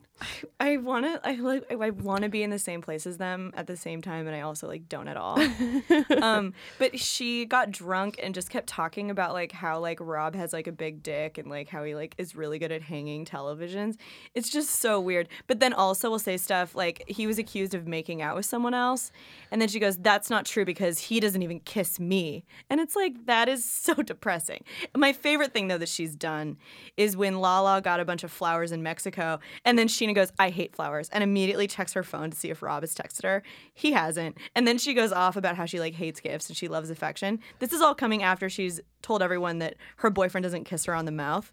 I 0.60 0.76
want 0.76 1.04
to. 1.06 1.20
I 1.28 1.34
like. 1.34 1.64
I 1.70 1.90
want 1.90 2.22
to 2.22 2.28
be 2.28 2.42
in 2.44 2.50
the 2.50 2.58
same 2.58 2.80
place 2.80 3.06
as 3.06 3.18
them 3.18 3.50
at 3.56 3.66
the 3.66 3.76
same 3.76 4.00
time, 4.00 4.26
and 4.28 4.34
I 4.36 4.42
also 4.42 4.68
like 4.68 4.88
don't 4.88 5.08
at 5.08 5.16
all. 5.16 5.38
um, 6.22 6.54
but 6.78 6.98
she 6.98 7.44
got 7.44 7.72
drunk 7.72 8.20
and 8.22 8.32
just 8.34 8.48
kept 8.48 8.68
talking 8.68 9.10
about 9.10 9.32
like 9.32 9.50
how 9.50 9.80
like 9.80 9.98
Rob 10.00 10.36
has 10.36 10.52
like 10.52 10.68
a 10.68 10.72
big 10.72 11.02
dick 11.02 11.36
and 11.36 11.50
like 11.50 11.68
how 11.68 11.82
he 11.82 11.96
like 11.96 12.14
is 12.16 12.36
really 12.36 12.60
good 12.60 12.70
at 12.70 12.82
hanging 12.82 13.24
televisions. 13.24 13.96
It's 14.34 14.48
just 14.48 14.70
so 14.70 15.00
weird. 15.00 15.28
But 15.48 15.58
then 15.58 15.72
also 15.72 16.03
also 16.04 16.10
will 16.10 16.18
say 16.18 16.36
stuff 16.36 16.74
like 16.74 17.02
he 17.08 17.26
was 17.26 17.38
accused 17.38 17.72
of 17.72 17.86
making 17.86 18.20
out 18.20 18.36
with 18.36 18.44
someone 18.44 18.74
else, 18.74 19.10
and 19.50 19.60
then 19.60 19.68
she 19.68 19.80
goes, 19.80 19.96
"That's 19.96 20.28
not 20.28 20.44
true 20.44 20.64
because 20.66 20.98
he 20.98 21.18
doesn't 21.18 21.42
even 21.42 21.60
kiss 21.60 21.98
me," 21.98 22.44
and 22.68 22.78
it's 22.78 22.94
like 22.94 23.24
that 23.24 23.48
is 23.48 23.64
so 23.64 23.94
depressing. 24.12 24.62
My 24.94 25.14
favorite 25.14 25.54
thing 25.54 25.68
though 25.68 25.78
that 25.78 25.88
she's 25.88 26.14
done 26.14 26.58
is 26.98 27.16
when 27.16 27.40
Lala 27.40 27.80
got 27.80 28.00
a 28.00 28.04
bunch 28.04 28.22
of 28.22 28.30
flowers 28.30 28.70
in 28.70 28.82
Mexico, 28.82 29.40
and 29.64 29.78
then 29.78 29.88
Scheana 29.88 30.14
goes, 30.14 30.30
"I 30.38 30.50
hate 30.50 30.76
flowers," 30.76 31.08
and 31.08 31.24
immediately 31.24 31.66
checks 31.66 31.94
her 31.94 32.02
phone 32.02 32.30
to 32.30 32.36
see 32.36 32.50
if 32.50 32.62
Rob 32.62 32.82
has 32.82 32.94
texted 32.94 33.22
her. 33.22 33.42
He 33.72 33.92
hasn't, 33.92 34.36
and 34.54 34.68
then 34.68 34.76
she 34.76 34.92
goes 34.92 35.12
off 35.12 35.36
about 35.36 35.56
how 35.56 35.64
she 35.64 35.80
like 35.80 35.94
hates 35.94 36.20
gifts 36.20 36.48
and 36.48 36.56
she 36.56 36.68
loves 36.68 36.90
affection. 36.90 37.40
This 37.60 37.72
is 37.72 37.80
all 37.80 37.94
coming 37.94 38.22
after 38.22 38.50
she's 38.50 38.80
told 39.04 39.22
everyone 39.22 39.58
that 39.58 39.74
her 39.98 40.10
boyfriend 40.10 40.42
doesn't 40.42 40.64
kiss 40.64 40.86
her 40.86 40.94
on 40.94 41.04
the 41.04 41.12
mouth, 41.12 41.52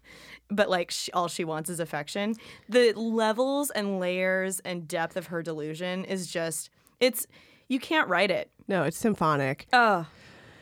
but 0.50 0.68
like 0.68 0.90
she, 0.90 1.12
all 1.12 1.28
she 1.28 1.44
wants 1.44 1.70
is 1.70 1.78
affection. 1.78 2.34
The 2.68 2.92
levels 2.94 3.70
and 3.70 4.00
layers 4.00 4.58
and 4.60 4.88
depth 4.88 5.16
of 5.16 5.28
her 5.28 5.42
delusion 5.42 6.04
is 6.04 6.26
just 6.26 6.70
it's 6.98 7.26
you 7.68 7.78
can't 7.78 8.08
write 8.08 8.30
it. 8.30 8.50
No, 8.68 8.82
it's 8.84 8.98
symphonic. 8.98 9.66
Oh, 9.72 10.06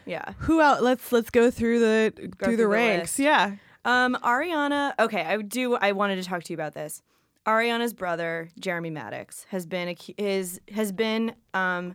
yeah. 0.05 0.33
Who 0.39 0.61
else? 0.61 0.81
Let's 0.81 1.13
let's 1.13 1.31
go 1.31 1.51
through 1.51 1.79
the 1.79 2.13
through 2.17 2.29
through 2.39 2.57
the 2.57 2.63
the 2.65 2.69
ranks. 2.69 3.03
list. 3.03 3.19
yeah. 3.21 3.57
Um, 3.85 4.17
Ariana. 4.23 4.93
Okay, 4.99 5.23
I 5.23 5.39
do. 5.39 5.77
I 5.77 5.93
wanted 5.93 6.17
to 6.17 6.25
talk 6.29 6.43
to 6.45 6.53
you 6.53 6.57
about 6.57 6.75
this. 6.75 7.03
Ariana's 7.47 7.95
brother, 7.95 8.51
Jeremy 8.59 8.91
Madix, 8.91 9.47
has 9.49 9.65
been 9.67 9.97
is 10.19 10.61
has 10.73 10.93
been 10.93 11.35
um, 11.55 11.95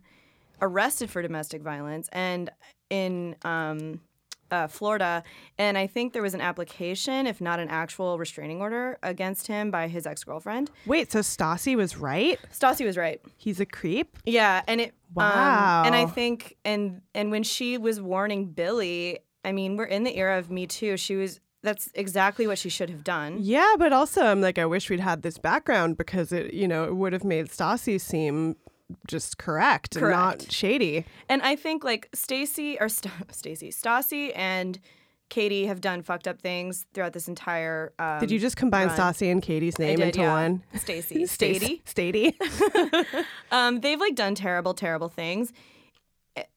arrested 0.62 1.10
for 1.10 1.22
domestic 1.22 1.62
violence 1.62 2.10
and 2.12 2.50
in 2.90 3.36
um, 3.44 4.00
uh, 4.52 4.68
Florida, 4.68 5.24
and 5.58 5.78
I 5.78 5.88
think 5.88 6.14
there 6.14 6.22
was 6.22 6.34
an 6.34 6.42
application, 6.42 7.28
if 7.28 7.42
not 7.42 7.60
an 7.60 7.70
actual 7.70 8.18
restraining 8.18 8.62
order, 8.62 8.98
against 9.04 9.48
him 9.48 9.72
by 9.72 9.88
his 9.88 10.06
ex 10.06 10.24
girlfriend. 10.24 10.72
Wait, 10.86 11.12
so 11.12 11.20
Stassi 11.20 11.76
was 11.76 11.98
right? 11.98 12.40
Stassi 12.54 12.86
was 12.86 12.98
right. 12.98 13.22
He's 13.38 13.60
a 13.60 13.66
creep? 13.66 14.18
Yeah, 14.26 14.62
and 14.68 14.82
it. 14.82 14.94
Wow. 15.14 15.82
Um, 15.82 15.88
and 15.88 15.96
I 15.96 16.06
think, 16.06 16.58
and 16.66 17.02
and 17.14 17.32
when 17.32 17.44
she 17.44 17.78
was 17.78 18.02
warning 18.02 18.48
Billy, 18.48 19.20
I 19.44 19.52
mean, 19.52 19.78
we're 19.78 19.86
in 19.86 20.04
the 20.04 20.16
era 20.18 20.38
of 20.38 20.50
Me 20.52 20.68
Too. 20.68 20.98
She 20.98 21.16
was. 21.16 21.40
That's 21.64 21.90
exactly 21.96 22.46
what 22.46 22.60
she 22.60 22.70
should 22.70 22.92
have 22.92 23.04
done. 23.04 23.38
Yeah, 23.40 23.74
but 23.80 23.92
also 23.92 24.24
I'm 24.24 24.40
like, 24.40 24.60
I 24.60 24.68
wish 24.68 24.88
we'd 24.88 25.00
had 25.00 25.24
this 25.24 25.40
background 25.40 25.98
because 25.98 26.32
it, 26.32 26.54
you 26.54 26.68
know, 26.68 26.84
it 26.84 26.96
would 26.96 27.12
have 27.12 27.24
made 27.24 27.48
Stassi 27.48 28.00
seem 28.00 28.56
just 29.08 29.38
correct, 29.38 29.96
and 29.96 30.04
Correct. 30.04 30.42
not 30.44 30.52
shady. 30.52 31.06
And 31.30 31.42
I 31.42 31.56
think 31.56 31.84
like 31.84 32.10
Stacy 32.14 32.78
or 32.80 32.90
St- 32.90 33.14
Stacy, 33.32 33.70
Stassi 33.70 34.32
and 34.36 34.80
Katie 35.30 35.66
have 35.66 35.82
done 35.82 36.04
fucked 36.04 36.28
up 36.28 36.40
things 36.40 36.86
throughout 36.94 37.14
this 37.14 37.28
entire. 37.28 37.94
Um, 37.98 38.20
Did 38.20 38.32
you 38.32 38.40
just 38.40 38.58
combine 38.58 38.88
run. 38.88 38.98
Stassi 38.98 39.32
and 39.32 39.42
Katie's 39.42 39.80
name 39.80 39.98
did, 39.98 40.08
into 40.08 40.22
yeah. 40.22 40.34
one? 40.34 40.64
Stacy. 40.76 41.24
Stady. 41.26 41.82
Stady. 41.84 42.36
Um, 43.52 43.80
they've 43.80 44.00
like 44.00 44.16
done 44.16 44.36
terrible, 44.36 44.74
terrible 44.74 45.10
things. 45.10 45.54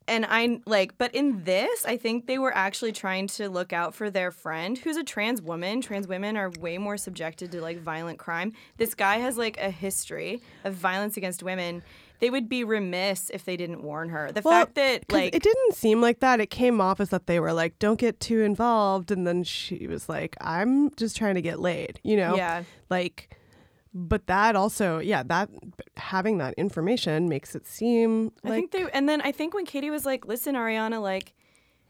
And 0.08 0.26
I 0.28 0.60
like, 0.66 0.98
but 0.98 1.14
in 1.14 1.44
this, 1.44 1.84
I 1.86 1.96
think 1.96 2.26
they 2.26 2.38
were 2.38 2.54
actually 2.56 2.92
trying 2.92 3.28
to 3.28 3.48
look 3.48 3.72
out 3.72 3.94
for 3.94 4.10
their 4.10 4.30
friend 4.32 4.76
who's 4.76 4.96
a 4.96 5.04
trans 5.04 5.40
woman. 5.40 5.80
Trans 5.80 6.08
women 6.08 6.36
are 6.36 6.50
way 6.58 6.78
more 6.78 6.96
subjected 6.96 7.52
to 7.52 7.60
like 7.60 7.78
violent 7.78 8.18
crime. 8.18 8.54
This 8.78 8.94
guy 8.94 9.18
has 9.18 9.36
like 9.38 9.58
a 9.58 9.70
history 9.70 10.40
of 10.64 10.74
violence 10.74 11.16
against 11.16 11.42
women. 11.42 11.82
They 12.20 12.30
would 12.30 12.48
be 12.48 12.64
remiss 12.64 13.30
if 13.30 13.44
they 13.44 13.56
didn't 13.56 13.82
warn 13.82 14.08
her. 14.08 14.32
The 14.32 14.42
Well, 14.42 14.64
fact 14.64 14.74
that 14.74 15.04
like 15.10 15.34
it 15.34 15.42
didn't 15.42 15.74
seem 15.74 16.00
like 16.00 16.20
that. 16.20 16.40
It 16.40 16.50
came 16.50 16.80
off 16.80 17.00
as 17.00 17.10
that 17.10 17.26
they 17.26 17.38
were 17.38 17.52
like, 17.52 17.78
"Don't 17.78 17.98
get 17.98 18.18
too 18.20 18.40
involved," 18.40 19.10
and 19.10 19.26
then 19.26 19.44
she 19.44 19.86
was 19.86 20.08
like, 20.08 20.36
"I'm 20.40 20.90
just 20.96 21.16
trying 21.16 21.36
to 21.36 21.42
get 21.42 21.60
laid," 21.60 22.00
you 22.02 22.16
know? 22.16 22.36
Yeah. 22.36 22.64
Like, 22.90 23.36
but 23.94 24.26
that 24.26 24.56
also, 24.56 24.98
yeah, 24.98 25.22
that 25.24 25.48
having 25.96 26.38
that 26.38 26.54
information 26.54 27.28
makes 27.28 27.54
it 27.54 27.66
seem 27.66 28.32
I 28.44 28.48
like 28.48 28.58
think 28.58 28.70
they, 28.72 28.90
and 28.92 29.08
then 29.08 29.20
I 29.22 29.32
think 29.32 29.54
when 29.54 29.64
Katie 29.64 29.90
was 29.90 30.04
like, 30.04 30.26
"Listen, 30.26 30.54
Ariana, 30.56 31.00
like, 31.00 31.34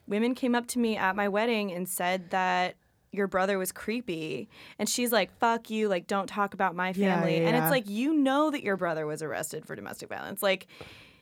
women 0.06 0.34
came 0.34 0.54
up 0.54 0.66
to 0.68 0.78
me 0.78 0.96
at 0.96 1.16
my 1.16 1.28
wedding 1.28 1.72
and 1.72 1.88
said 1.88 2.30
that 2.30 2.76
your 3.12 3.26
brother 3.26 3.58
was 3.58 3.72
creepy," 3.72 4.48
and 4.78 4.88
she's 4.88 5.12
like, 5.12 5.36
"Fuck 5.38 5.70
you, 5.70 5.88
like, 5.88 6.06
don't 6.06 6.26
talk 6.26 6.54
about 6.54 6.74
my 6.74 6.92
family." 6.92 7.36
yeah, 7.36 7.46
and 7.48 7.56
yeah. 7.56 7.62
it's 7.64 7.70
like, 7.70 7.88
you 7.88 8.14
know 8.14 8.50
that 8.50 8.62
your 8.62 8.76
brother 8.76 9.06
was 9.06 9.22
arrested 9.22 9.66
for 9.66 9.76
domestic 9.76 10.08
violence, 10.08 10.42
like. 10.42 10.66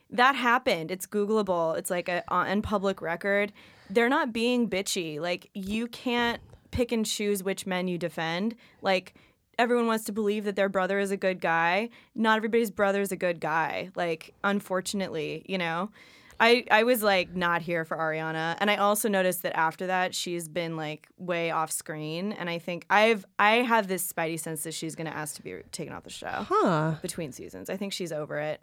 That 0.09 0.37
happened. 0.37 0.93
It's 0.93 1.05
Googleable. 1.05 1.77
It's 1.77 1.91
like 1.91 2.09
a 2.09 2.23
on 2.29 2.63
public 2.63 3.03
record. 3.03 3.53
They're 3.91 4.09
not 4.09 4.33
being 4.33 4.71
bitchy. 4.71 5.19
Like 5.19 5.51
you 5.53 5.89
can't 5.89 6.41
pick 6.71 6.93
and 6.93 7.05
choose 7.05 7.43
which 7.43 7.67
men 7.67 7.89
you 7.89 7.99
defend. 7.99 8.55
Like 8.83 9.15
everyone 9.59 9.87
wants 9.87 10.05
to 10.05 10.13
believe 10.13 10.45
that 10.45 10.57
their 10.57 10.69
brother 10.69 10.99
is 10.99 11.11
a 11.11 11.17
good 11.17 11.41
guy. 11.41 11.89
Not 12.15 12.37
everybody's 12.37 12.71
brother 12.71 13.01
is 13.01 13.13
a 13.13 13.17
good 13.17 13.41
guy. 13.41 13.91
Like, 13.95 14.35
unfortunately, 14.45 15.45
you 15.47 15.59
know. 15.59 15.91
I, 16.39 16.65
I 16.71 16.83
was 16.83 17.03
like 17.03 17.35
not 17.35 17.63
here 17.63 17.85
for 17.85 17.97
Ariana. 17.97 18.57
And 18.59 18.71
I 18.71 18.77
also 18.77 19.09
noticed 19.09 19.43
that 19.43 19.57
after 19.57 19.87
that 19.87 20.15
she's 20.15 20.49
been 20.49 20.77
like 20.77 21.09
way 21.17 21.51
off 21.51 21.71
screen. 21.71 22.33
And 22.33 22.51
I 22.51 22.59
think 22.59 22.87
I've 22.91 23.25
I 23.39 23.57
have 23.57 23.89
this 23.89 24.11
spidey 24.11 24.39
sense 24.39 24.63
that 24.65 24.75
she's 24.75 24.95
gonna 24.95 25.11
ask 25.11 25.37
to 25.37 25.43
be 25.43 25.57
taken 25.73 25.95
off 25.95 26.05
the 26.05 26.11
show 26.11 26.47
huh? 26.49 26.95
between 27.03 27.33
seasons. 27.33 27.71
I 27.71 27.77
think 27.77 27.93
she's 27.93 28.13
over 28.13 28.39
it. 28.39 28.63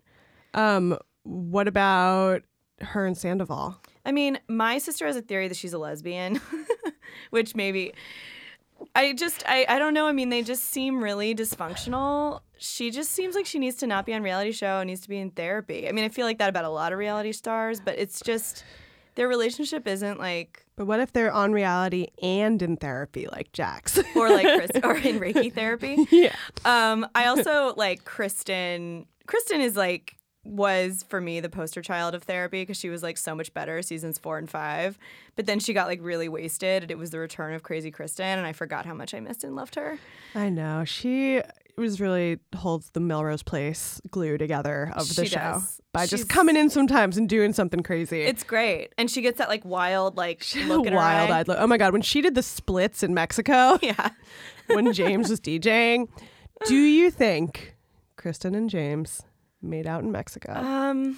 Um, 0.54 0.98
what 1.24 1.68
about 1.68 2.44
her 2.82 3.06
and 3.06 3.18
Sandoval? 3.18 3.80
I 4.06 4.12
mean, 4.12 4.40
my 4.48 4.78
sister 4.78 5.08
has 5.08 5.16
a 5.16 5.22
theory 5.22 5.48
that 5.48 5.58
she's 5.58 5.74
a 5.74 5.78
lesbian, 5.78 6.42
which 7.30 7.56
maybe 7.56 7.94
I 8.96 9.14
just 9.14 9.44
I, 9.48 9.66
I 9.68 9.80
don't 9.80 9.94
know. 9.94 10.08
I 10.08 10.12
mean, 10.12 10.30
they 10.30 10.42
just 10.44 10.64
seem 10.66 11.04
really 11.04 11.34
dysfunctional. 11.36 12.42
She 12.58 12.92
just 12.92 13.12
seems 13.12 13.36
like 13.36 13.46
she 13.46 13.60
needs 13.60 13.76
to 13.78 13.88
not 13.88 14.06
be 14.06 14.14
on 14.14 14.24
reality 14.24 14.52
show 14.52 14.80
and 14.80 14.88
needs 14.88 15.02
to 15.02 15.10
be 15.10 15.18
in 15.20 15.32
therapy. 15.32 15.88
I 15.88 15.92
mean, 15.92 16.06
I 16.06 16.10
feel 16.10 16.26
like 16.26 16.38
that 16.38 16.50
about 16.50 16.66
a 16.66 16.70
lot 16.70 16.94
of 16.94 17.00
reality 17.00 17.32
stars, 17.32 17.80
but 17.80 17.98
it's 17.98 18.22
just 18.22 18.64
their 19.16 19.28
relationship 19.28 19.88
isn't 19.88 20.20
like 20.20 20.66
But 20.76 20.86
what 20.88 21.00
if 21.00 21.12
they're 21.14 21.32
on 21.32 21.52
reality 21.52 22.08
and 22.22 22.62
in 22.62 22.78
therapy, 22.78 23.28
like 23.32 23.52
Jax? 23.52 24.00
or 24.16 24.30
like 24.30 24.46
Chris 24.46 24.72
or 24.84 24.96
in 24.98 25.20
Reiki 25.22 25.54
therapy. 25.54 25.98
yeah. 26.10 26.36
Um, 26.66 27.06
I 27.14 27.26
also 27.26 27.74
like 27.76 28.06
Kristen. 28.06 29.06
Kristen 29.28 29.62
is 29.62 29.76
like 29.76 30.18
was 30.46 31.06
for 31.08 31.22
me 31.22 31.40
the 31.40 31.50
poster 31.50 31.82
child 31.82 32.14
of 32.14 32.24
therapy 32.24 32.62
because 32.64 32.78
she 32.78 32.90
was 32.90 33.02
like 33.02 33.18
so 33.18 33.34
much 33.34 33.54
better 33.54 33.82
seasons 33.82 34.18
four 34.18 34.38
and 34.38 34.50
five. 34.50 34.98
But 35.36 35.46
then 35.46 35.60
she 35.60 35.74
got 35.74 35.88
like 35.88 36.00
really 36.02 36.28
wasted, 36.30 36.84
and 36.84 36.92
it 36.92 36.98
was 36.98 37.12
the 37.12 37.20
return 37.20 37.54
of 37.54 37.64
Crazy 37.64 37.92
Kristen, 37.92 38.26
and 38.38 38.46
I 38.46 38.52
forgot 38.54 38.86
how 38.86 38.94
much 38.94 39.14
I 39.14 39.20
missed 39.20 39.44
and 39.44 39.56
loved 39.56 39.76
her. 39.76 39.98
I 40.36 40.50
know. 40.50 40.84
She 40.86 41.42
was 41.76 42.00
really 42.00 42.38
holds 42.56 42.92
the 42.92 43.00
Melrose 43.00 43.42
Place 43.42 44.00
glue 44.12 44.38
together 44.38 44.92
of 44.96 45.08
the 45.16 45.24
She 45.26 45.32
show 45.32 45.40
does. 45.40 45.82
by 45.92 46.06
just 46.06 46.30
coming 46.30 46.56
in 46.56 46.70
sometimes 46.70 47.18
and 47.18 47.28
doing 47.28 47.52
something 47.52 47.82
crazy. 47.82 48.22
It's 48.22 48.44
great, 48.44 48.94
and 48.98 49.10
she 49.10 49.22
gets 49.22 49.38
that 49.40 49.48
like 49.50 49.64
wild 49.66 50.18
like 50.18 50.46
look 50.68 50.86
in 50.86 50.94
her 50.94 51.00
wild 51.00 51.32
eye. 51.32 51.40
eyed 51.40 51.48
look. 51.48 51.58
Oh 51.60 51.66
my 51.68 51.78
god, 51.78 51.94
when 51.94 52.02
she 52.04 52.22
did 52.22 52.36
the 52.36 52.44
splits 52.44 53.02
in 53.02 53.14
Mexico 53.14 53.80
Yeah, 53.82 54.10
when 54.68 54.94
James 54.94 55.30
was 55.30 55.40
DJing, 55.40 56.10
do 56.68 56.76
you 56.76 57.10
think 57.10 57.76
Kristen 58.18 58.54
and 58.56 58.70
James 58.70 59.24
made 59.64 59.88
out 59.88 60.04
in 60.04 60.12
Mexico? 60.12 60.54
um, 60.54 61.18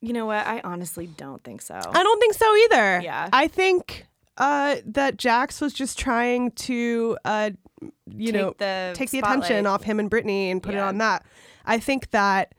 you 0.00 0.12
know 0.12 0.26
what? 0.26 0.46
I 0.46 0.60
honestly 0.62 1.06
don't 1.08 1.42
think 1.42 1.60
so. 1.60 1.74
I 1.74 2.02
don't 2.02 2.20
think 2.20 2.34
so 2.34 2.56
either. 2.56 3.00
Yeah. 3.00 3.28
I 3.32 3.48
think 3.48 4.06
uh, 4.36 4.76
that 4.86 5.16
Jax 5.16 5.60
was 5.60 5.72
just 5.72 5.98
trying 5.98 6.52
to, 6.52 7.18
uh, 7.24 7.50
you 8.06 8.32
Take 8.32 8.34
know, 8.40 8.54
the 8.58 8.92
take 8.94 9.10
the 9.10 9.18
spotlight. 9.18 9.38
attention 9.44 9.66
off 9.66 9.82
him 9.82 9.98
and 9.98 10.08
Brittany 10.08 10.50
and 10.52 10.62
put 10.62 10.74
it 10.74 10.78
on 10.78 10.98
that. 10.98 11.24
I 11.66 11.78
think 11.78 12.10
that. 12.10 12.54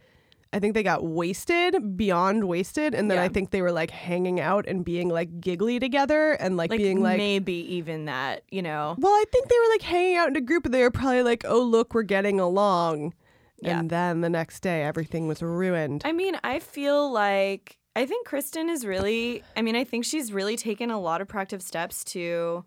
I 0.52 0.58
think 0.58 0.74
they 0.74 0.82
got 0.82 1.04
wasted, 1.06 1.96
beyond 1.96 2.46
wasted, 2.48 2.96
and 2.96 3.12
then 3.12 3.20
Yeah. 3.20 3.24
I 3.24 3.28
think 3.30 3.52
they 3.52 3.62
were 3.62 3.72
like 3.72 3.92
hanging 3.92 4.40
out 4.40 4.66
and 4.68 4.84
being 4.84 5.08
like 5.08 5.40
giggly 5.40 5.80
together 5.80 6.32
and 6.32 6.58
like, 6.58 6.72
like 6.72 6.80
being 6.80 7.04
like, 7.04 7.20
maybe 7.20 7.54
even 7.76 8.06
that. 8.06 8.42
You 8.50 8.64
know, 8.64 8.96
well, 8.98 9.12
I 9.14 9.26
think 9.32 9.48
they 9.48 9.56
were 9.56 9.70
like 9.74 9.84
hanging 9.84 10.18
out 10.18 10.28
in 10.28 10.36
a 10.36 10.42
group 10.42 10.66
and 10.66 10.74
they 10.74 10.82
were 10.82 10.90
probably 10.90 11.22
like, 11.22 11.46
oh, 11.48 11.62
look, 11.62 11.94
we're 11.94 12.02
getting 12.02 12.40
along. 12.40 13.14
Yeah. 13.62 13.80
And 13.80 13.90
then 13.90 14.22
the 14.22 14.30
next 14.30 14.62
day, 14.62 14.84
everything 14.84 15.28
was 15.28 15.42
ruined. 15.42 16.02
I 16.06 16.12
mean, 16.12 16.38
I 16.44 16.60
feel 16.60 17.12
like 17.12 17.78
I 17.96 18.06
think 18.06 18.26
Kristen 18.28 18.70
is 18.70 18.86
really 18.86 19.44
I 19.58 19.62
mean, 19.62 19.76
I 19.76 19.84
think 19.84 20.06
she's 20.06 20.32
really 20.32 20.56
taken 20.56 20.90
a 20.92 21.00
lot 21.00 21.22
of 21.22 21.28
proactive 21.28 21.62
steps 21.62 22.04
to 22.06 22.64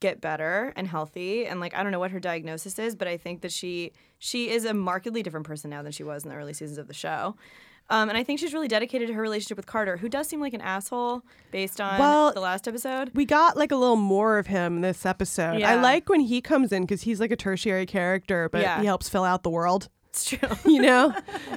get 0.00 0.20
better 0.20 0.72
and 0.76 0.86
healthy 0.86 1.46
and 1.46 1.60
like 1.60 1.74
I 1.74 1.82
don't 1.82 1.92
know 1.92 1.98
what 1.98 2.10
her 2.10 2.20
diagnosis 2.20 2.78
is, 2.78 2.94
but 2.94 3.08
I 3.08 3.16
think 3.16 3.40
that 3.42 3.52
she 3.52 3.92
she 4.18 4.50
is 4.50 4.64
a 4.64 4.74
markedly 4.74 5.22
different 5.22 5.46
person 5.46 5.70
now 5.70 5.82
than 5.82 5.92
she 5.92 6.02
was 6.04 6.24
in 6.24 6.30
the 6.30 6.36
early 6.36 6.52
seasons 6.52 6.78
of 6.78 6.88
the 6.88 6.94
show. 6.94 7.36
Um, 7.90 8.08
and 8.08 8.16
I 8.16 8.24
think 8.24 8.40
she's 8.40 8.54
really 8.54 8.66
dedicated 8.68 9.08
to 9.08 9.14
her 9.14 9.20
relationship 9.20 9.58
with 9.58 9.66
Carter, 9.66 9.98
who 9.98 10.08
does 10.08 10.26
seem 10.26 10.40
like 10.40 10.54
an 10.54 10.62
asshole 10.62 11.22
based 11.50 11.82
on 11.82 11.98
Well, 11.98 12.32
the 12.32 12.40
last 12.40 12.66
episode. 12.66 13.10
we 13.12 13.26
got 13.26 13.58
like 13.58 13.72
a 13.72 13.76
little 13.76 13.96
more 13.96 14.38
of 14.38 14.46
him 14.46 14.80
this 14.80 15.04
episode. 15.04 15.60
I 15.62 15.74
like 15.82 16.08
when 16.08 16.20
he 16.20 16.40
comes 16.40 16.72
in 16.72 16.82
because 16.84 17.02
he's 17.02 17.20
like 17.20 17.30
a 17.30 17.36
tertiary 17.36 17.84
character, 17.84 18.48
but 18.50 18.62
Yeah. 18.62 18.80
he 18.80 18.86
helps 18.86 19.10
fill 19.10 19.24
out 19.24 19.42
the 19.42 19.50
world. 19.50 19.90
It's 20.14 20.26
true. 20.26 20.38
you 20.72 20.80
know 20.80 21.12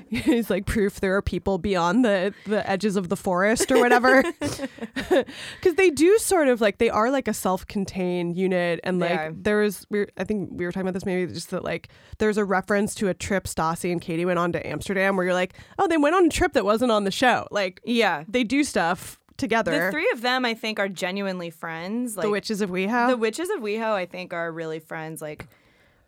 he's 0.10 0.50
like 0.50 0.66
proof 0.66 1.00
there 1.00 1.16
are 1.16 1.22
people 1.22 1.60
beyond 1.60 2.04
the 2.04 2.34
the 2.48 2.68
edges 2.68 2.96
of 2.96 3.10
the 3.10 3.16
forest 3.16 3.72
or 3.72 3.78
whatever 3.80 4.24
because 4.40 5.76
they 5.76 5.92
do 5.92 6.18
sort 6.18 6.48
of 6.48 6.60
like 6.60 6.80
they 6.80 6.90
are 6.90 7.12
like 7.12 7.28
a 7.28 7.34
self-contained 7.36 8.36
unit 8.36 8.80
and 8.84 9.00
like 9.00 9.12
are. 9.12 9.32
there's 9.36 9.86
we 9.92 10.08
i 10.18 10.24
think 10.24 10.50
we 10.52 10.66
were 10.66 10.72
talking 10.72 10.88
about 10.88 10.96
this 10.96 11.06
maybe 11.06 11.32
just 11.32 11.52
that 11.52 11.64
like 11.64 11.90
there's 12.18 12.38
a 12.38 12.44
reference 12.46 12.96
to 12.96 13.10
a 13.10 13.14
trip 13.14 13.44
stassi 13.46 13.92
and 13.92 14.02
katie 14.02 14.26
went 14.26 14.40
on 14.40 14.52
to 14.52 14.66
amsterdam 14.66 15.16
where 15.16 15.26
you're 15.26 15.36
like 15.36 15.54
oh 15.78 15.88
they 15.88 15.98
went 15.98 16.16
on 16.16 16.26
a 16.26 16.30
trip 16.30 16.54
that 16.54 16.66
wasn't 16.66 16.92
on 16.92 17.04
the 17.04 17.12
show 17.12 17.48
like 17.52 17.80
Yeah. 17.86 18.24
they 18.28 18.44
do 18.44 18.64
stuff 18.64 19.20
together 19.38 19.86
The 19.86 19.92
three 19.92 20.10
of 20.14 20.22
them, 20.22 20.46
I 20.46 20.56
think, 20.56 20.80
are 20.80 20.90
genuinely 20.90 21.52
friends. 21.52 22.18
Like 22.18 22.24
the 22.24 22.32
witches 22.32 22.60
of 22.62 22.72
wehow 22.72 23.08
the 23.10 23.18
witches 23.18 23.52
of 23.52 23.60
WeHo, 23.60 23.94
I 23.94 24.08
think, 24.08 24.34
are 24.34 24.52
really 24.52 24.80
friends. 24.80 25.22
Like 25.22 25.46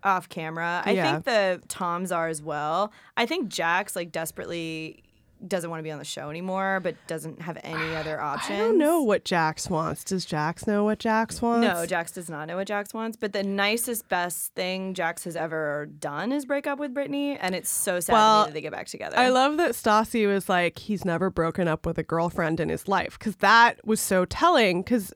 off 0.03 0.29
camera. 0.29 0.81
I 0.85 0.91
Yeah. 0.91 1.11
think 1.13 1.25
the 1.25 1.61
Toms 1.67 2.11
are 2.11 2.27
as 2.27 2.41
well. 2.41 2.91
I 3.17 3.25
think 3.25 3.49
Jax 3.49 3.95
like 3.95 4.11
desperately 4.11 5.03
doesn't 5.47 5.69
want 5.69 5.79
to 5.79 5.83
be 5.83 5.91
on 5.91 5.99
the 5.99 6.03
show 6.03 6.29
anymore, 6.29 6.81
but 6.83 6.95
doesn't 7.07 7.41
have 7.41 7.57
any 7.63 7.95
other 7.95 8.19
options. 8.19 8.59
i 8.59 8.61
don't 8.61 8.77
know 8.77 9.01
what 9.01 9.23
jax 9.23 9.69
wants 9.69 10.03
does 10.03 10.25
jax 10.25 10.67
know 10.67 10.83
what 10.83 10.99
jax 10.99 11.41
wants 11.41 11.65
No, 11.65 11.85
Jax 11.85 12.11
does 12.11 12.29
not 12.29 12.49
know 12.49 12.57
what 12.57 12.67
Jax 12.67 12.93
wants. 12.93 13.15
But 13.15 13.31
the 13.31 13.41
nicest, 13.43 14.09
best 14.09 14.53
thing 14.53 14.93
Jax 14.93 15.23
has 15.23 15.37
ever 15.37 15.87
done 15.99 16.33
is 16.33 16.45
break 16.45 16.67
up 16.67 16.77
with 16.77 16.93
Brittany, 16.93 17.37
and 17.37 17.55
it's 17.55 17.69
so 17.69 18.01
sad 18.01 18.11
Well, 18.13 18.45
that 18.45 18.53
they 18.53 18.59
get 18.59 18.73
back 18.73 18.87
together. 18.87 19.17
I 19.17 19.29
love 19.29 19.55
that 19.57 19.71
Stassi 19.71 20.27
was 20.27 20.49
like, 20.49 20.77
he's 20.77 21.05
never 21.05 21.29
broken 21.29 21.69
up 21.69 21.85
with 21.85 21.97
a 21.97 22.03
girlfriend 22.03 22.59
in 22.59 22.67
his 22.67 22.89
life 22.89 23.17
because 23.17 23.37
that 23.37 23.79
was 23.87 24.01
so 24.01 24.25
telling. 24.25 24.81
Because 24.81 25.13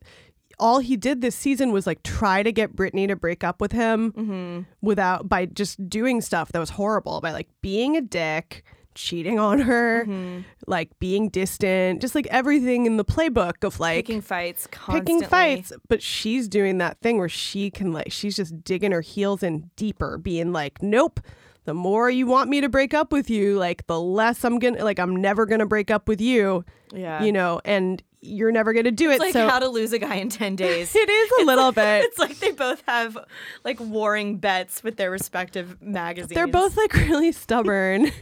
all 0.60 0.80
he 0.80 0.96
did 0.98 1.22
this 1.22 1.36
season 1.36 1.72
was 1.72 1.86
like 1.88 2.04
try 2.04 2.44
to 2.44 2.52
get 2.52 2.76
Brittany 2.76 3.08
to 3.08 3.16
break 3.16 3.44
up 3.44 3.60
with 3.62 3.72
him 3.72 4.12
Mm-hmm. 4.14 4.62
without 4.82 5.28
by 5.30 5.46
just 5.46 5.90
doing 5.90 6.22
stuff 6.22 6.52
that 6.52 6.60
was 6.60 6.72
horrible 6.72 7.22
by 7.22 7.32
like 7.32 7.48
being 7.62 7.96
a 7.98 8.02
dick, 8.02 8.64
cheating 8.96 9.40
on 9.40 9.60
her, 9.60 10.04
Mm-hmm. 10.06 10.42
like 10.68 10.98
being 11.00 11.30
distant, 11.30 12.02
just 12.02 12.14
like 12.16 12.28
everything 12.28 12.86
in 12.86 12.98
the 12.98 13.06
playbook 13.06 13.64
of 13.64 13.80
like 13.80 14.06
picking 14.06 14.22
fights, 14.22 14.68
constantly. 14.68 15.16
picking 15.22 15.30
fights. 15.30 15.72
But 15.88 16.02
she's 16.04 16.48
doing 16.48 16.78
that 16.78 17.00
thing 17.02 17.18
where 17.18 17.30
she 17.30 17.72
can 17.72 17.92
like 17.92 18.12
she's 18.12 18.36
just 18.36 18.64
digging 18.64 18.92
her 18.92 19.02
heels 19.02 19.42
in 19.44 19.70
deeper, 19.76 20.18
being 20.18 20.52
like, 20.54 20.82
nope. 20.84 21.20
The 21.66 21.74
more 21.74 22.10
you 22.10 22.28
want 22.28 22.50
me 22.50 22.60
to 22.60 22.68
break 22.68 22.94
up 22.94 23.14
with 23.14 23.30
you, 23.30 23.58
like 23.58 23.88
the 23.88 23.98
less 24.00 24.44
I'm 24.44 24.60
gonna 24.60 24.84
like 24.84 25.00
I'm 25.00 25.16
never 25.16 25.46
gonna 25.46 25.66
break 25.66 25.90
up 25.90 26.10
with 26.10 26.20
you. 26.20 26.66
Yeah. 26.94 27.24
You 27.24 27.32
know, 27.32 27.62
and 27.64 28.04
you're 28.24 28.52
never 28.52 28.74
gonna 28.74 28.92
do 28.92 29.10
it. 29.10 29.16
It's 29.16 29.20
like 29.22 29.34
so 29.34 29.48
how 29.48 29.60
to 29.60 29.68
lose 29.68 29.94
a 29.94 30.00
guy 30.00 30.16
in 30.16 30.30
10 30.30 30.56
days. 30.56 30.96
it 30.96 31.10
is 31.10 31.32
a 31.42 31.46
little 31.46 31.72
bit. 31.72 32.06
It's 32.06 32.18
like 32.18 32.40
they 32.40 32.52
both 32.52 32.84
have 32.88 33.18
like 33.64 33.80
warring 33.80 34.38
bets 34.38 34.84
with 34.84 34.98
their 34.98 35.12
respective 35.12 35.82
magazines. 35.82 36.34
They're 36.34 36.48
both 36.48 36.78
like 36.78 36.94
really 36.94 37.32
stubborn. 37.32 38.12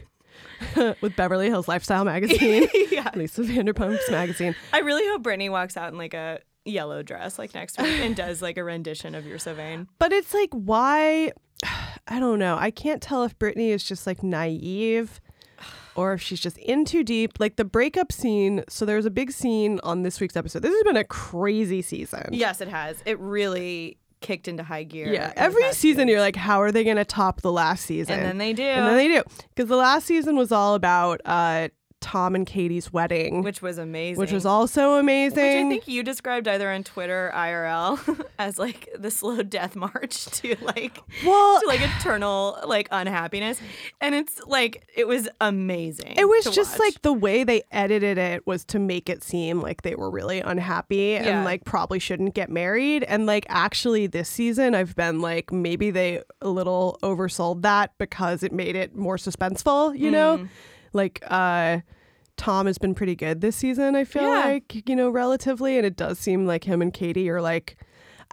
with 1.01 1.15
Beverly 1.15 1.47
Hills 1.47 1.67
Lifestyle 1.67 2.05
magazine, 2.05 2.67
yeah. 2.91 3.09
Lisa 3.15 3.41
Vanderpump's 3.41 4.09
magazine. 4.11 4.55
I 4.71 4.79
really 4.79 5.03
hope 5.07 5.23
Brittany 5.23 5.49
walks 5.49 5.75
out 5.75 5.91
in 5.91 5.97
like 5.97 6.13
a 6.13 6.39
yellow 6.65 7.01
dress 7.01 7.39
like 7.39 7.55
next 7.55 7.81
week 7.81 7.99
and 7.99 8.15
does 8.15 8.43
like 8.43 8.57
a 8.57 8.63
rendition 8.63 9.15
of 9.15 9.25
You're 9.25 9.39
So 9.39 9.55
Vain. 9.55 9.87
But 9.97 10.13
it's 10.13 10.33
like, 10.35 10.49
why? 10.51 11.31
I 12.07 12.19
don't 12.19 12.37
know. 12.37 12.57
I 12.59 12.69
can't 12.69 13.01
tell 13.01 13.23
if 13.23 13.37
Brittany 13.39 13.71
is 13.71 13.83
just 13.83 14.05
like 14.05 14.21
naive 14.21 15.19
or 15.95 16.13
if 16.13 16.21
she's 16.21 16.39
just 16.39 16.57
in 16.57 16.85
too 16.85 17.03
deep. 17.03 17.39
Like 17.39 17.55
the 17.55 17.65
breakup 17.65 18.11
scene. 18.11 18.63
So 18.69 18.85
there's 18.85 19.05
a 19.05 19.11
big 19.11 19.31
scene 19.31 19.79
on 19.83 20.03
this 20.03 20.19
week's 20.19 20.35
episode. 20.35 20.59
This 20.59 20.73
has 20.73 20.83
been 20.83 20.97
a 20.97 21.03
crazy 21.03 21.81
season. 21.81 22.29
Yes, 22.31 22.61
it 22.61 22.67
has. 22.67 23.01
It 23.05 23.19
really 23.19 23.97
kicked 24.21 24.47
into 24.47 24.63
high 24.63 24.83
gear. 24.83 25.11
Yeah. 25.11 25.33
Every 25.35 25.73
season, 25.73 26.07
years. 26.07 26.15
you're 26.15 26.21
like, 26.21 26.35
how 26.35 26.61
are 26.61 26.71
they 26.71 26.83
going 26.83 26.97
to 26.97 27.05
top 27.05 27.41
the 27.41 27.51
last 27.51 27.85
season? 27.85 28.19
And 28.19 28.25
then 28.25 28.37
they 28.37 28.53
do. 28.53 28.63
And 28.63 28.87
then 28.87 28.95
they 28.95 29.07
do. 29.07 29.23
Because 29.49 29.67
the 29.67 29.75
last 29.75 30.05
season 30.05 30.37
was 30.37 30.51
all 30.51 30.75
about 30.75 31.21
uh, 31.25 31.69
Tom 32.01 32.35
and 32.35 32.45
Katie's 32.45 32.91
wedding, 32.91 33.43
which 33.43 33.61
was 33.61 33.77
amazing. 33.77 34.19
which 34.19 34.31
was 34.31 34.45
also 34.45 34.95
amazing. 34.95 35.37
Which 35.37 35.65
I 35.65 35.69
think 35.69 35.87
you 35.87 36.03
described 36.03 36.47
either 36.47 36.69
on 36.71 36.83
Twitter 36.83 37.27
or 37.27 37.31
IRL 37.33 38.25
as 38.39 38.59
like 38.59 38.89
the 38.97 39.09
slow 39.11 39.41
death 39.43 39.75
march 39.75 40.25
to 40.41 40.55
like 40.61 40.97
well, 41.25 41.61
to 41.61 41.67
like 41.67 41.79
eternal 41.81 42.57
like 42.65 42.87
unhappiness, 42.91 43.61
and 44.01 44.13
it's 44.15 44.41
like 44.47 44.87
it 44.95 45.07
was 45.07 45.29
amazing. 45.39 46.13
It 46.17 46.27
was 46.27 46.45
just 46.45 46.71
watch. 46.73 46.79
like 46.79 47.01
the 47.03 47.13
way 47.13 47.43
they 47.43 47.61
edited 47.71 48.17
it 48.17 48.45
was 48.45 48.65
to 48.65 48.79
make 48.79 49.07
it 49.09 49.23
seem 49.23 49.61
like 49.61 49.83
they 49.83 49.95
were 49.95 50.09
really 50.09 50.41
unhappy 50.41 51.11
Yeah. 51.13 51.37
and 51.37 51.45
like 51.45 51.63
probably 51.65 51.99
shouldn't 51.99 52.33
get 52.33 52.49
married. 52.49 53.03
And 53.03 53.25
like 53.25 53.45
actually 53.47 54.07
this 54.07 54.27
season 54.27 54.75
I've 54.75 54.95
been 54.95 55.21
like 55.21 55.51
maybe 55.51 55.91
they 55.91 56.21
a 56.41 56.49
little 56.49 56.97
oversold 57.03 57.61
that 57.61 57.91
because 57.97 58.41
it 58.43 58.51
made 58.51 58.75
it 58.75 58.95
more 58.95 59.17
suspenseful, 59.17 59.97
you 59.97 60.09
Mm. 60.09 60.11
know? 60.11 60.47
Like 60.93 61.23
uh 61.27 61.79
Tom 62.37 62.65
has 62.65 62.77
been 62.79 62.95
pretty 62.95 63.15
good 63.15 63.41
this 63.41 63.55
season, 63.55 63.95
I 63.95 64.03
feel 64.03 64.23
Yeah. 64.23 64.45
like, 64.45 64.89
you 64.89 64.95
know, 64.95 65.09
relatively. 65.09 65.77
And 65.77 65.85
it 65.85 65.95
does 65.95 66.17
seem 66.17 66.47
like 66.47 66.63
him 66.63 66.81
and 66.81 66.91
Katie 66.93 67.29
are 67.29 67.41
like 67.41 67.77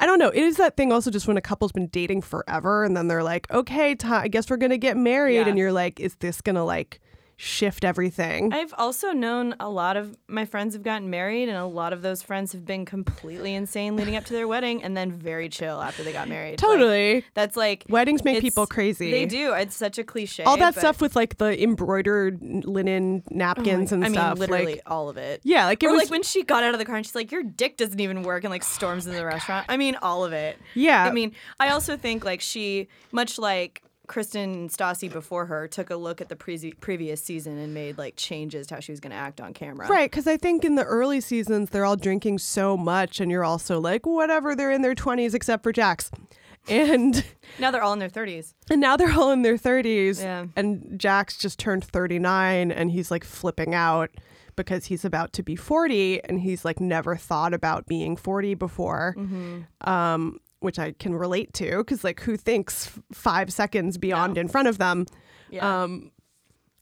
I 0.01 0.07
don't 0.07 0.21
know. 0.21 0.29
It 0.29 0.43
is 0.45 0.57
that 0.59 0.77
thing 0.77 0.93
also 0.93 1.11
just 1.11 1.27
when 1.27 1.37
a 1.37 1.41
couple's 1.41 1.73
been 1.73 1.89
dating 1.89 2.23
forever 2.23 2.85
and 2.85 2.97
then 2.97 3.09
they're 3.09 3.25
like, 3.25 3.51
okay, 3.51 3.97
Tom, 3.97 4.13
I 4.23 4.29
guess 4.29 4.49
we're 4.49 4.57
going 4.57 4.71
to 4.71 4.79
get 4.79 4.97
married. 4.97 5.35
Yeah. 5.35 5.49
And 5.49 5.59
you're 5.59 5.73
like, 5.73 5.99
is 5.99 6.15
this 6.21 6.41
going 6.41 6.55
to 6.55 6.63
like 6.63 7.01
shift 7.39 7.85
everything? 7.85 8.53
I've 8.53 8.75
also 8.77 9.13
known 9.13 9.55
a 9.61 9.71
lot 9.71 9.97
of 9.97 10.19
my 10.27 10.45
friends 10.45 10.75
have 10.75 10.83
gotten 10.83 11.09
married, 11.09 11.49
and 11.49 11.57
a 11.57 11.65
lot 11.65 11.93
of 11.93 12.03
those 12.03 12.21
friends 12.21 12.53
have 12.53 12.67
been 12.67 12.85
completely 12.85 13.55
insane 13.55 13.97
leading 13.97 14.17
up 14.17 14.25
to 14.27 14.33
their 14.35 14.47
wedding, 14.47 14.83
and 14.83 14.97
then 14.97 15.13
very 15.13 15.49
chill 15.49 15.81
after 15.81 16.03
they 16.03 16.13
got 16.13 16.29
married. 16.29 16.51
Like, 16.51 16.59
totally. 16.59 17.25
that's 17.35 17.57
like 17.57 17.85
Weddings 17.89 18.25
make 18.25 18.41
people 18.41 18.67
crazy. 18.67 19.11
They 19.11 19.25
do. 19.25 19.55
It's 19.55 19.77
such 19.77 19.99
a 19.99 20.05
cliche. 20.05 20.43
All 20.43 20.57
that 20.59 20.75
but- 20.75 20.81
stuff 20.81 21.01
with 21.01 21.17
like 21.17 21.39
the 21.39 21.61
embroidered 21.63 22.43
linen 22.43 23.23
napkins 23.31 23.93
oh, 23.93 23.95
and 23.95 24.05
I 24.05 24.09
mean, 24.09 24.35
literally 24.35 24.75
like, 24.75 24.83
all 24.87 25.09
of 25.09 25.17
it. 25.17 25.41
yeah, 25.45 25.65
like 25.67 25.83
it 25.83 25.87
or 25.87 25.93
was. 25.93 26.03
like 26.03 26.11
when 26.11 26.25
she 26.25 26.43
got 26.43 26.65
out 26.65 26.75
of 26.75 26.79
the 26.79 26.85
car 26.85 26.97
and 26.97 27.07
she's 27.07 27.15
like, 27.15 27.31
"Your 27.31 27.45
dick 27.45 27.77
doesn't 27.77 28.01
even 28.01 28.25
work," 28.25 28.43
and 28.45 28.51
like 28.51 28.65
storms 28.65 29.07
in 29.07 29.13
the 29.13 29.23
oh 29.23 29.25
restaurant. 29.25 29.67
I 29.69 29.77
mean, 29.77 29.97
all 30.03 30.25
of 30.25 30.33
it. 30.33 30.59
yeah. 30.75 31.05
I 31.05 31.13
mean, 31.13 31.33
I 31.61 31.69
also 31.71 31.97
think 31.97 32.25
like 32.25 32.41
she, 32.41 32.89
much 33.13 33.39
like 33.39 33.83
Kristen 34.09 34.69
Stassi 34.69 35.13
before 35.13 35.47
her, 35.47 35.69
took 35.69 35.91
a 35.91 35.97
look 35.97 36.21
at 36.21 36.29
the 36.29 36.37
pre- 36.37 36.73
previous 36.81 37.23
season 37.23 37.57
and 37.59 37.73
made 37.73 37.97
like 37.99 38.15
changes 38.17 38.67
to 38.69 38.75
how 38.75 38.81
she 38.81 38.91
was 38.91 38.99
going 39.01 39.13
to 39.13 39.17
act 39.17 39.41
on 39.41 39.53
camera. 39.55 39.87
Right, 39.87 40.11
because 40.11 40.27
I 40.27 40.37
think 40.37 40.65
in 40.65 40.75
the 40.75 40.85
early 40.85 41.21
seasons 41.21 41.71
they're 41.71 41.85
all 41.85 41.97
drinking 41.97 42.39
so 42.39 42.77
much, 42.77 43.21
and 43.21 43.31
you're 43.31 43.45
also 43.45 43.79
like, 43.81 44.05
whatever, 44.07 44.57
they're 44.57 44.73
in 44.73 44.83
their 44.83 44.95
20s 44.95 45.35
except 45.35 45.63
for 45.63 45.73
Jax. 45.73 46.11
And 46.69 47.25
Now 47.59 47.71
they're 47.71 47.83
all 47.83 47.95
in 47.95 47.99
their 47.99 48.11
thirties. 48.11 48.55
and 48.71 48.79
now 48.79 48.97
they're 48.99 49.13
all 49.13 49.31
in 49.31 49.41
their 49.41 49.57
30s. 49.57 50.21
Yeah. 50.21 50.47
And 50.55 50.99
Jax 51.01 51.39
just 51.39 51.59
turned 51.59 51.83
39 51.83 52.71
and 52.71 52.91
he's 52.91 53.11
like 53.11 53.25
flipping 53.25 53.75
out 53.75 54.11
because 54.55 54.85
he's 54.87 55.03
about 55.03 55.33
to 55.35 55.43
be 55.43 55.57
40 55.57 56.23
and 56.25 56.41
he's 56.41 56.67
like 56.67 56.79
never 56.79 57.17
thought 57.17 57.55
about 57.55 57.87
being 57.87 58.17
40 58.17 58.53
before. 58.55 59.15
Mm-hmm. 59.17 59.89
Um, 59.91 60.41
which 60.61 60.79
I 60.79 60.93
can 60.93 61.15
relate 61.15 61.53
to 61.55 61.79
because 61.79 62.05
like 62.05 62.21
who 62.21 62.37
thinks 62.37 62.91
five 63.13 63.53
seconds 63.53 63.99
beyond 63.99 64.39
in 64.39 64.49
front 64.49 64.69
of 64.69 64.79
them? 64.79 65.07
Yeah. 65.51 65.83
Um, 65.83 66.11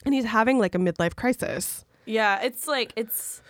and 0.04 0.14
he's 0.14 0.24
having 0.24 0.58
like 0.58 0.74
a 0.74 0.78
midlife 0.78 1.16
crisis. 1.16 1.84
yeah. 2.04 2.40
It's 2.42 2.66
like 2.68 2.92
it's. 2.96 3.42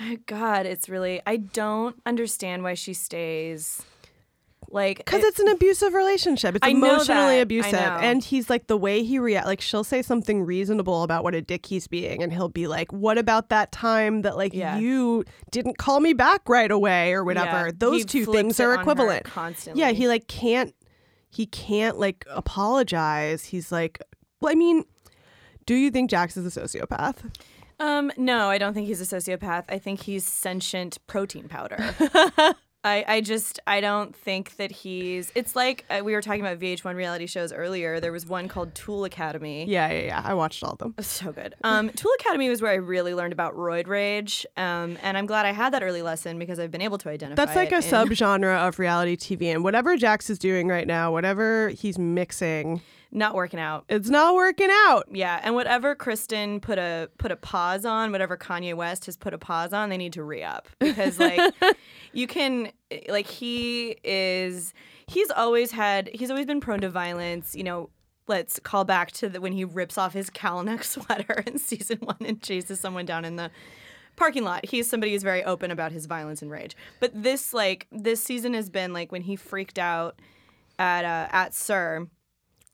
oh, 0.00 0.16
God, 0.26 0.66
it's 0.66 0.88
really. 0.88 1.20
I 1.26 1.36
don't 1.36 2.00
understand 2.04 2.62
why 2.62 2.74
she 2.74 2.94
stays. 2.94 3.82
Like, 4.70 4.98
Because 4.98 5.22
it- 5.22 5.26
it's 5.28 5.38
an 5.40 5.48
abusive 5.48 5.94
relationship. 5.94 6.56
It's 6.56 6.66
I 6.66 6.70
emotionally 6.70 7.40
abusive. 7.40 7.74
And 7.74 8.22
he's 8.24 8.50
like 8.50 8.66
the 8.66 8.76
way 8.76 9.02
he 9.04 9.18
react 9.18 9.46
like 9.46 9.60
she'll 9.60 9.84
say 9.84 10.02
something 10.02 10.42
reasonable 10.42 11.02
about 11.04 11.22
what 11.24 11.34
a 11.34 11.40
dick 11.42 11.66
he's 11.66 11.86
being 11.86 12.22
and 12.22 12.32
he'll 12.32 12.48
be 12.48 12.66
like, 12.66 12.92
What 12.92 13.18
about 13.18 13.50
that 13.50 13.70
time 13.72 14.22
that 14.22 14.36
like 14.36 14.52
Yeah. 14.54 14.78
you 14.78 15.24
didn't 15.50 15.78
call 15.78 16.00
me 16.00 16.12
back 16.12 16.48
right 16.48 16.70
away 16.70 17.12
or 17.12 17.24
whatever? 17.24 17.66
Yeah. 17.66 17.72
Those 17.76 17.98
He 18.02 18.04
two 18.04 18.24
things 18.26 18.58
are 18.60 18.74
equivalent. 18.74 19.24
constantly. 19.24 19.80
Yeah, 19.80 19.90
he 19.92 20.08
like 20.08 20.26
can't 20.28 20.74
he 21.30 21.46
can't 21.46 21.98
like 21.98 22.24
apologize. 22.30 23.44
He's 23.44 23.70
like 23.72 24.00
well, 24.40 24.52
I 24.52 24.54
mean, 24.56 24.84
do 25.66 25.74
you 25.74 25.90
think 25.90 26.10
Jax 26.10 26.36
is 26.36 26.56
a 26.56 26.60
sociopath? 26.60 27.16
Um, 27.80 28.12
no, 28.16 28.50
I 28.50 28.58
don't 28.58 28.72
think 28.74 28.86
he's 28.86 29.00
a 29.00 29.16
sociopath. 29.16 29.64
I 29.68 29.78
think 29.78 30.02
he's 30.02 30.24
sentient 30.26 30.98
protein 31.08 31.48
powder. 31.48 31.94
I, 32.84 33.04
I 33.08 33.20
just 33.22 33.58
I 33.66 33.80
don't 33.80 34.14
think 34.14 34.56
that 34.56 34.70
he's. 34.70 35.32
It's 35.34 35.56
like 35.56 35.86
uh, 35.88 36.02
we 36.04 36.12
were 36.12 36.20
talking 36.20 36.42
about 36.42 36.58
VH1 36.58 36.94
reality 36.94 37.26
shows 37.26 37.52
earlier. 37.52 37.98
There 37.98 38.12
was 38.12 38.26
one 38.26 38.46
called 38.46 38.74
Tool 38.74 39.04
Academy. 39.04 39.64
Yeah, 39.64 39.90
yeah, 39.90 40.00
yeah. 40.02 40.22
I 40.22 40.34
watched 40.34 40.62
all 40.62 40.72
of 40.72 40.78
them. 40.78 40.94
So 41.00 41.32
good. 41.32 41.54
Um, 41.64 41.90
Tool 41.90 42.12
Academy 42.20 42.48
was 42.50 42.60
where 42.60 42.72
I 42.72 42.76
really 42.76 43.14
learned 43.14 43.32
about 43.32 43.54
roid 43.56 43.86
rage, 43.86 44.44
um, 44.56 44.98
and 45.02 45.16
I'm 45.16 45.26
glad 45.26 45.46
I 45.46 45.52
had 45.52 45.72
that 45.72 45.82
early 45.82 46.02
lesson 46.02 46.38
because 46.38 46.58
I've 46.58 46.70
been 46.70 46.82
able 46.82 46.98
to 46.98 47.08
identify. 47.08 47.44
That's 47.44 47.56
like 47.56 47.72
a 47.72 47.76
in- 47.76 47.82
subgenre 47.82 48.68
of 48.68 48.78
reality 48.78 49.16
TV. 49.16 49.46
And 49.46 49.64
whatever 49.64 49.96
Jax 49.96 50.28
is 50.28 50.38
doing 50.38 50.68
right 50.68 50.86
now, 50.86 51.10
whatever 51.12 51.70
he's 51.70 51.98
mixing, 51.98 52.82
not 53.14 53.34
working 53.34 53.60
out. 53.60 53.84
it's 53.88 54.10
not 54.10 54.34
working 54.34 54.68
out. 54.70 55.04
Yeah, 55.10 55.40
and 55.42 55.54
whatever 55.54 55.94
Kristen 55.94 56.60
put 56.60 56.78
a 56.78 57.08
put 57.18 57.30
a 57.30 57.36
pause 57.36 57.84
on, 57.84 58.12
whatever 58.12 58.36
Kanye 58.36 58.74
West 58.74 59.06
has 59.06 59.16
put 59.16 59.32
a 59.32 59.38
pause 59.38 59.72
on, 59.72 59.88
they 59.88 59.96
need 59.96 60.12
to 60.14 60.24
re 60.24 60.42
up 60.42 60.68
because 60.80 61.18
like 61.18 61.54
you 62.12 62.26
can 62.26 62.70
like 63.08 63.26
he 63.26 63.96
is 64.02 64.74
he's 65.06 65.30
always 65.30 65.70
had 65.70 66.10
he's 66.12 66.30
always 66.30 66.46
been 66.46 66.60
prone 66.60 66.80
to 66.80 66.90
violence. 66.90 67.54
You 67.54 67.62
know, 67.62 67.90
let's 68.26 68.58
call 68.58 68.84
back 68.84 69.12
to 69.12 69.28
the, 69.28 69.40
when 69.40 69.52
he 69.52 69.64
rips 69.64 69.96
off 69.96 70.12
his 70.12 70.28
cowl 70.28 70.62
neck 70.64 70.82
sweater 70.84 71.44
in 71.46 71.58
season 71.58 71.98
one 72.00 72.16
and 72.20 72.42
chases 72.42 72.80
someone 72.80 73.06
down 73.06 73.24
in 73.24 73.36
the 73.36 73.50
parking 74.16 74.44
lot. 74.44 74.66
He's 74.66 74.90
somebody 74.90 75.12
who's 75.12 75.22
very 75.22 75.44
open 75.44 75.70
about 75.70 75.92
his 75.92 76.06
violence 76.06 76.42
and 76.42 76.50
rage. 76.50 76.76
But 77.00 77.10
this 77.14 77.54
like 77.54 77.86
this 77.92 78.22
season 78.22 78.54
has 78.54 78.68
been 78.68 78.92
like 78.92 79.12
when 79.12 79.22
he 79.22 79.36
freaked 79.36 79.78
out 79.78 80.20
at 80.78 81.04
uh, 81.04 81.28
at 81.30 81.54
SUR 81.54 82.08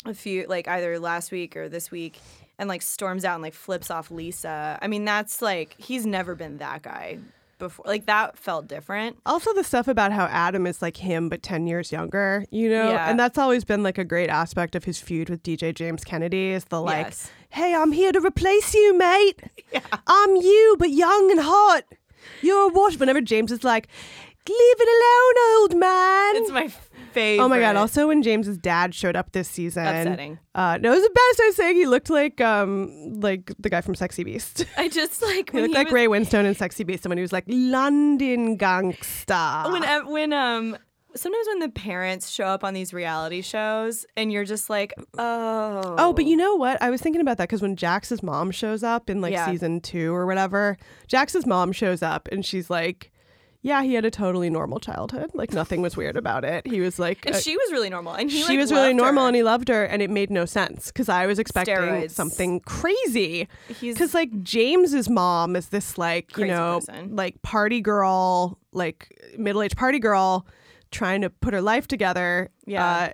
a 0.07 0.15
few 0.15 0.47
like 0.47 0.69
either 0.69 0.99
last 0.99 1.31
week 1.31 1.57
or 1.57 1.69
this 1.69 1.91
week 1.91 2.19
and 2.59 2.69
like 2.69 2.83
storms 2.83 3.25
out 3.25 3.35
and 3.35 3.43
like 3.43 3.55
flips 3.55 3.91
off 3.91 4.11
Lisa. 4.11 4.79
I 4.81 4.87
mean 4.89 5.05
that's 5.05 5.41
like 5.43 5.75
he's 5.79 6.07
never 6.07 6.35
been 6.35 6.59
that 6.59 6.83
guy 6.83 7.19
before. 7.59 7.85
Like 7.87 8.07
that 8.07 8.37
felt 8.37 8.67
different. 8.67 9.19
Also, 9.25 9.53
the 9.55 9.63
stuff 9.63 9.87
about 9.87 10.11
how 10.11 10.25
Adam 10.25 10.67
is 10.67 10.83
like 10.83 10.97
him, 10.97 11.29
but 11.29 11.43
10 11.43 11.67
years 11.69 11.93
younger, 11.93 12.45
you 12.51 12.69
know? 12.69 12.91
Yeah. 12.91 13.09
And 13.09 13.21
that's 13.21 13.39
always 13.39 13.65
been 13.65 13.83
like 13.85 13.99
a 13.99 14.05
great 14.05 14.31
aspect 14.31 14.75
of 14.75 14.85
his 14.85 14.99
feud 14.99 15.29
with 15.29 15.43
DJ 15.45 15.73
James 15.75 16.03
Kennedy 16.03 16.49
is 16.51 16.65
the 16.65 16.81
like, 16.81 17.07
Yes. 17.07 17.31
hey, 17.51 17.75
I'm 17.75 17.93
here 17.93 18.11
to 18.11 18.21
replace 18.21 18.75
you, 18.75 18.97
mate. 18.99 19.43
I'm 20.09 20.37
you, 20.37 20.77
but 20.79 20.91
young 20.91 21.31
and 21.31 21.41
hot. 21.41 21.85
You're 22.43 22.71
a 22.71 22.73
wash. 22.73 22.99
Whenever 22.99 23.21
James 23.21 23.53
is 23.53 23.63
like, 23.63 23.87
leave 24.49 24.77
it 24.81 24.89
alone, 24.89 25.61
old 25.61 25.77
man. 25.79 26.37
It's 26.37 26.51
my 26.51 26.69
favorite. 27.13 27.45
Oh 27.45 27.49
my 27.49 27.61
god! 27.61 27.77
Also, 27.77 28.09
when 28.09 28.23
James's 28.23 28.59
dad 28.59 28.95
showed 28.95 29.17
up 29.17 29.33
this 29.33 29.49
season, 29.49 29.87
Upsetting. 29.87 30.39
Uh, 30.55 30.79
no, 30.81 30.93
it 30.93 30.95
was 30.97 31.03
the 31.05 31.11
best. 31.11 31.41
I 31.41 31.47
was 31.47 31.57
saying 31.57 31.77
he 31.77 31.87
looked 31.87 32.11
like 32.11 32.41
um 32.41 33.21
like 33.21 33.53
the 33.59 33.69
guy 33.71 33.81
from 33.81 33.95
Sexy 33.95 34.25
Beast. 34.25 34.65
I 34.77 34.89
just 34.89 35.23
like 35.23 35.51
he 35.53 35.61
looked 35.61 35.69
he 35.69 35.75
like 35.75 35.87
was- 35.89 35.95
Ray 35.95 36.07
Winstone 36.07 36.45
in 36.45 36.55
Sexy 36.55 36.85
Beast, 36.85 37.05
and 37.05 37.11
when 37.11 37.19
he 37.19 37.23
was 37.23 37.33
like 37.33 37.45
London 37.47 38.57
gangster. 38.57 39.63
when 39.71 40.07
when 40.13 40.33
um 40.33 40.77
sometimes 41.15 41.47
when 41.49 41.59
the 41.59 41.69
parents 41.69 42.29
show 42.31 42.45
up 42.45 42.63
on 42.63 42.73
these 42.73 42.95
reality 42.95 43.43
shows 43.43 44.07
and 44.17 44.33
you're 44.33 44.45
just 44.45 44.71
like 44.71 44.95
oh 45.19 45.97
Oh, 45.99 46.13
but 46.13 46.25
you 46.25 46.37
know 46.37 46.55
what? 46.55 46.81
I 46.81 46.91
was 46.91 47.01
thinking 47.01 47.21
about 47.21 47.37
that 47.39 47.49
because 47.49 47.63
when 47.63 47.75
Jax's 47.77 48.23
mom 48.23 48.51
shows 48.53 48.83
up 48.83 49.11
in 49.11 49.21
like 49.21 49.33
Yeah. 49.33 49.47
season 49.51 49.81
two 49.81 50.15
or 50.15 50.25
whatever, 50.27 50.77
Jax's 51.09 51.47
mom 51.47 51.73
shows 51.73 52.03
up 52.03 52.29
and 52.31 52.45
she's 52.47 52.71
like, 52.71 53.11
"Yeah, 53.63 53.83
he 53.83 53.95
had 53.95 54.05
a 54.05 54.11
totally 54.11 54.49
normal 54.51 54.81
childhood. 54.81 55.31
Like 55.35 55.53
nothing 55.53 55.83
was 55.83 55.97
weird 55.97 56.17
about 56.17 56.45
it. 56.45 56.67
He 56.67 56.81
was 56.81 56.99
like, 56.99 57.27
and 57.27 57.35
uh, 57.35 57.39
she 57.39 57.57
was 57.57 57.73
really 57.73 57.91
normal 57.91 58.15
and 58.15 58.31
he 58.31 58.43
she 58.43 58.49
like, 58.49 58.59
was 58.59 58.73
really 58.73 58.95
normal 58.95 59.23
her. 59.25 59.29
and 59.29 59.37
he 59.37 59.43
loved 59.43 59.69
her 59.69 59.85
and 59.85 60.01
it 60.03 60.11
made 60.11 60.31
no 60.31 60.45
sense 60.45 60.87
because 60.89 61.09
i 61.09 61.27
was 61.27 61.39
expecting 61.39 61.75
Steroids. 61.77 62.11
something 62.13 62.61
crazy 62.61 63.49
He's- 63.69 63.95
because 63.95 64.15
like 64.15 64.43
james's 64.43 65.09
mom 65.09 65.57
is 65.57 65.69
this 65.69 65.99
like 65.99 66.37
you 66.37 66.47
know 66.47 66.81
person. 66.81 67.15
like 67.17 67.41
party 67.43 67.81
girl 67.81 68.59
like 68.73 69.09
middle-aged 69.39 69.77
party 69.77 69.99
girl 69.99 70.47
trying 70.91 71.21
to 71.23 71.31
put 71.31 71.53
her 71.55 71.63
life 71.63 71.87
together 71.89 72.51
Yeah. 72.67 72.87
uh, 72.87 73.09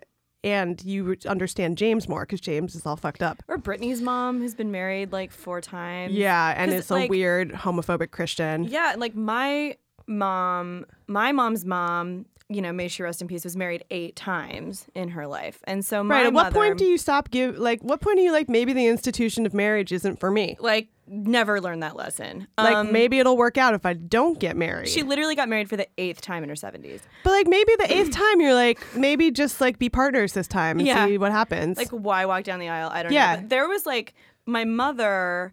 and 0.45 0.83
you 0.85 1.17
understand 1.27 1.77
james 1.79 2.09
more 2.09 2.23
because 2.23 2.41
james 2.41 2.75
is 2.75 2.87
all 2.87 2.97
fucked 2.97 3.23
up 3.23 3.43
or 3.49 3.59
Brittany's 3.59 4.01
mom 4.01 4.41
who's 4.41 4.55
been 4.55 4.71
married 4.71 5.13
like 5.13 5.31
four 5.33 5.61
times 5.61 6.13
yeah 6.13 6.55
and 6.57 6.73
it's 6.73 6.91
a 6.91 7.07
weird 7.09 7.53
homophobic 7.53 8.11
christian 8.11 8.65
yeah 8.65 8.95
like 8.97 9.15
my 9.15 9.77
mom 10.07 10.85
my 11.07 11.33
mom's 11.33 11.65
mom 11.65 12.27
you 12.49 12.63
know 12.63 12.73
may 12.73 12.87
she 12.87 13.03
rest 13.03 13.21
in 13.21 13.27
peace 13.27 13.43
was 13.43 13.57
married 13.57 13.85
eight 13.91 14.15
times 14.15 14.87
in 14.95 15.09
her 15.09 15.27
life. 15.27 15.59
And 15.65 15.85
so 15.85 16.05
my 16.05 16.15
right 16.15 16.27
at 16.27 16.33
what 16.33 16.53
point 16.53 16.79
do 16.79 16.85
you 16.85 16.97
stop 16.97 17.31
give 17.31 17.59
like 17.59 17.81
what 17.83 18.01
point 18.01 18.21
are 18.21 18.23
you 18.23 18.31
like 18.31 18.49
maybe 18.49 18.73
the 18.73 18.87
institution 18.87 19.47
of 19.47 19.53
marriage 19.53 19.91
isn't 19.91 20.21
for 20.21 20.31
me? 20.31 20.57
Like 20.61 20.87
never 21.09 21.61
learned 21.61 21.83
that 21.83 21.97
lesson. 21.97 22.47
Like 22.57 22.77
Um, 22.77 22.93
maybe 22.93 23.19
it'll 23.19 23.37
work 23.37 23.59
out 23.59 23.75
if 23.75 23.85
i 23.85 23.95
don't 23.95 24.39
get 24.39 24.57
married. 24.57 24.89
She 24.89 25.03
literally 25.03 25.35
got 25.35 25.49
married 25.49 25.69
for 25.69 25.77
the 25.77 25.89
eighth 25.99 26.21
time 26.21 26.45
in 26.45 26.49
her 26.49 26.55
70s 26.55 27.01
But 27.25 27.31
like 27.31 27.49
maybe 27.49 27.73
the 27.79 27.93
eighth 27.93 28.13
time 28.13 28.41
you're 28.41 28.55
like 28.55 28.79
maybe 28.95 29.33
just 29.33 29.61
like 29.61 29.81
be 29.81 29.89
partners 29.89 30.33
this 30.35 30.47
time 30.47 30.79
and 30.79 30.87
Yeah. 30.87 31.05
see 31.07 31.19
what 31.19 31.33
happens. 31.33 31.77
like 31.77 31.91
why 31.91 32.27
walk 32.27 32.45
down 32.45 32.61
the 32.61 32.69
aisle? 32.69 32.91
I 32.93 33.03
don't 33.03 33.13
Yeah. 33.13 33.35
know 33.35 33.41
but 33.41 33.49
there 33.51 33.67
was 33.69 33.85
like 33.87 34.15
my 34.47 34.65
mother 34.65 35.53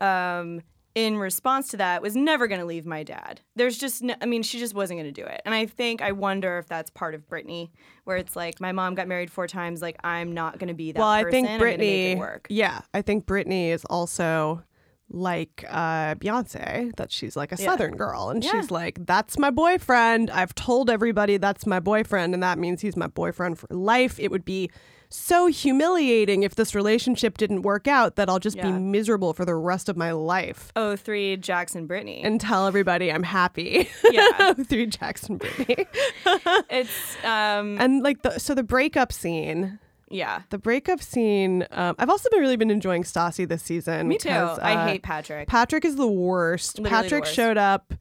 um 0.00 0.60
in 0.96 1.16
response 1.18 1.68
to 1.68 1.76
that 1.76 2.00
was 2.00 2.16
never 2.16 2.48
going 2.48 2.58
to 2.58 2.66
leave 2.66 2.86
my 2.86 3.02
dad 3.02 3.40
there's 3.54 3.76
just 3.76 4.02
no, 4.02 4.14
i 4.22 4.26
mean 4.26 4.42
she 4.42 4.58
just 4.58 4.74
wasn't 4.74 4.98
going 4.98 5.12
to 5.12 5.20
do 5.22 5.26
it 5.26 5.40
and 5.44 5.54
i 5.54 5.66
think 5.66 6.00
i 6.00 6.10
wonder 6.10 6.58
if 6.58 6.66
that's 6.66 6.90
part 6.90 7.14
of 7.14 7.28
Brittany 7.28 7.70
where 8.04 8.16
it's 8.16 8.34
like 8.34 8.60
my 8.60 8.72
mom 8.72 8.94
got 8.94 9.06
married 9.06 9.30
four 9.30 9.46
times 9.46 9.82
like 9.82 9.96
i'm 10.02 10.32
not 10.32 10.58
going 10.58 10.68
to 10.68 10.74
be 10.74 10.92
that 10.92 10.98
well, 10.98 11.08
I 11.10 11.22
person 11.22 11.32
think 11.32 11.48
I'm 11.48 11.58
gonna 11.58 11.66
make 11.70 11.78
Brittany. 11.78 12.12
it 12.12 12.18
work 12.18 12.46
Yeah, 12.48 12.80
I 12.94 13.02
think 13.02 13.26
Brittany 13.26 13.70
is 13.70 13.84
also 13.84 14.64
like 15.08 15.64
uh, 15.68 16.16
Beyonce 16.16 16.96
that 16.96 17.12
she's 17.12 17.36
like 17.36 17.52
a 17.52 17.56
Yeah. 17.56 17.66
Southern 17.66 17.96
girl, 17.96 18.30
and 18.30 18.42
Yeah. 18.42 18.50
she's 18.60 18.72
like, 18.72 19.06
"That's 19.06 19.38
my 19.38 19.50
boyfriend. 19.50 20.30
I've 20.30 20.52
told 20.56 20.90
everybody 20.90 21.36
that's 21.36 21.64
my 21.64 21.78
boyfriend, 21.78 22.34
and 22.34 22.42
that 22.42 22.58
means 22.58 22.80
he's 22.80 22.96
my 22.96 23.06
boyfriend 23.06 23.56
for 23.60 23.68
life. 23.70 24.18
It 24.18 24.32
would 24.32 24.44
be." 24.44 24.68
So 25.08 25.46
humiliating 25.46 26.42
if 26.42 26.54
this 26.56 26.74
relationship 26.74 27.38
didn't 27.38 27.62
work 27.62 27.86
out 27.86 28.16
that 28.16 28.28
I'll 28.28 28.38
just 28.38 28.60
be 28.60 28.72
miserable 28.72 29.32
for 29.32 29.44
the 29.44 29.54
rest 29.54 29.88
of 29.88 29.96
my 29.96 30.12
life 30.12 30.72
oh 30.76 30.96
three 30.96 31.36
jackson 31.36 31.86
brittany 31.86 32.22
and 32.22 32.40
tell 32.40 32.66
everybody 32.66 33.10
I'm 33.12 33.22
happy. 33.22 33.88
Yeah. 34.10 34.52
through 34.64 34.86
Jackson 34.86 35.36
Brittany. 35.38 35.86
it's 36.70 37.16
um 37.24 37.78
and 37.80 38.02
like 38.02 38.22
the 38.22 38.38
so 38.38 38.54
the 38.54 38.62
breakup 38.62 39.12
scene 39.12 39.78
yeah 40.10 40.42
the 40.50 40.58
breakup 40.58 41.00
scene 41.02 41.66
um, 41.72 41.94
i've 41.98 42.10
also 42.10 42.28
been 42.30 42.40
really 42.40 42.56
been 42.56 42.70
enjoying 42.70 43.02
stassi 43.02 43.46
this 43.48 43.62
season 43.62 44.06
me 44.08 44.16
too 44.18 44.28
'cause, 44.28 44.58
i 44.60 44.74
uh, 44.74 44.86
hate 44.86 45.02
patrick 45.02 45.48
patrick 45.48 45.84
is 45.84 45.96
the 45.96 46.06
worst 46.06 46.78
Literally 46.78 46.90
the 46.90 47.02
patrick 47.04 47.22
worst. 47.24 47.34
showed 47.34 47.58
up 47.58 47.92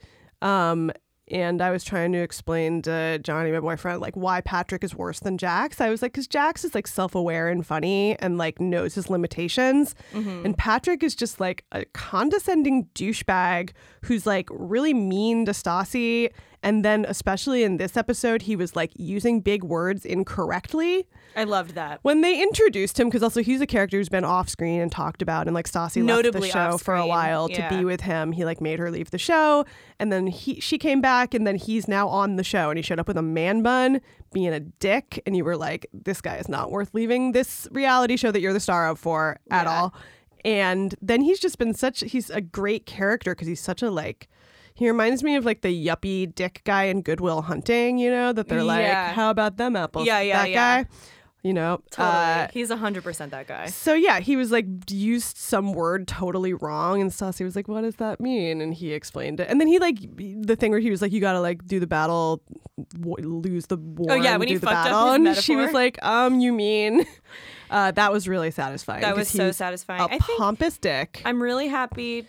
um 0.42 0.92
and 1.28 1.62
I 1.62 1.72
was 1.72 1.84
trying 1.84 2.12
to 2.12 2.20
explain 2.20 2.84
to 2.84 3.20
Johnny, 3.20 3.52
my 3.52 3.60
boyfriend, 3.60 4.00
like 4.00 4.16
why 4.16 4.42
Patrick 4.42 4.84
is 4.84 4.94
worse 4.94 5.20
than 5.20 5.38
Jax. 5.38 5.82
I 5.82 5.90
was 5.90 6.02
like, 6.02 6.14
because 6.14 6.28
Jax 6.28 6.64
is 6.64 6.76
like 6.76 6.86
self 6.86 7.16
aware 7.16 7.50
and 7.50 7.66
funny 7.66 8.18
and 8.20 8.38
like 8.38 8.60
knows 8.60 8.94
his 8.94 9.10
limitations. 9.10 9.96
Mm-hmm. 10.14 10.46
And 10.46 10.58
Patrick 10.58 11.02
is 11.02 11.16
just 11.16 11.40
like 11.40 11.66
a 11.72 11.86
condescending 11.94 12.86
douchebag 12.94 13.72
who's 14.04 14.28
like 14.28 14.48
really 14.52 14.94
mean 14.94 15.46
to 15.46 15.52
Stassi. 15.52 16.32
And 16.66 16.84
then, 16.84 17.06
especially 17.08 17.64
in 17.64 17.78
this 17.78 17.96
episode, 17.96 18.42
he 18.42 18.56
was 18.56 18.76
like 18.76 18.92
using 18.98 19.40
big 19.40 19.64
words 19.64 20.04
incorrectly 20.06 21.08
i 21.38 21.44
loved 21.44 21.76
that 21.76 22.00
when 22.02 22.22
they 22.22 22.42
introduced 22.42 22.98
him, 23.00 23.08
because 23.08 23.22
also 23.22 23.42
he's 23.44 23.60
a 23.60 23.68
character 23.68 23.98
who's 23.98 24.08
been 24.10 24.24
off 24.24 24.48
screen 24.48 24.80
and 24.82 24.92
talked 24.92 25.22
about, 25.22 25.48
and 25.48 25.54
like 25.54 25.68
Stassi 25.68 26.06
left 26.06 26.32
the 26.32 26.48
show 26.48 26.78
for 26.78 26.96
a 26.96 27.06
while 27.06 27.50
yeah. 27.50 27.68
to 27.68 27.76
be 27.78 27.84
with 27.84 28.02
him. 28.02 28.32
He 28.32 28.46
like 28.46 28.62
made 28.62 28.80
her 28.80 28.90
leave 28.90 29.12
the 29.12 29.18
show, 29.18 29.66
and 30.00 30.12
then 30.12 30.28
he 30.28 30.60
she 30.60 30.78
came 30.78 31.02
back, 31.02 31.34
and 31.34 31.46
then 31.46 31.56
he's 31.58 31.88
now 31.88 32.08
on 32.08 32.38
the 32.38 32.44
show, 32.44 32.70
and 32.70 32.78
he 32.78 32.82
showed 32.82 33.00
up 33.00 33.08
with 33.08 33.18
a 33.18 33.22
man 33.22 33.62
bun, 33.64 34.02
being 34.34 34.54
a 34.54 34.60
dick, 34.62 35.22
and 35.26 35.36
you 35.36 35.44
were 35.44 35.58
like, 35.58 35.88
this 35.94 36.22
guy 36.22 36.38
is 36.38 36.48
not 36.48 36.72
worth 36.72 36.94
leaving 36.94 37.34
this 37.34 37.68
reality 37.72 38.16
show 38.16 38.32
that 38.32 38.40
you're 38.40 38.54
the 38.54 38.60
star 38.60 38.88
of 38.88 38.98
for 38.98 39.38
at 39.52 39.66
Yeah. 39.66 39.72
all. 39.72 39.94
And 40.44 40.96
then 41.02 41.22
he's 41.22 41.40
just 41.40 41.58
been 41.58 41.74
such 41.74 42.00
he's 42.00 42.30
a 42.30 42.40
great 42.42 42.86
character 42.86 43.34
because 43.36 43.48
he's 43.48 43.62
such 43.62 43.82
a 43.82 43.92
like. 43.92 44.30
He 44.76 44.88
reminds 44.90 45.24
me 45.24 45.36
of 45.38 45.46
like 45.46 45.62
the 45.62 45.70
yuppie 45.88 46.34
dick 46.36 46.62
guy 46.66 46.84
in 46.84 47.02
Goodwill 47.02 47.42
Hunting, 47.44 47.98
you 47.98 48.12
know, 48.12 48.34
that 48.34 48.48
they're 48.50 48.64
like, 48.64 48.82
Yeah. 48.82 49.14
how 49.14 49.30
about 49.30 49.58
them 49.58 49.76
apples? 49.76 50.06
Yeah, 50.06 50.20
yeah, 50.22 50.44
that 50.44 50.50
yeah. 50.50 50.84
guy. 50.84 50.90
You 51.44 51.54
know, 51.54 51.80
totally 51.92 52.16
uh, 52.16 52.48
he's 52.52 52.72
100% 52.72 53.30
that 53.30 53.46
guy 53.46 53.68
so 53.68 53.94
yeah, 53.94 54.20
he 54.20 54.36
was 54.36 54.52
like 54.52 54.66
used 54.90 55.38
some 55.38 55.74
word 55.74 56.08
totally 56.08 56.54
wrong, 56.56 57.02
and 57.02 57.12
Stassi 57.12 57.44
was 57.46 57.56
like, 57.56 57.68
"What 57.68 57.82
does 57.82 57.98
that 57.98 58.20
mean?" 58.20 58.62
And 58.62 58.74
he 58.74 58.94
explained 58.94 59.40
it, 59.40 59.48
and 59.48 59.62
then 59.62 59.68
he 59.68 59.78
like 59.78 59.98
the 60.18 60.56
thing 60.56 60.72
where 60.72 60.80
he 60.80 60.90
was 60.90 61.04
like, 61.04 61.12
"You 61.12 61.22
gotta 61.22 61.40
like 61.40 61.64
do 61.68 61.80
the 61.80 61.86
battle, 61.86 62.42
w- 63.00 63.28
lose 63.44 63.68
the 63.68 63.78
war, 63.78 64.14
Oh, 64.14 64.16
yeah, 64.16 64.32
and 64.32 64.40
when 64.40 64.48
he 64.48 64.56
the 64.56 64.62
fucked 64.66 64.76
up 64.76 64.86
battle." 64.86 65.14
his 65.28 65.38
and 65.38 65.44
she 65.46 65.56
was 65.56 65.66
metaphor. 65.72 65.80
like, 65.82 66.00
"Um, 66.04 66.40
you 66.40 66.52
mean?" 66.52 67.06
Uh, 67.70 67.90
that 67.92 68.12
was 68.14 68.28
really 68.28 68.52
satisfying. 68.52 69.02
That 69.02 69.16
was 69.16 69.28
so 69.28 69.48
he's 69.48 69.58
satisfying 69.58 70.00
A 70.02 70.06
i 70.06 70.20
think 70.20 70.38
pompous 70.40 70.78
dick. 70.78 71.22
I'm 71.26 71.42
really 71.42 71.68
happy. 71.68 72.28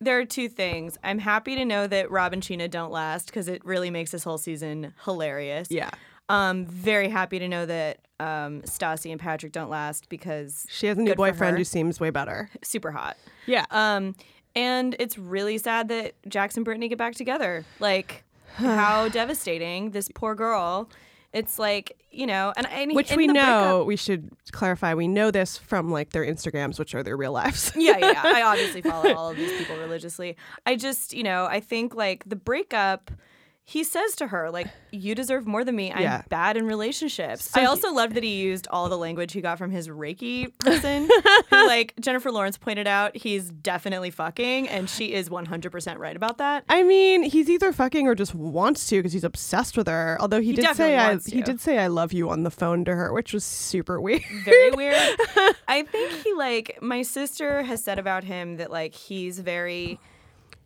There 0.00 0.18
are 0.18 0.24
two 0.26 0.48
things. 0.48 0.98
I'm 1.02 1.18
happy 1.18 1.56
to 1.56 1.64
know 1.64 1.86
that 1.86 2.10
Rob 2.10 2.32
and 2.32 2.42
Scheana 2.42 2.70
don't 2.70 2.90
last 2.92 3.26
because 3.26 3.48
it 3.48 3.64
really 3.64 3.90
makes 3.90 4.10
this 4.10 4.24
whole 4.24 4.38
season 4.38 4.92
hilarious. 5.04 5.70
yeah, 5.70 5.90
Um, 6.28 6.66
very 6.66 7.08
happy 7.08 7.38
to 7.38 7.48
know 7.48 7.64
that 7.66 7.98
um, 8.20 8.62
Stassi 8.62 9.10
and 9.10 9.20
Patrick 9.20 9.52
don't 9.52 9.70
last 9.70 10.08
because 10.08 10.66
she 10.68 10.86
has 10.86 10.98
a 10.98 11.02
new 11.02 11.14
boyfriend 11.14 11.56
who 11.56 11.64
seems 11.64 11.98
way 12.00 12.10
better. 12.10 12.50
super 12.62 12.90
hot. 12.90 13.16
Yeah, 13.46 13.64
Um, 13.70 14.14
and 14.54 14.96
it's 14.98 15.16
really 15.18 15.58
sad 15.58 15.88
that 15.88 16.14
Jackson 16.28 16.60
and 16.60 16.64
Brittany 16.64 16.88
get 16.88 16.98
back 16.98 17.14
together. 17.14 17.64
Like, 17.80 18.24
how 18.56 19.08
devastating. 19.20 19.90
This 19.92 20.10
poor 20.14 20.34
girl. 20.34 20.88
It's 21.32 21.58
like 21.58 21.96
you 22.10 22.26
know, 22.26 22.52
and, 22.56 22.66
and 22.68 22.94
which 22.94 23.14
we 23.14 23.26
know. 23.26 23.32
breakup- 23.34 23.86
We 23.86 23.96
should 23.96 24.30
clarify. 24.52 24.94
We 24.94 25.06
know 25.06 25.30
this 25.30 25.58
from 25.58 25.90
like 25.90 26.10
their 26.10 26.24
Instagrams, 26.24 26.78
which 26.78 26.94
are 26.94 27.02
their 27.02 27.16
real 27.16 27.32
lives. 27.32 27.72
yeah, 27.76 27.98
yeah, 27.98 28.12
yeah. 28.12 28.22
I 28.24 28.42
obviously 28.46 28.80
follow 28.80 29.12
all 29.14 29.30
of 29.30 29.36
these 29.36 29.52
people 29.52 29.76
religiously. 29.76 30.36
I 30.64 30.76
just, 30.76 31.12
you 31.12 31.22
know, 31.22 31.44
I 31.44 31.60
think 31.60 31.94
like 31.94 32.24
the 32.26 32.36
breakup, 32.36 33.10
he 33.68 33.82
says 33.82 34.14
to 34.14 34.28
her 34.28 34.48
like 34.50 34.68
you 34.92 35.12
deserve 35.14 35.44
more 35.46 35.64
than 35.64 35.74
me 35.74 35.92
i'm 35.92 36.00
Yeah. 36.00 36.22
bad 36.28 36.56
in 36.56 36.66
relationships 36.66 37.50
So 37.50 37.58
i 37.58 37.62
he- 37.62 37.66
also 37.66 37.92
loved 37.92 38.14
that 38.14 38.22
he 38.22 38.36
used 38.40 38.68
all 38.70 38.88
the 38.88 38.96
language 38.96 39.32
he 39.32 39.40
got 39.40 39.58
from 39.58 39.70
his 39.72 39.88
reiki 39.88 40.56
person 40.58 41.08
who 41.50 41.66
like 41.66 41.92
jennifer 42.00 42.30
lawrence 42.30 42.56
pointed 42.56 42.86
out 42.86 43.16
he's 43.16 43.50
definitely 43.50 44.10
fucking 44.10 44.68
and 44.68 44.88
she 44.88 45.12
is 45.12 45.28
100% 45.28 45.98
right 45.98 46.14
about 46.16 46.38
that 46.38 46.64
I 46.68 46.82
mean, 46.84 47.24
he's 47.24 47.50
either 47.50 47.72
fucking 47.72 48.06
or 48.06 48.14
just 48.14 48.34
wants 48.34 48.86
to 48.88 48.96
because 48.98 49.12
he's 49.12 49.24
obsessed 49.24 49.76
with 49.76 49.88
her. 49.88 50.16
Although 50.20 50.40
he, 50.40 50.50
He 50.50 50.56
did 50.56 50.76
say 50.76 50.96
I, 50.96 51.16
he 51.18 51.42
did 51.42 51.60
say 51.60 51.78
I 51.78 51.86
love 51.88 52.12
you 52.12 52.30
on 52.30 52.42
the 52.44 52.50
phone 52.50 52.84
to 52.84 52.94
her, 52.94 53.12
which 53.12 53.32
was 53.32 53.44
super 53.44 54.00
weird. 54.00 54.22
very 54.44 54.70
weird 54.70 54.94
i 55.68 55.82
think 55.82 56.12
he 56.24 56.32
like 56.34 56.78
my 56.80 57.02
sister 57.02 57.62
has 57.64 57.82
said 57.82 57.98
about 57.98 58.22
him 58.24 58.56
that 58.58 58.70
like 58.70 58.94
he's 58.94 59.38
very 59.40 59.98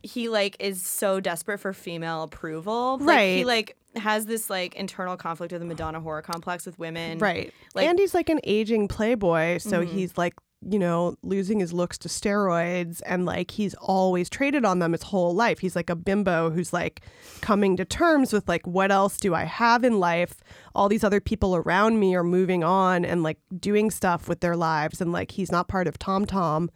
he 0.03 0.29
like 0.29 0.57
is 0.61 0.83
so 0.87 1.21
desperate 1.21 1.59
for 1.59 1.73
female 1.73 2.23
approval 2.23 2.99
like, 2.99 3.29
he 3.37 3.45
like 3.45 3.77
has 3.97 4.27
this 4.27 4.49
like 4.49 4.75
internal 4.77 5.17
conflict 5.17 5.53
of 5.53 5.61
the 5.61 5.67
madonna 5.67 6.01
horror 6.01 6.23
complex 6.23 6.65
with 6.65 6.79
women 6.79 7.19
Right. 7.19 7.53
Like- 7.75 7.87
and 7.89 7.99
he's 7.99 8.15
like 8.15 8.29
an 8.29 8.41
aging 8.45 8.89
playboy, 8.89 9.59
so 9.59 9.85
Mhm. 9.85 9.89
he's 9.89 10.17
like, 10.17 10.35
you 10.63 10.79
know, 10.79 11.17
losing 11.23 11.59
his 11.59 11.73
looks 11.73 11.97
to 11.99 12.09
steroids 12.09 13.01
and 13.07 13.25
like 13.27 13.51
he's 13.51 13.75
always 13.75 14.29
traded 14.31 14.65
on 14.65 14.79
them 14.79 14.93
his 14.93 15.03
whole 15.05 15.35
life. 15.35 15.59
He's 15.61 15.75
like 15.75 15.91
a 15.91 15.97
bimbo 15.97 16.51
who's 16.51 16.73
like 16.73 17.01
coming 17.41 17.77
to 17.79 17.85
terms 17.85 18.33
with 18.33 18.47
like 18.49 18.67
what 18.67 18.93
else 18.93 19.17
do 19.17 19.35
I 19.35 19.45
have 19.45 19.85
in 19.85 19.99
life? 19.99 20.35
All 20.75 20.89
these 20.89 21.03
other 21.05 21.21
people 21.21 21.57
around 21.57 21.99
me 21.99 22.15
are 22.15 22.23
moving 22.25 22.63
on 22.63 23.05
and 23.05 23.23
like 23.23 23.39
doing 23.59 23.91
stuff 23.91 24.29
with 24.29 24.41
their 24.41 24.57
lives 24.57 25.01
and 25.01 25.13
like 25.13 25.33
he's 25.33 25.51
not 25.51 25.67
part 25.67 25.87
of 25.89 25.99
Tom 25.99 26.27
Tom 26.27 26.71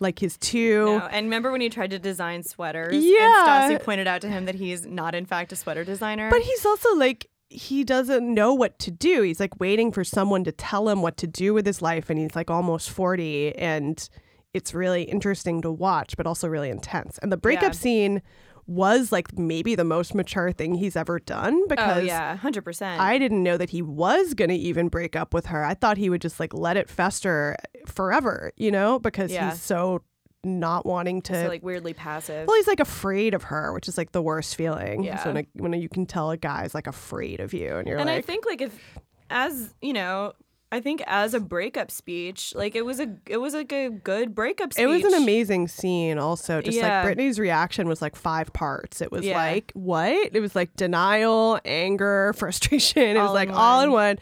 like 0.00 0.18
his 0.18 0.36
two 0.38 0.84
No, 0.86 0.98
and 1.10 1.26
remember 1.26 1.52
when 1.52 1.60
he 1.60 1.68
tried 1.68 1.90
to 1.90 1.98
design 1.98 2.42
sweaters? 2.42 2.96
Yeah. 3.04 3.68
And 3.68 3.78
Stassi 3.80 3.84
pointed 3.84 4.06
out 4.06 4.20
to 4.22 4.28
him 4.28 4.46
that 4.46 4.54
he's 4.56 4.86
not, 4.86 5.14
in 5.14 5.26
fact, 5.26 5.52
a 5.52 5.56
sweater 5.56 5.84
designer. 5.84 6.30
But 6.30 6.42
he's 6.42 6.64
also 6.66 6.94
like 6.96 7.28
he 7.48 7.82
doesn't 7.84 8.32
know 8.32 8.54
what 8.54 8.78
to 8.78 8.90
do. 8.90 9.22
He's 9.22 9.40
like 9.40 9.58
waiting 9.60 9.90
for 9.92 10.04
someone 10.04 10.44
to 10.44 10.52
tell 10.52 10.88
him 10.88 11.02
what 11.02 11.16
to 11.18 11.26
do 11.26 11.52
with 11.52 11.66
his 11.66 11.82
life 11.82 12.08
and 12.08 12.18
he's 12.18 12.36
like 12.36 12.50
almost 12.50 12.90
40 12.90 13.56
and 13.56 14.08
it's 14.54 14.72
really 14.72 15.02
interesting 15.02 15.60
to 15.62 15.70
watch 15.70 16.16
but 16.16 16.26
also 16.26 16.46
really 16.48 16.70
intense. 16.70 17.18
And 17.18 17.30
the 17.32 17.36
breakup 17.36 17.62
Yeah. 17.64 17.70
scene 17.72 18.22
was 18.70 19.10
like 19.10 19.36
maybe 19.36 19.74
the 19.74 19.84
most 19.84 20.14
mature 20.14 20.52
thing 20.52 20.74
he's 20.74 20.94
ever 20.94 21.18
done 21.18 21.66
because 21.66 21.84
oh, 21.98 22.00
because 22.00 22.06
yeah, 22.06 22.36
100%. 22.38 22.98
I 22.98 23.18
didn't 23.18 23.42
know 23.42 23.56
that 23.56 23.70
he 23.70 23.82
was 23.82 24.32
going 24.34 24.50
to 24.50 24.54
even 24.54 24.88
break 24.88 25.16
up 25.16 25.34
with 25.34 25.46
her. 25.46 25.64
I 25.64 25.74
thought 25.74 25.96
he 25.96 26.08
would 26.08 26.20
just 26.22 26.38
like 26.38 26.54
let 26.54 26.76
it 26.76 26.88
fester 26.88 27.56
forever, 27.86 28.52
you 28.56 28.70
know, 28.70 29.00
because 29.00 29.32
Yeah. 29.32 29.50
he's 29.50 29.60
so 29.60 30.02
not 30.44 30.86
wanting 30.86 31.20
to 31.22 31.34
so, 31.42 31.48
like, 31.48 31.62
weirdly 31.64 31.92
passive. 31.94 32.46
well, 32.46 32.56
he's 32.56 32.68
like 32.68 32.80
afraid 32.80 33.34
of 33.34 33.42
her, 33.42 33.72
which 33.72 33.88
is 33.88 33.98
like 33.98 34.12
the 34.12 34.22
worst 34.22 34.54
feeling. 34.56 35.02
Yeah. 35.02 35.18
So 35.22 35.32
when, 35.32 35.36
a, 35.44 35.46
when 35.54 35.72
you 35.74 35.88
can 35.88 36.06
tell 36.06 36.30
a 36.30 36.36
guy's 36.36 36.72
like 36.74 36.86
afraid 36.86 37.40
of 37.40 37.52
you, 37.52 37.76
and 37.76 37.86
you're 37.88 37.98
and 37.98 38.08
I 38.08 38.22
think, 38.22 38.46
like, 38.46 38.60
if, 38.62 38.98
as, 39.28 39.74
you 39.82 39.92
know, 39.92 40.32
I 40.72 40.80
think 40.80 41.02
as 41.06 41.34
a 41.34 41.40
breakup 41.40 41.90
speech, 41.90 42.54
like, 42.54 42.76
it 42.76 42.84
was 42.84 43.00
a, 43.00 43.16
it 43.26 43.38
was 43.38 43.54
like 43.54 43.72
a 43.72 43.90
good 43.90 44.34
breakup 44.34 44.72
speech. 44.72 44.84
it 44.84 44.86
was 44.86 45.02
an 45.02 45.14
amazing 45.14 45.66
scene. 45.66 46.16
Also, 46.18 46.62
just 46.62 46.78
Yeah. 46.78 46.98
like 46.98 47.04
Brittany's 47.06 47.38
reaction 47.40 47.88
was 47.88 48.00
like 48.00 48.14
five 48.14 48.52
parts. 48.52 49.00
It 49.00 49.10
was 49.10 49.24
Yeah. 49.24 49.36
like 49.36 49.72
what? 49.74 50.30
It 50.32 50.40
was 50.40 50.54
like 50.54 50.74
denial, 50.76 51.58
anger, 51.64 52.32
frustration. 52.38 53.16
It 53.16 53.20
was 53.20 53.32
like 53.32 53.48
in 53.48 53.54
all 53.54 53.80
in 53.80 53.90
one. 53.90 54.16
one. 54.16 54.18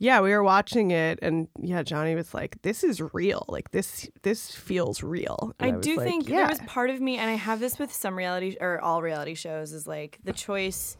Yeah, 0.00 0.20
we 0.20 0.30
were 0.30 0.42
watching 0.42 0.90
it, 0.90 1.20
and 1.22 1.46
yeah, 1.62 1.84
Johnny 1.84 2.16
was 2.16 2.34
like, 2.34 2.60
"This 2.62 2.82
is 2.82 3.00
real. 3.14 3.44
Like 3.48 3.70
this, 3.70 4.10
this 4.22 4.50
feels 4.50 5.04
real." 5.04 5.54
I, 5.60 5.70
was 5.70 5.84
do 5.86 5.96
like, 5.96 6.06
think 6.06 6.28
yeah. 6.28 6.38
there 6.38 6.48
was 6.48 6.58
part 6.66 6.90
of 6.90 7.00
me, 7.00 7.16
and 7.16 7.30
I 7.30 7.34
have 7.34 7.60
this 7.60 7.78
with 7.78 7.92
some 7.92 8.16
reality 8.18 8.56
or 8.60 8.80
all 8.80 9.00
reality 9.00 9.34
shows, 9.34 9.72
is 9.72 9.86
like 9.86 10.18
the 10.24 10.32
choice 10.32 10.96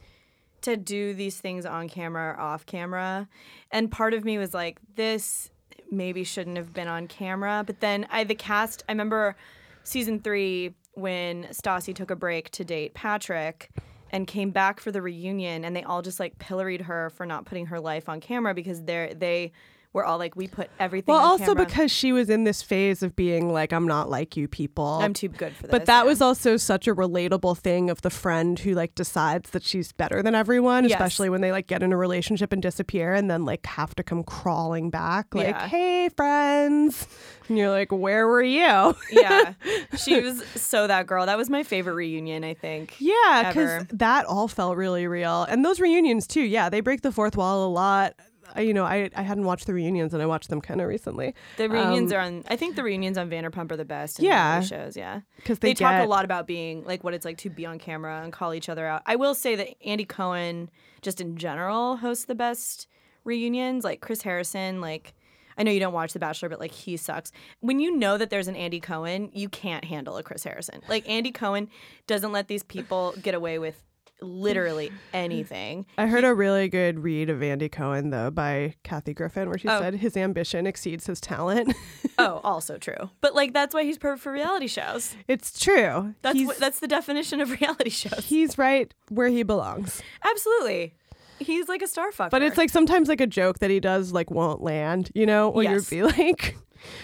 to 0.65 0.77
do 0.77 1.13
these 1.13 1.39
things 1.39 1.65
on 1.65 1.89
camera 1.89 2.33
or 2.33 2.39
off 2.39 2.65
camera. 2.65 3.27
And 3.71 3.91
part 3.91 4.13
of 4.13 4.23
me 4.25 4.37
was 4.37 4.53
like, 4.53 4.79
this 4.95 5.49
maybe 5.91 6.23
shouldn't 6.23 6.57
have 6.57 6.73
been 6.73 6.87
on 6.87 7.07
camera. 7.07 7.63
But 7.65 7.79
then 7.79 8.05
I, 8.11 8.23
the 8.23 8.35
cast, 8.35 8.83
I 8.89 8.91
remember 8.91 9.35
season 9.83 10.19
three 10.19 10.75
when 10.93 11.45
Stassi 11.45 11.93
took 11.93 12.11
a 12.11 12.15
break 12.15 12.49
to 12.51 12.63
date 12.63 12.93
Patrick 12.93 13.69
and 14.11 14.27
came 14.27 14.51
back 14.51 14.79
for 14.79 14.91
the 14.91 15.01
reunion 15.01 15.65
and 15.65 15.75
they 15.75 15.83
all 15.83 16.01
just 16.01 16.19
like 16.19 16.37
pilloried 16.39 16.81
her 16.81 17.09
for 17.11 17.25
not 17.25 17.45
putting 17.45 17.67
her 17.67 17.79
life 17.79 18.07
on 18.07 18.19
camera 18.19 18.53
because 18.53 18.83
they're 18.83 19.13
they 19.13 19.51
were 19.95 20.05
all 20.05 20.17
like 20.19 20.35
we 20.35 20.45
put 20.47 20.69
everything 20.77 21.13
well, 21.15 21.23
also 21.23 21.55
camera. 21.55 21.65
because 21.65 21.89
she 21.89 22.11
was 22.11 22.29
in 22.29 22.43
this 22.43 22.61
phase 22.61 23.01
of 23.01 23.15
being 23.15 23.51
like, 23.51 23.71
"I'm 23.71 23.87
not 23.87 24.09
like 24.09 24.35
you 24.35 24.47
people." 24.47 24.99
I'm 25.01 25.13
too 25.13 25.29
good 25.29 25.55
for 25.55 25.63
this. 25.63 25.71
But 25.71 25.85
that 25.85 26.01
yeah. 26.01 26.09
was 26.09 26.21
also 26.21 26.57
such 26.57 26.85
a 26.87 26.93
relatable 26.93 27.57
thing 27.57 27.89
of 27.89 28.01
the 28.01 28.09
friend 28.09 28.59
who 28.59 28.73
like 28.73 28.93
decides 28.93 29.51
that 29.51 29.63
she's 29.63 29.93
better 29.93 30.21
than 30.21 30.35
everyone, 30.35 30.83
Yes. 30.83 30.91
especially 30.93 31.29
when 31.29 31.39
they 31.39 31.51
like 31.53 31.67
get 31.67 31.81
in 31.81 31.93
a 31.93 31.97
relationship 31.97 32.51
and 32.51 32.61
disappear 32.61 33.13
and 33.13 33.31
then 33.31 33.45
like 33.45 33.65
have 33.65 33.95
to 33.95 34.03
come 34.03 34.23
crawling 34.23 34.89
back 34.89 35.33
like, 35.33 35.47
Yeah. 35.47 35.67
"Hey 35.67 36.09
friends." 36.09 37.07
And 37.47 37.57
you're 37.57 37.69
like, 37.69 37.91
"Where 37.91 38.27
were 38.27 38.43
you?" 38.43 38.95
yeah, 39.11 39.53
she 39.97 40.19
was 40.19 40.45
so 40.55 40.87
that 40.87 41.07
girl. 41.07 41.25
That 41.25 41.37
was 41.37 41.49
my 41.49 41.63
favorite 41.63 41.93
reunion. 41.93 42.43
I 42.43 42.53
think. 42.53 42.95
yeah, 42.99 43.51
cuz 43.53 43.85
that 43.91 44.25
all 44.25 44.49
felt 44.49 44.75
really 44.75 45.07
real. 45.07 45.43
And 45.43 45.63
those 45.63 45.79
reunions 45.79 46.27
too. 46.27 46.41
Yeah, 46.41 46.67
they 46.67 46.81
break 46.81 47.01
the 47.01 47.13
fourth 47.13 47.37
wall 47.37 47.65
a 47.65 47.71
lot. 47.71 48.13
I- 48.53 48.61
You 48.61 48.73
know, 48.73 48.83
I 48.85 49.09
I 49.15 49.21
hadn't 49.21 49.45
watched 49.45 49.65
the 49.67 49.73
reunions 49.73 50.13
and 50.13 50.21
I 50.21 50.25
watched 50.25 50.49
them 50.49 50.61
kind 50.61 50.81
of 50.81 50.87
recently 50.87 51.33
The 51.57 51.69
reunions 51.69 52.11
Um, 52.11 52.17
are 52.17 52.21
on. 52.21 52.43
I 52.47 52.55
think 52.55 52.75
the 52.75 52.83
reunions 52.83 53.17
on 53.17 53.29
Vanderpump 53.29 53.71
are 53.71 53.77
the 53.77 53.85
best. 53.85 54.19
In 54.19 54.25
Yeah. 54.25 54.49
reality 54.59 54.67
shows. 54.67 54.97
Yeah, 54.97 55.21
cuz 55.43 55.59
they, 55.59 55.69
they, 55.69 55.73
talk 55.73 56.03
a 56.03 56.07
lot 56.07 56.25
about 56.25 56.45
being 56.47 56.83
like 56.83 57.03
what 57.03 57.13
it's 57.13 57.25
like 57.25 57.37
to 57.39 57.49
be 57.49 57.65
on 57.65 57.79
camera 57.79 58.21
and 58.23 58.31
call 58.31 58.53
each 58.53 58.69
other 58.69 58.85
out. 58.85 59.01
I 59.05 59.15
will 59.15 59.33
say 59.35 59.55
that 59.55 59.69
Andy 59.85 60.05
Cohen, 60.05 60.69
just 61.01 61.19
in 61.21 61.37
general, 61.37 61.97
hosts 61.97 62.25
the 62.25 62.35
best 62.35 62.87
reunions. 63.23 63.83
Like 63.83 64.01
Chris 64.01 64.21
Harrison, 64.21 64.81
like. 64.81 65.13
I 65.57 65.63
know 65.63 65.71
you 65.71 65.79
don't 65.79 65.93
watch 65.93 66.11
The 66.11 66.19
Bachelor, 66.19 66.49
but 66.49 66.59
like 66.59 66.73
he 66.73 66.97
sucks. 66.97 67.31
When 67.61 67.79
you 67.79 67.95
know 67.95 68.17
that 68.17 68.29
there's 68.29 68.49
an 68.49 68.57
Andy 68.57 68.81
Cohen, 68.81 69.29
you 69.31 69.47
can't 69.47 69.85
handle 69.85 70.17
a 70.17 70.21
Chris 70.21 70.43
Harrison. 70.43 70.81
Like 70.89 71.07
Andy 71.07 71.31
Cohen 71.31 71.69
doesn't 72.07 72.33
let 72.33 72.49
these 72.49 72.61
people 72.61 73.13
get 73.23 73.33
away 73.33 73.57
with 73.57 73.81
literally 74.21 74.89
mm. 74.89 74.93
anything. 75.13 75.85
I 75.97 76.07
heard 76.07 76.23
a 76.23 76.33
really 76.33 76.67
good 76.67 76.99
read 76.99 77.29
of 77.29 77.43
Andy 77.43 77.69
Cohen 77.69 78.09
though 78.09 78.31
by 78.31 78.75
Kathy 78.83 79.13
Griffin 79.13 79.49
where 79.49 79.57
she 79.57 79.67
Oh. 79.67 79.79
said 79.79 79.95
his 79.95 80.15
ambition 80.17 80.65
exceeds 80.67 81.05
his 81.07 81.19
talent. 81.21 81.73
Oh, 82.17 82.39
also 82.45 82.77
true. 82.77 83.09
But 83.19 83.35
like 83.35 83.51
that's 83.51 83.73
why 83.75 83.83
he's 83.83 83.97
perfect 83.97 84.23
for 84.23 84.31
reality 84.31 84.67
shows. 84.67 85.17
it's 85.27 85.59
true. 85.59 86.15
That's 86.21 86.41
what, 86.41 86.57
that's 86.59 86.79
the 86.79 86.87
definition 86.87 87.41
of 87.41 87.51
reality 87.61 87.89
shows. 87.89 88.23
he's 88.25 88.57
right 88.57 88.93
where 89.09 89.27
he 89.27 89.43
belongs. 89.43 90.01
Absolutely. 90.23 90.93
He's 91.39 91.67
like 91.67 91.81
a 91.81 91.87
star 91.87 92.11
fucker. 92.11 92.29
But 92.29 92.41
it's 92.41 92.57
like 92.57 92.69
sometimes 92.69 93.09
like 93.09 93.19
a 93.19 93.27
joke 93.27 93.59
that 93.59 93.69
he 93.69 93.81
does 93.81 94.13
like 94.13 94.31
won't 94.31 94.61
land, 94.61 95.11
you 95.13 95.25
know, 95.25 95.49
where 95.49 95.65
Yes. 95.65 95.91
you'd 95.91 95.97
be 95.97 96.03
like 96.31 96.57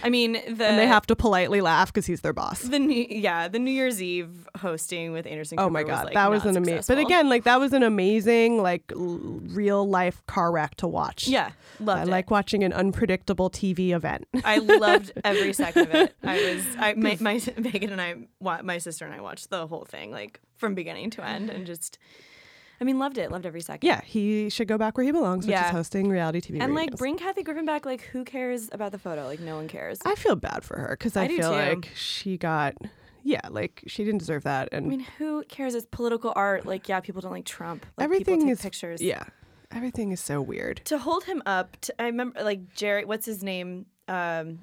I 0.03 0.09
mean, 0.09 0.33
the 0.33 0.65
and 0.65 0.79
they 0.79 0.87
have 0.87 1.05
to 1.07 1.15
politely 1.15 1.61
laugh 1.61 1.93
because 1.93 2.05
he's 2.05 2.21
their 2.21 2.33
boss. 2.33 2.61
the 2.61 2.79
new, 2.79 3.05
yeah, 3.09 3.47
the 3.47 3.59
New 3.59 3.71
Year's 3.71 4.01
Eve 4.01 4.47
hosting 4.57 5.11
with 5.11 5.25
Anderson. 5.27 5.59
Oh 5.59 5.63
Cooper 5.63 5.71
my 5.73 5.83
was, 5.83 5.89
god, 5.89 6.05
like, 6.05 6.13
that 6.15 6.29
was 6.29 6.45
an 6.45 6.57
amazing. 6.57 6.83
But 6.87 6.97
again, 6.99 7.29
like 7.29 7.43
that 7.43 7.59
was 7.59 7.73
an 7.73 7.83
amazing 7.83 8.61
like 8.61 8.83
l- 8.93 8.99
real 8.99 9.87
life 9.87 10.25
car 10.27 10.51
wreck 10.51 10.75
to 10.75 10.87
watch. 10.87 11.27
yeah, 11.27 11.51
loved 11.79 11.99
I 11.99 12.03
it. 12.03 12.07
like 12.07 12.31
watching 12.31 12.63
an 12.63 12.73
unpredictable 12.73 13.49
TV 13.49 13.91
event. 13.95 14.27
I 14.43 14.57
loved 14.57 15.11
every 15.23 15.53
second 15.53 15.83
of 15.83 15.95
it. 15.95 16.15
I 16.23 16.53
was, 16.53 16.65
I 16.77 16.93
my, 16.97 17.17
my 17.19 17.41
Megan 17.57 17.91
and 17.91 18.01
I, 18.01 18.15
my 18.61 18.77
sister 18.77 19.05
and 19.05 19.13
I 19.13 19.21
watched 19.21 19.49
the 19.49 19.67
whole 19.67 19.85
thing 19.85 20.11
like 20.11 20.39
from 20.57 20.75
beginning 20.75 21.09
to 21.11 21.25
end, 21.25 21.49
and 21.49 21.65
just, 21.65 21.97
I 22.81 22.83
mean, 22.83 22.97
loved 22.97 23.19
it. 23.19 23.31
Loved 23.31 23.45
every 23.45 23.61
second. 23.61 23.87
yeah, 23.87 24.01
he 24.03 24.49
should 24.49 24.67
go 24.67 24.77
back 24.77 24.97
where 24.97 25.05
he 25.05 25.11
belongs, 25.11 25.45
which 25.45 25.51
Yeah. 25.51 25.65
is 25.67 25.71
hosting 25.71 26.09
reality 26.09 26.41
TV. 26.41 26.59
And 26.59 26.73
like 26.73 26.95
bring 26.97 27.15
Kathy 27.15 27.43
Griffin 27.43 27.65
back. 27.65 27.85
Like, 27.85 28.01
who 28.01 28.23
cares 28.25 28.69
about 28.71 28.91
the 28.91 28.97
photo? 28.97 29.25
Like, 29.25 29.39
no 29.39 29.55
one 29.55 29.67
cares. 29.67 29.99
I 30.03 30.15
feel 30.15 30.35
bad 30.35 30.63
for 30.63 30.77
her 30.79 30.89
because 30.97 31.15
I, 31.15 31.25
I 31.25 31.27
feel 31.27 31.51
like 31.51 31.89
she 31.95 32.37
got, 32.37 32.73
yeah, 33.23 33.41
like 33.49 33.83
she 33.85 34.03
didn't 34.03 34.17
deserve 34.17 34.43
that, 34.45 34.69
and 34.71 34.87
I 34.87 34.89
mean, 34.89 35.05
who 35.19 35.43
cares? 35.43 35.75
It's 35.75 35.85
political 35.91 36.33
art. 36.35 36.65
Like, 36.65 36.89
yeah, 36.89 36.99
people 37.01 37.21
don't 37.21 37.31
like 37.31 37.45
Trump. 37.45 37.85
Like, 37.97 38.05
everything 38.05 38.41
take 38.41 38.49
is 38.49 38.61
pictures. 38.63 38.99
Yeah, 38.99 39.25
everything 39.71 40.11
is 40.11 40.19
so 40.19 40.41
weird. 40.41 40.81
To 40.85 40.97
hold 40.97 41.25
him 41.25 41.43
up, 41.45 41.77
to, 41.81 42.01
I 42.01 42.05
remember 42.05 42.43
like 42.43 42.73
Jerry. 42.73 43.05
What's 43.05 43.27
his 43.27 43.43
name? 43.43 43.85
Um, 44.07 44.59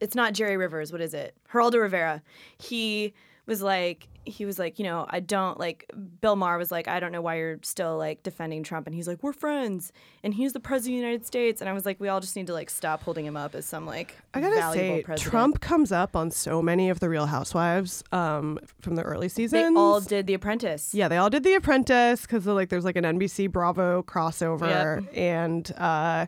it's 0.00 0.16
not 0.16 0.32
Jerry 0.32 0.56
Rivers. 0.56 0.90
What 0.90 1.00
is 1.00 1.14
it? 1.14 1.36
Geraldo 1.52 1.80
Rivera. 1.80 2.20
He 2.58 3.14
was 3.46 3.62
like, 3.62 4.08
he 4.24 4.44
was 4.44 4.58
like, 4.58 4.78
you 4.78 4.84
know, 4.84 5.06
I 5.08 5.20
don't 5.20 5.58
like. 5.58 5.90
Bill 6.20 6.36
Maher 6.36 6.58
was 6.58 6.70
like, 6.70 6.88
I 6.88 7.00
don't 7.00 7.12
know 7.12 7.20
why 7.22 7.36
you're 7.36 7.58
still 7.62 7.96
like 7.96 8.22
defending 8.22 8.62
Trump, 8.62 8.86
and 8.86 8.94
he's 8.94 9.08
like, 9.08 9.22
we're 9.22 9.32
friends, 9.32 9.92
and 10.22 10.34
he's 10.34 10.52
the 10.52 10.60
president 10.60 10.96
of 10.96 11.00
the 11.00 11.06
United 11.06 11.26
States, 11.26 11.60
and 11.60 11.70
I 11.70 11.72
was 11.72 11.86
like, 11.86 11.98
we 12.00 12.08
all 12.08 12.20
just 12.20 12.36
need 12.36 12.46
to 12.48 12.52
like 12.52 12.70
stop 12.70 13.02
holding 13.02 13.24
him 13.26 13.36
up 13.36 13.54
as 13.54 13.64
some 13.66 13.86
like 13.86 14.16
I 14.34 14.40
gotta 14.40 14.56
valuable 14.56 14.96
say, 14.98 15.02
president. 15.02 15.30
Trump 15.30 15.60
comes 15.60 15.92
up 15.92 16.14
on 16.14 16.30
so 16.30 16.60
many 16.62 16.90
of 16.90 17.00
the 17.00 17.08
Real 17.08 17.26
Housewives 17.26 18.04
um, 18.12 18.58
from 18.80 18.96
the 18.96 19.02
early 19.02 19.28
seasons. 19.28 19.52
They 19.52 19.80
all 19.80 20.00
did 20.00 20.26
The 20.26 20.34
Apprentice. 20.34 20.94
Yeah, 20.94 21.08
they 21.08 21.16
all 21.16 21.30
did 21.30 21.42
The 21.42 21.54
Apprentice 21.54 22.22
because 22.22 22.46
like 22.46 22.68
there's 22.68 22.84
like 22.84 22.96
an 22.96 23.04
NBC 23.04 23.50
Bravo 23.50 24.02
crossover, 24.02 25.06
and 25.16 25.70
uh, 25.76 26.26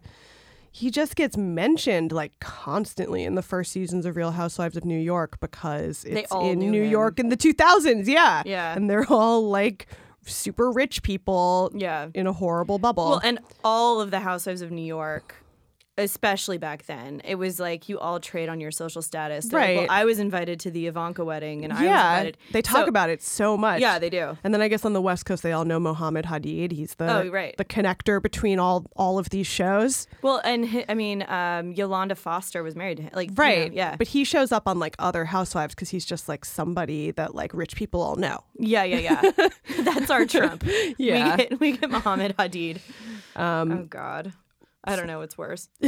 he 0.75 0.91
just 0.91 1.17
gets 1.17 1.37
mentioned 1.37 2.13
like 2.13 2.33
constantly 2.41 3.25
in 3.25 3.35
the 3.35 3.43
first 3.43 3.71
seasons 3.73 4.07
of 4.07 4.17
Real 4.17 4.31
Housewives 4.33 4.77
of 4.77 4.85
New 4.87 4.99
York 4.99 5.39
because 5.41 6.05
it's 6.05 6.33
in 6.33 6.59
New 6.59 6.83
him. 6.83 6.91
York 6.91 7.19
in 7.19 7.29
the 7.29 7.37
2000s. 7.37 8.07
Yeah, 8.09 8.43
Yeah. 8.47 8.75
and 8.75 8.89
they're 8.89 9.07
all 9.11 9.49
like 9.51 9.87
super 10.25 10.71
rich 10.73 11.03
people 11.03 11.71
Yeah. 11.75 12.09
in 12.15 12.27
a 12.27 12.33
horrible 12.33 12.79
bubble. 12.79 13.11
Well, 13.11 13.21
and 13.23 13.39
all 13.63 14.01
of 14.01 14.11
the 14.11 14.21
housewives 14.21 14.63
of 14.63 14.71
New 14.71 14.85
York, 14.85 15.35
especially 16.03 16.59
back 16.59 16.87
then, 16.87 17.23
it 17.25 17.37
was 17.37 17.59
like 17.59 17.89
you 17.89 17.99
all 17.99 18.21
trade 18.21 18.49
on 18.49 18.61
your 18.61 18.71
social 18.71 19.01
status. 19.03 19.47
They're 19.47 19.61
like, 19.61 19.69
Right. 19.69 19.77
well, 19.79 19.87
I 19.91 20.05
was 20.05 20.19
invited 20.19 20.61
to 20.61 20.71
the 20.71 20.87
Ivanka 20.87 21.25
wedding, 21.25 21.65
and 21.65 21.73
I 21.73 21.77
was 21.77 21.85
yeah, 21.85 22.11
invited. 22.19 22.39
they 22.53 22.63
talk 22.63 22.85
So- 22.85 22.89
about 22.89 23.09
it 23.11 23.23
so 23.23 23.57
much. 23.57 23.81
Yeah, 23.81 23.99
they 23.99 24.11
do. 24.11 24.37
And 24.45 24.53
then 24.53 24.61
I 24.61 24.69
guess 24.69 24.85
on 24.85 24.93
the 24.93 25.01
West 25.01 25.25
Coast, 25.27 25.43
they 25.43 25.53
all 25.53 25.65
know 25.65 25.81
Mohammed 25.81 26.27
Hadid. 26.27 26.73
He's 26.73 26.95
the 26.97 27.11
Oh, 27.23 27.29
right. 27.31 27.57
the 27.57 27.65
connector 27.65 28.21
between 28.23 28.59
all 28.59 28.85
all 28.97 29.19
of 29.19 29.31
these 29.31 29.47
shows. 29.47 30.07
Well, 30.23 30.41
and 30.45 30.69
hi- 30.69 30.85
I 30.89 30.95
mean, 30.95 31.25
um, 31.29 31.73
Yolanda 31.73 32.15
Foster 32.15 32.63
was 32.63 32.75
married 32.77 32.99
to 32.99 33.03
him. 33.05 33.11
Like, 33.15 33.31
you 33.31 33.35
know, 33.37 33.43
Right. 33.43 33.73
yeah. 33.73 33.97
But 33.97 34.09
he 34.09 34.25
shows 34.25 34.53
up 34.53 34.69
on 34.69 34.79
like 34.79 34.95
other 34.99 35.25
housewives 35.27 35.75
because 35.75 35.91
he's 35.91 36.05
just 36.05 36.29
like 36.29 36.45
somebody 36.45 37.11
that 37.13 37.35
like 37.35 37.53
rich 37.55 37.77
people 37.77 38.03
all 38.03 38.17
know. 38.17 38.45
yeah, 38.59 38.85
yeah, 38.85 38.99
yeah. 38.99 39.49
That's 39.83 40.11
our 40.11 40.27
Trump. 40.27 40.65
Yeah. 40.99 41.37
We 41.37 41.37
get, 41.37 41.61
we 41.61 41.73
get 41.77 41.91
Mohammed 41.91 42.37
Hadid. 42.37 42.79
Um, 43.37 43.73
oh, 43.73 43.83
God. 43.85 44.33
I 44.85 44.97
don't 44.97 45.07
know 45.07 45.19
what's 45.19 45.39
worse. 45.39 45.69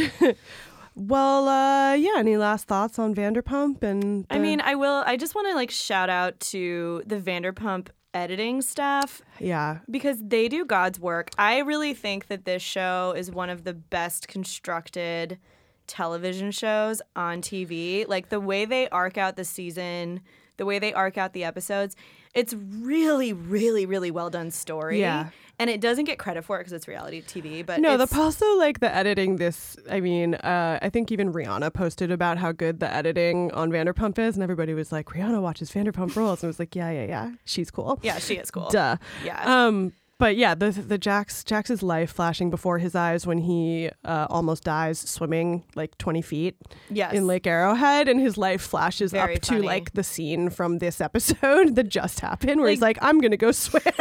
Well, 0.97 1.49
uh, 1.49 1.95
yeah. 1.95 2.13
Any 2.19 2.37
last 2.37 2.69
thoughts 2.69 2.99
on 2.99 3.15
Vanderpump? 3.15 3.83
And 3.83 4.27
I 4.31 4.39
mean, 4.39 4.61
I 4.61 4.77
will. 4.77 5.03
I 5.07 5.17
just 5.17 5.35
want 5.35 5.49
to 5.49 5.55
like 5.55 5.71
shout 5.71 6.09
out 6.09 6.39
to 6.41 7.03
the 7.05 7.17
Vanderpump 7.17 7.89
editing 8.15 8.63
staff 8.63 9.21
yeah, 9.41 9.79
because 9.91 10.19
they 10.23 10.49
do 10.49 10.65
God's 10.65 11.01
work. 11.01 11.31
I 11.37 11.59
really 11.59 11.95
think 11.95 12.29
that 12.29 12.45
this 12.45 12.63
show 12.63 13.13
is 13.17 13.31
one 13.31 13.51
of 13.51 13.65
the 13.65 13.75
best 13.75 14.29
constructed 14.29 15.39
television 15.87 16.53
shows 16.53 17.03
on 17.17 17.43
TV. 17.43 18.09
Like 18.09 18.29
the 18.29 18.41
way 18.41 18.65
they 18.65 18.89
arc 18.91 19.19
out 19.19 19.37
the 19.37 19.45
season, 19.45 20.21
the 20.57 20.65
way 20.65 20.79
they 20.79 20.95
arc 20.95 21.19
out 21.19 21.33
the 21.33 21.45
episodes, 21.45 21.97
it's 22.35 22.55
really, 22.55 23.33
really, 23.33 23.85
really 23.85 24.13
well 24.13 24.31
done 24.31 24.51
story. 24.51 25.01
Yeah. 25.01 25.31
And 25.59 25.71
it 25.71 25.81
doesn't 25.81 26.05
get 26.07 26.19
credit 26.19 26.45
for 26.45 26.57
it 26.57 26.61
because 26.61 26.73
it's 26.73 26.89
reality 26.89 27.23
TV, 27.23 27.65
but 27.65 27.81
no. 27.81 27.97
The 27.97 28.09
also 28.19 28.57
like 28.57 28.81
the 28.81 28.95
editing. 28.95 29.37
This, 29.37 29.77
I 29.91 30.01
mean, 30.01 30.35
uh, 30.35 30.79
I 30.83 30.91
think 30.91 31.13
even 31.13 31.33
Rihanna 31.33 31.73
posted 31.73 32.11
about 32.11 32.39
how 32.39 32.53
good 32.53 32.81
the 32.81 32.93
editing 32.93 33.53
on 33.53 33.71
Vanderpump 33.71 34.19
is, 34.19 34.35
and 34.35 34.43
everybody 34.43 34.75
was 34.75 34.91
like, 34.91 35.07
Rihanna 35.07 35.41
watches 35.41 35.71
Vanderpump 35.71 36.17
Rules, 36.17 36.43
and 36.43 36.49
was 36.49 36.59
like, 36.59 36.75
yeah, 36.75 36.91
yeah, 36.91 37.05
yeah, 37.07 37.31
she's 37.45 37.71
cool. 37.71 38.01
yeah, 38.03 38.19
she 38.19 38.35
is 38.35 38.51
cool. 38.51 38.69
Duh. 38.71 38.97
Yeah. 39.25 39.67
Um, 39.67 39.93
but 40.19 40.37
yeah, 40.37 40.55
the 40.55 40.71
the 40.71 40.97
Jax 40.97 41.43
Jax's 41.45 41.83
life 41.83 42.13
flashing 42.13 42.49
before 42.49 42.79
his 42.79 42.95
eyes 42.95 43.27
when 43.27 43.39
he 43.39 43.91
uh, 44.05 44.27
almost 44.31 44.65
dies 44.65 44.99
swimming 44.99 45.65
like 45.75 45.99
twenty 45.99 46.23
feet 46.23 46.57
yes. 46.89 47.13
in 47.13 47.27
Lake 47.27 47.47
Arrowhead, 47.47 48.09
and 48.09 48.21
his 48.21 48.39
life 48.39 48.63
flashes 48.63 49.11
Very 49.13 49.37
up 49.37 49.43
to 49.43 49.61
like 49.63 49.93
the 49.93 50.05
scene 50.05 50.51
from 50.51 50.79
this 50.79 51.01
episode 51.01 51.75
that 51.77 51.89
just 51.89 52.21
happened, 52.21 52.61
where 52.61 52.71
he's 52.71 52.81
Like- 52.81 52.97
like, 53.01 53.09
"I'm 53.09 53.21
gonna 53.21 53.37
go 53.37 53.51
swim." 53.53 53.83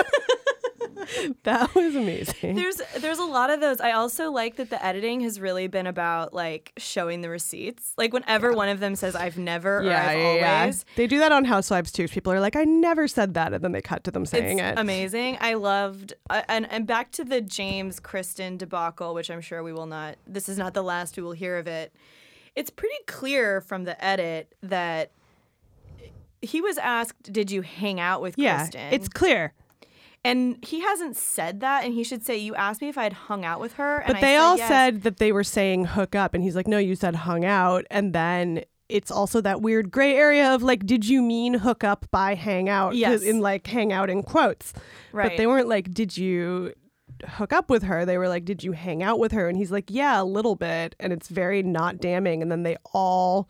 that 1.43 1.73
was 1.75 1.95
amazing. 1.95 2.55
There's 2.55 2.81
there's 2.99 3.19
a 3.19 3.25
lot 3.25 3.49
of 3.49 3.59
those. 3.59 3.79
I 3.81 3.91
also 3.91 4.31
like 4.31 4.55
that 4.57 4.69
the 4.69 4.83
editing 4.83 5.21
has 5.21 5.39
really 5.39 5.67
been 5.67 5.87
about 5.87 6.33
like 6.33 6.71
showing 6.77 7.21
the 7.21 7.29
receipts. 7.29 7.93
Like 7.97 8.13
whenever 8.13 8.53
one 8.53 8.69
of 8.69 8.79
them 8.79 8.95
says 8.95 9.15
I've 9.15 9.37
never 9.37 9.79
or 9.79 9.83
yeah, 9.83 10.07
I've 10.07 10.17
yeah, 10.17 10.65
yeah. 10.65 10.73
They 10.95 11.07
do 11.07 11.19
that 11.19 11.31
on 11.31 11.45
Housewives 11.45 11.91
too. 11.91 12.07
People 12.07 12.33
are 12.33 12.39
like, 12.39 12.55
"I 12.55 12.63
never 12.63 13.07
said 13.07 13.33
that," 13.33 13.53
and 13.53 13.63
then 13.63 13.71
they 13.71 13.81
cut 13.81 14.03
to 14.05 14.11
them 14.11 14.25
saying 14.25 14.59
It's 14.59 14.77
it. 14.77 14.79
amazing. 14.79 15.37
I 15.41 15.55
loved 15.55 16.13
uh, 16.29 16.41
and 16.47 16.69
and 16.71 16.85
back 16.87 17.11
to 17.13 17.23
the 17.23 17.41
James 17.41 17.99
Kristen 17.99 18.57
debacle, 18.57 19.13
which 19.13 19.29
I'm 19.29 19.41
sure 19.41 19.63
we 19.63 19.73
will 19.73 19.87
not. 19.87 20.17
This 20.27 20.49
is 20.49 20.57
not 20.57 20.73
the 20.73 20.83
last 20.83 21.17
we 21.17 21.23
will 21.23 21.31
hear 21.31 21.57
of 21.57 21.67
it. 21.67 21.93
It's 22.55 22.69
pretty 22.69 22.95
clear 23.07 23.61
from 23.61 23.83
the 23.83 24.03
edit 24.03 24.53
that 24.61 25.11
he 26.41 26.61
was 26.61 26.77
asked, 26.77 27.31
"Did 27.31 27.51
you 27.51 27.61
hang 27.61 27.99
out 27.99 28.21
with 28.21 28.35
yeah, 28.37 28.57
Kristen?" 28.57 28.93
it's 28.93 29.07
clear. 29.07 29.53
And 30.25 30.63
he 30.63 30.79
hasn't 30.81 31.17
said 31.17 31.59
that, 31.59 31.83
and 31.83 31.93
he 31.93 32.03
should 32.03 32.25
say, 32.25 32.37
"You 32.37 32.55
asked 32.55 32.81
me 32.81 32.89
if 32.89 32.97
I'd 32.97 33.13
hung 33.13 33.43
out 33.43 33.59
with 33.59 33.73
her." 33.73 33.97
And 33.97 34.07
But 34.07 34.17
I 34.17 34.21
they 34.21 34.35
said 34.35 34.41
all 34.41 34.57
yes. 34.57 34.67
said 34.67 35.01
that 35.03 35.17
they 35.17 35.31
were 35.31 35.43
saying 35.43 35.85
hook 35.85 36.15
up, 36.15 36.33
and 36.33 36.43
he's 36.43 36.55
like, 36.55 36.67
no, 36.67 36.77
you 36.77 36.95
said 36.95 37.15
hung 37.15 37.43
out. 37.45 37.85
And 37.91 38.13
then 38.13 38.63
it's 38.89 39.11
also 39.11 39.41
that 39.41 39.61
weird 39.61 39.91
gray 39.91 40.15
area 40.15 40.53
of 40.53 40.61
like, 40.61 40.85
did 40.85 41.07
you 41.07 41.21
mean 41.21 41.55
hook 41.55 41.83
up 41.83 42.05
by 42.11 42.35
hang 42.35 42.69
out? 42.69 42.95
Yes. 42.95 43.23
In 43.23 43.39
like 43.39 43.65
hang 43.65 43.91
out 43.91 44.09
in 44.09 44.23
quotes. 44.23 44.73
Right. 45.11 45.29
But 45.29 45.37
they 45.37 45.47
weren't 45.47 45.67
like, 45.67 45.91
did 45.91 46.15
you 46.15 46.73
hook 47.27 47.53
up 47.53 47.69
with 47.69 47.83
her? 47.83 48.05
They 48.05 48.17
were 48.17 48.27
like, 48.27 48.45
did 48.45 48.63
you 48.63 48.73
hang 48.73 49.01
out 49.01 49.19
with 49.19 49.31
her? 49.31 49.47
And 49.47 49.57
he's 49.57 49.71
like, 49.71 49.85
yeah, 49.89 50.21
a 50.21 50.23
little 50.23 50.55
bit. 50.55 50.95
And 50.99 51.11
it's 51.11 51.27
very 51.27 51.63
not 51.63 51.99
damning. 51.99 52.41
And 52.41 52.51
then 52.51 52.63
they 52.63 52.77
all 52.93 53.49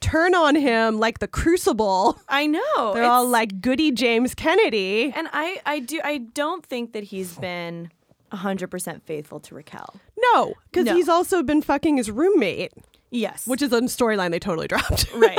turn 0.00 0.34
on 0.34 0.54
him 0.56 0.98
like 0.98 1.18
the 1.18 1.28
crucible. 1.28 2.18
I 2.28 2.46
know. 2.46 2.94
They're 2.94 3.04
all 3.04 3.26
like 3.26 3.60
goody 3.60 3.90
James 3.92 4.34
Kennedy. 4.34 5.12
and 5.14 5.28
I, 5.32 5.60
I 5.66 5.78
do, 5.80 6.00
I 6.02 6.18
don't 6.18 6.64
think 6.64 6.92
that 6.92 7.04
he's 7.04 7.36
been 7.38 7.90
hundred 8.32 8.68
percent 8.68 9.04
faithful 9.06 9.40
to 9.40 9.54
Raquel. 9.54 9.94
No, 10.32 10.54
because 10.70 10.86
No. 10.86 10.94
he's 10.94 11.08
also 11.08 11.42
been 11.42 11.62
fucking 11.62 11.96
his 11.96 12.10
roommate, 12.10 12.72
Yes, 13.10 13.44
which 13.44 13.60
is 13.60 13.72
a 13.72 13.80
storyline 13.82 14.30
they 14.30 14.38
totally 14.38 14.68
dropped. 14.68 15.12
right, 15.14 15.36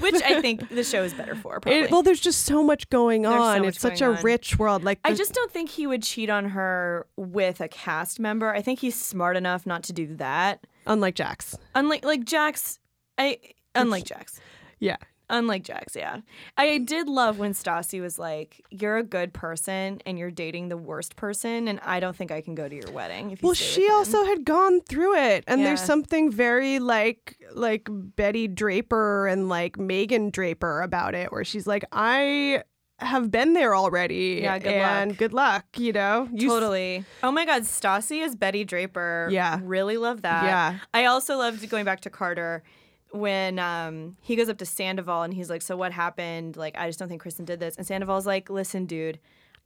which 0.00 0.20
I 0.24 0.40
think 0.40 0.68
the 0.70 0.82
show 0.82 1.04
is 1.04 1.14
better 1.14 1.36
for. 1.36 1.60
Probably. 1.60 1.82
It, 1.82 1.90
well, 1.92 2.02
there's 2.02 2.18
just 2.20 2.44
so 2.44 2.64
much 2.64 2.90
going 2.90 3.22
There's 3.22 3.34
so 3.36 3.40
on. 3.42 3.58
much 3.60 3.68
it's 3.68 3.78
such 3.80 4.00
a 4.00 4.06
on. 4.16 4.22
rich 4.24 4.58
world. 4.58 4.82
Like 4.82 4.98
I 5.04 5.14
just 5.14 5.32
don't 5.34 5.52
think 5.52 5.70
he 5.70 5.86
would 5.86 6.02
cheat 6.02 6.28
on 6.28 6.46
her 6.46 7.06
with 7.16 7.60
a 7.60 7.68
cast 7.68 8.18
member. 8.18 8.52
I 8.52 8.60
think 8.60 8.80
he's 8.80 8.96
smart 9.00 9.36
enough 9.36 9.64
not 9.64 9.84
to 9.84 9.92
do 9.92 10.16
that. 10.16 10.66
unlike 10.84 11.14
Jax. 11.14 11.56
Unlike 11.76 12.04
like 12.04 12.24
Jax, 12.24 12.80
I 13.18 13.38
unlike 13.76 14.04
Jax. 14.04 14.40
Yeah. 14.78 14.96
Unlike 15.28 15.64
Jax, 15.64 15.96
yeah. 15.96 16.20
I 16.56 16.78
did 16.78 17.08
love 17.08 17.40
when 17.40 17.52
Stassi 17.52 18.00
was 18.00 18.16
like, 18.16 18.64
"You're 18.70 18.96
a 18.98 19.02
good 19.02 19.32
person, 19.34 20.00
and 20.06 20.16
you're 20.16 20.30
dating 20.30 20.68
the 20.68 20.76
worst 20.76 21.16
person, 21.16 21.66
and 21.66 21.80
I 21.80 21.98
don't 21.98 22.14
think 22.14 22.30
I 22.30 22.40
can 22.40 22.54
go 22.54 22.68
to 22.68 22.74
your 22.74 22.92
wedding." 22.92 23.32
If 23.32 23.42
you 23.42 23.46
Well, 23.48 23.54
she 23.54 23.90
also 23.90 24.24
had 24.24 24.44
gone 24.44 24.82
through 24.82 25.16
it, 25.16 25.42
and 25.48 25.66
there's 25.66 25.80
something 25.82 26.30
very 26.30 26.78
like 26.78 27.38
like 27.52 27.88
Betty 27.90 28.46
Draper 28.46 29.26
and 29.26 29.48
like 29.48 29.76
Megan 29.76 30.30
Draper 30.30 30.80
about 30.82 31.16
it, 31.16 31.32
where 31.32 31.44
she's 31.44 31.66
like, 31.66 31.84
I 31.90 32.62
have 33.00 33.28
been 33.28 33.52
there 33.54 33.74
already. 33.74 34.38
Yeah, 34.44 34.60
good 34.60 34.68
and 34.72 35.10
luck. 35.10 35.18
good 35.18 35.32
luck. 35.34 35.64
You 35.76 35.92
know, 35.92 36.28
you 36.32 36.46
s- 36.46 36.54
totally. 36.54 37.04
Oh 37.24 37.32
my 37.32 37.44
God, 37.44 37.62
Stassi 37.62 38.22
is 38.22 38.36
Betty 38.36 38.62
Draper. 38.64 39.28
Yeah. 39.32 39.58
really 39.60 39.96
love 39.96 40.22
that. 40.22 40.44
Yeah. 40.44 40.78
I 40.94 41.06
also 41.06 41.36
loved 41.36 41.68
going 41.68 41.84
back 41.84 42.00
to 42.02 42.10
Carter 42.10 42.62
when 43.10 43.58
um, 43.58 44.16
he 44.20 44.36
goes 44.36 44.48
up 44.48 44.58
to 44.58 44.66
Sandoval 44.66 45.22
and 45.22 45.34
he's 45.34 45.50
like, 45.50 45.62
"So 45.62 45.76
what 45.76 45.92
happened? 45.92 46.56
Like, 46.56 46.76
I 46.78 46.86
just 46.86 46.98
don't 46.98 47.08
think 47.08 47.22
Kristen 47.22 47.44
did 47.44 47.60
this." 47.60 47.76
And 47.76 47.86
Sandoval's 47.86 48.26
like, 48.26 48.50
"Listen, 48.50 48.86
dude." 48.86 49.18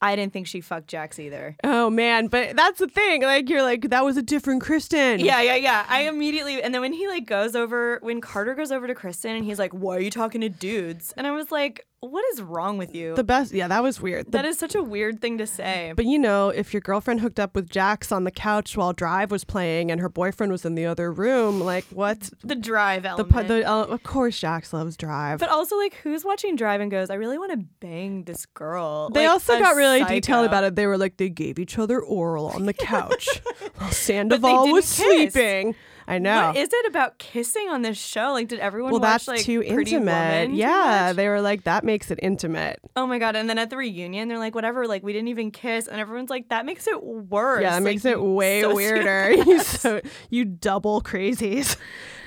I 0.03 0.16
didn't 0.16 0.32
think 0.32 0.47
she 0.47 0.62
fucked 0.62 0.88
Jax 0.88 1.18
either. 1.18 1.57
Oh 1.62 1.91
man, 1.91 2.28
but 2.28 2.57
that's 2.57 2.78
the 2.78 2.88
thing. 2.88 3.22
Like 3.22 3.51
you're 3.51 3.62
like 3.62 3.91
that 3.91 4.05
was 4.05 4.16
a 4.16 4.22
different 4.22 4.62
Kristen. 4.62 5.20
Yeah, 5.20 5.43
yeah, 5.43 5.57
yeah. 5.57 5.84
I 5.88 6.09
immediately 6.09 6.62
and 6.62 6.72
then 6.72 6.80
when 6.80 6.95
he 6.95 7.07
like 7.07 7.26
goes 7.26 7.55
over 7.55 7.99
when 8.01 8.20
Carter 8.22 8.55
goes 8.55 8.72
over 8.72 8.86
to 8.86 8.95
Kristen 8.95 9.36
and 9.36 9.45
he's 9.45 9.59
like, 9.59 9.72
"Why 9.72 9.97
are 9.97 10.01
you 10.01 10.11
talking 10.11 10.41
to 10.41 10.49
dudes?" 10.49 11.12
And 11.18 11.26
I 11.26 11.32
was 11.32 11.53
like, 11.53 11.86
"What 12.01 12.24
is 12.32 12.40
wrong 12.42 12.78
with 12.78 12.94
you?" 12.94 13.14
The 13.14 13.24
best. 13.24 13.53
Yeah, 13.53 13.68
that 13.68 13.82
was 13.82 14.01
weird. 14.01 14.26
The 14.26 14.30
that 14.32 14.44
is 14.44 14.59
such 14.59 14.74
a 14.74 14.82
weird 14.82 15.20
thing 15.20 15.38
to 15.38 15.46
say. 15.46 15.92
But 15.94 16.07
you 16.07 16.18
know, 16.18 16.48
if 16.48 16.72
your 16.72 16.80
girlfriend 16.80 17.20
hooked 17.20 17.38
up 17.38 17.55
with 17.55 17.68
Jax 17.68 18.11
on 18.11 18.24
the 18.24 18.30
couch 18.30 18.76
while 18.76 18.92
Drive 18.92 19.30
was 19.30 19.44
playing 19.44 19.90
and 19.90 20.01
her 20.01 20.09
boyfriend 20.09 20.51
was 20.53 20.64
in 20.64 20.74
the 20.74 20.86
other 20.86 21.12
room, 21.12 21.61
like 21.61 21.84
what? 21.90 22.30
the 22.42 22.55
drive 22.57 23.03
The, 23.03 23.11
element. 23.11 23.30
pu- 23.30 23.42
the 23.44 23.64
uh, 23.70 23.84
of 23.84 24.03
course 24.03 24.38
Jax 24.38 24.72
loves 24.72 24.96
Drive. 24.96 25.38
But 25.40 25.51
also, 25.51 25.76
like, 25.76 25.94
who's 26.03 26.24
watching 26.24 26.57
Drive 26.57 26.80
and 26.80 26.90
goes, 26.90 27.11
I 27.11 27.14
really 27.14 27.36
want 27.38 27.53
to 27.53 27.59
bang 27.80 28.24
this 28.24 28.46
girl? 28.46 29.11
they 29.11 29.24
Like, 29.26 29.32
also 29.32 29.59
got 29.59 29.76
really 29.76 30.01
psycho. 30.01 30.14
detailed 30.14 30.46
about 30.46 30.64
it. 30.64 30.76
They 30.76 30.86
were 30.86 30.96
like 30.98 31.16
they 31.18 31.28
gave 31.28 31.59
each 31.59 31.78
other 31.78 32.01
oral 32.01 32.46
on 32.48 32.66
the 32.66 32.72
couch 32.74 33.28
while 33.76 33.90
Sandoval 33.90 34.68
was 34.72 34.84
kiss. 34.86 35.05
sleeping. 35.34 35.74
I 36.11 36.18
know. 36.18 36.48
What 36.48 36.56
is 36.56 36.68
it 36.72 36.86
about 36.86 37.18
kissing 37.18 37.68
on 37.68 37.82
this 37.82 37.96
show? 37.96 38.32
Like, 38.32 38.48
did 38.48 38.58
everyone 38.58 38.90
well, 38.90 39.00
watch 39.00 39.26
that's 39.26 39.28
like 39.28 39.40
too 39.42 39.62
intimate. 39.62 40.48
Too 40.48 40.56
yeah, 40.56 41.04
much? 41.06 41.16
they 41.16 41.28
were 41.28 41.40
like 41.40 41.62
that 41.64 41.84
makes 41.84 42.11
it 42.11 42.18
intimate. 42.20 42.80
Oh 42.96 43.06
my 43.06 43.20
god! 43.20 43.36
And 43.36 43.48
then 43.48 43.58
at 43.58 43.70
the 43.70 43.76
reunion, 43.76 44.26
they're 44.26 44.36
like, 44.36 44.56
whatever. 44.56 44.88
Like, 44.88 45.04
we 45.04 45.12
didn't 45.12 45.28
even 45.28 45.52
kiss, 45.52 45.86
and 45.86 46.00
everyone's 46.00 46.28
like, 46.28 46.48
that 46.48 46.66
makes 46.66 46.88
it 46.88 47.00
worse. 47.00 47.62
Yeah, 47.62 47.70
that 47.70 47.76
Like, 47.76 47.84
makes 47.84 48.04
it 48.04 48.20
way 48.20 48.66
weirder. 48.74 49.30
you 49.46 49.62
so 49.62 50.00
you 50.30 50.44
double 50.44 51.00
crazies. 51.00 51.76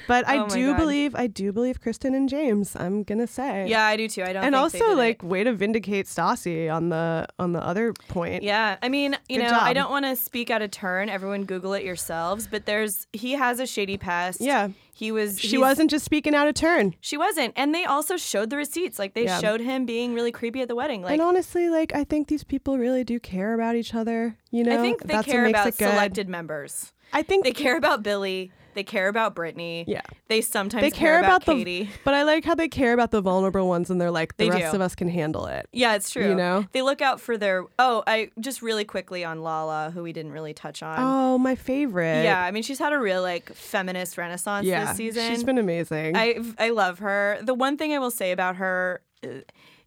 But 0.08 0.28
I 0.28 0.40
Oh 0.40 0.48
do 0.50 0.72
God. 0.72 0.78
believe 0.78 1.16
I 1.16 1.28
do 1.28 1.52
believe 1.52 1.80
Kristen 1.82 2.14
and 2.14 2.28
James. 2.28 2.76
I'm 2.76 3.04
gonna 3.04 3.28
say. 3.28 3.68
Yeah, 3.68 3.86
I 3.86 3.96
do 3.96 4.08
too. 4.08 4.24
I 4.24 4.34
don't. 4.34 4.44
and 4.44 4.56
also 4.56 4.78
did 4.80 4.92
it. 4.92 4.96
like 4.96 5.24
way 5.24 5.44
to 5.44 5.54
vindicate 5.54 6.08
Stassi 6.08 6.74
on 6.74 6.90
the 6.90 7.28
on 7.40 7.54
the 7.54 7.66
other 7.66 7.94
point. 8.10 8.44
Yeah, 8.44 8.78
I 8.82 8.90
mean, 8.90 9.18
you 9.30 9.38
Good 9.40 9.50
know, 9.52 9.60
I 9.60 9.74
don't 9.74 9.90
want 9.92 10.06
to 10.06 10.16
speak 10.16 10.50
out 10.50 10.62
of 10.62 10.72
turn. 10.72 11.10
Everyone 11.10 11.46
Google 11.46 11.74
it 11.74 11.84
yourselves. 11.84 12.48
But 12.48 12.66
there's 12.66 13.08
he 13.14 13.34
has 13.34 13.60
a 13.60 13.66
shady 13.66 13.98
past. 13.98 14.42
Yeah. 14.42 14.70
he 14.94 15.12
was. 15.12 15.40
She 15.40 15.58
wasn't 15.58 15.90
just 15.90 16.06
speaking 16.06 16.36
out 16.36 16.48
of 16.48 16.54
turn. 16.56 16.96
She 17.02 17.18
wasn't, 17.18 17.54
and 17.56 17.74
they 17.74 17.86
also 17.86 18.18
showed 18.18 18.50
the 18.50 18.58
receipts. 18.58 19.00
Like 19.00 19.14
they 19.14 19.26
Yeah. 19.26 19.40
showed 19.40 19.62
him 19.62 19.86
being 19.86 20.14
really 20.14 20.32
creepy 20.32 20.62
at 20.62 20.68
the 20.68 20.76
wedding. 20.76 21.02
Like 21.02 21.14
and 21.14 21.22
honestly, 21.22 21.70
like 21.70 21.94
I 21.96 22.04
think 22.04 22.28
these 22.28 22.44
people 22.44 22.78
really 22.78 23.04
do 23.04 23.20
care 23.20 23.54
about 23.54 23.76
each 23.76 23.94
other. 23.96 24.38
You 24.52 24.64
know, 24.64 24.78
I 24.78 24.82
think 24.82 25.04
they 25.04 25.22
care 25.24 25.46
about 25.46 25.74
selected 25.74 26.28
members. 26.30 26.92
I 27.16 27.22
think 27.22 27.44
They 27.44 27.52
care 27.52 27.78
about 27.78 28.02
Billy. 28.04 28.52
They 28.74 28.84
care 28.84 29.08
about 29.08 29.36
Brittany. 29.36 29.86
Yeah. 29.88 30.02
They 30.28 30.42
sometimes 30.42 30.82
they 30.82 30.92
care 30.92 31.20
about, 31.20 31.46
the 31.46 31.54
Katie. 31.54 31.90
but 32.04 32.14
I 32.14 32.24
like 32.24 32.46
how 32.46 32.56
they 32.56 32.68
care 32.68 32.94
about 32.94 33.12
the 33.12 33.22
vulnerable 33.22 33.68
ones 33.68 33.90
and 33.90 34.00
they're 34.00 34.12
like 34.12 34.38
the 34.38 34.46
They 34.46 34.50
rest 34.52 34.72
do. 34.72 34.76
of 34.76 34.82
us 34.82 34.96
can 34.96 35.08
handle 35.08 35.46
it. 35.46 35.68
Yeah, 35.72 35.96
it's 35.96 36.10
true. 36.10 36.30
You 36.30 36.36
know? 36.36 36.66
they 36.72 36.82
look 36.82 37.02
out 37.02 37.20
for 37.20 37.38
their. 37.38 37.66
Oh, 37.80 38.04
I 38.08 38.32
just 38.40 38.62
really 38.62 38.86
quickly 38.86 39.24
on 39.24 39.42
Lala, 39.42 39.92
who 39.92 40.04
we 40.04 40.14
didn't 40.14 40.32
really 40.32 40.54
touch 40.54 40.82
on. 40.84 40.98
Oh, 41.00 41.38
my 41.38 41.56
favorite. 41.56 42.24
yeah, 42.24 42.44
I 42.44 42.52
mean, 42.52 42.64
she's 42.64 42.80
had 42.80 42.94
a 42.94 43.00
real 43.00 43.22
like 43.22 43.54
feminist 43.54 44.18
renaissance 44.18 44.66
yeah. 44.66 44.86
this 44.86 44.98
season. 44.98 45.30
She's 45.30 45.44
been 45.44 45.58
amazing. 45.58 46.16
I 46.16 46.40
I 46.58 46.70
love 46.70 47.00
her. 47.00 47.40
The 47.42 47.54
one 47.54 47.78
thing 47.78 47.94
I 47.94 48.00
will 48.00 48.12
say 48.12 48.32
about 48.32 48.58
her 48.58 49.02
uh, 49.24 49.28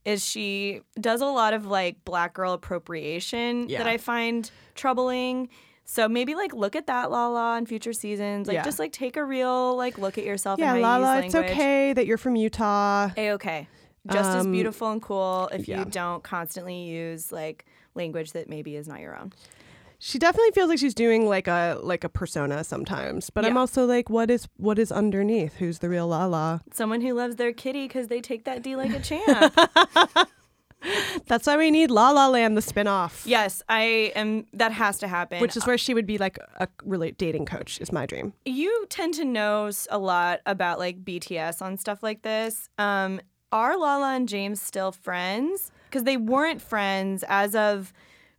is 0.04 0.24
she 0.24 0.80
does 1.00 1.20
a 1.20 1.26
lot 1.26 1.52
of 1.52 1.66
like 1.66 2.04
black 2.04 2.32
girl 2.34 2.52
appropriation 2.52 3.68
Yeah. 3.68 3.78
that 3.78 3.88
I 3.88 3.96
find 3.98 4.50
troubling. 4.74 5.48
So 5.88 6.08
maybe 6.08 6.34
like 6.34 6.52
look 6.52 6.74
at 6.76 6.88
that 6.88 7.10
Lala 7.12 7.56
in 7.58 7.64
future 7.64 7.92
seasons. 7.92 8.48
Like 8.48 8.56
Yeah. 8.56 8.64
just 8.64 8.78
like 8.80 8.92
take 8.92 9.16
a 9.16 9.24
real 9.24 9.76
like 9.76 9.98
look 9.98 10.18
at 10.18 10.24
yourself. 10.24 10.58
yeah, 10.58 10.74
Lala, 10.74 11.20
you 11.20 11.26
it's 11.26 11.34
okay 11.34 11.92
that 11.92 12.06
you're 12.06 12.18
from 12.18 12.34
Utah. 12.36 13.10
A 13.16 13.30
okay. 13.32 13.68
Just 14.12 14.30
as 14.36 14.44
Um, 14.46 14.52
beautiful 14.52 14.90
and 14.90 15.00
cool 15.00 15.48
if 15.52 15.66
yeah. 15.68 15.78
you 15.80 15.84
don't 15.84 16.22
constantly 16.22 16.82
use 16.84 17.30
like 17.32 17.64
language 17.94 18.32
that 18.32 18.48
maybe 18.48 18.76
is 18.76 18.86
not 18.88 19.00
your 19.00 19.16
own. 19.16 19.32
She 19.98 20.18
definitely 20.18 20.50
feels 20.50 20.68
like 20.68 20.78
she's 20.78 20.92
doing 20.94 21.26
like 21.26 21.46
a 21.48 21.78
like 21.82 22.04
a 22.04 22.08
persona 22.08 22.62
sometimes. 22.64 23.30
But 23.30 23.44
I'm 23.46 23.56
also 23.56 23.86
like, 23.86 24.10
what 24.10 24.30
is 24.30 24.46
what 24.58 24.78
is 24.78 24.90
underneath? 24.92 25.54
Who's 25.54 25.78
the 25.78 25.88
real 25.88 26.08
Lala? 26.08 26.62
Someone 26.72 27.00
who 27.00 27.14
loves 27.14 27.36
their 27.36 27.52
kitty 27.52 27.86
because 27.88 28.08
they 28.08 28.20
take 28.20 28.44
that 28.44 28.62
D 28.62 28.76
like 28.76 28.92
a 28.92 29.00
champ. 29.08 29.54
That's 31.26 31.46
why 31.46 31.56
we 31.56 31.70
need 31.70 31.90
La 31.90 32.10
La 32.10 32.28
Land, 32.28 32.56
the 32.56 32.60
spinoff. 32.60 33.22
yes, 33.24 33.62
I 33.68 34.12
am. 34.14 34.46
That 34.52 34.72
has 34.72 34.98
to 34.98 35.08
happen. 35.08 35.40
Which 35.40 35.56
is 35.56 35.66
where 35.66 35.78
she 35.78 35.94
would 35.94 36.06
be 36.06 36.18
like 36.18 36.38
a 36.58 36.68
really 36.84 37.12
dating 37.12 37.46
coach 37.46 37.80
is 37.80 37.92
my 37.92 38.06
dream. 38.06 38.32
you 38.44 38.86
tend 38.88 39.14
to 39.14 39.24
know 39.24 39.70
a 39.90 39.98
lot 39.98 40.40
about 40.46 40.78
like 40.78 41.04
BTS 41.04 41.62
on 41.62 41.76
stuff 41.76 42.02
like 42.02 42.22
this. 42.22 42.68
Um, 42.78 43.20
are 43.52 43.76
Lala 43.78 44.14
and 44.14 44.28
James 44.28 44.60
still 44.60 44.92
friends? 44.92 45.70
Because 45.88 46.04
they 46.04 46.16
weren't 46.16 46.60
friends 46.60 47.24
as 47.28 47.54
of 47.54 47.92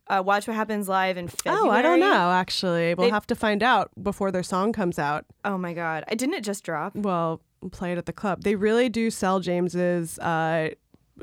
uh, 0.07 0.21
Watch 0.25 0.47
What 0.47 0.55
Happens 0.55 0.87
Live 0.87 1.17
in 1.17 1.27
February. 1.27 1.61
Oh, 1.67 1.69
I 1.69 1.81
don't 1.81 1.99
know 1.99 2.31
actually. 2.31 2.93
We'll 2.93 3.07
They- 3.07 3.11
have 3.13 3.27
to 3.27 3.35
find 3.35 3.63
out 3.63 3.89
before 4.01 4.31
their 4.31 4.43
song 4.43 4.73
comes 4.73 4.99
out. 4.99 5.25
Oh 5.43 5.57
my 5.57 5.73
god, 5.73 6.03
I 6.07 6.15
didn't 6.15 6.35
it 6.35 6.43
just 6.43 6.63
drop? 6.63 6.95
Well, 6.95 7.41
play 7.71 7.91
it 7.91 7.97
at 7.97 8.05
the 8.05 8.13
club. 8.13 8.43
They 8.43 8.55
really 8.55 8.89
do 8.89 9.09
sell 9.09 9.39
James's 9.39 10.19
uh, 10.19 10.69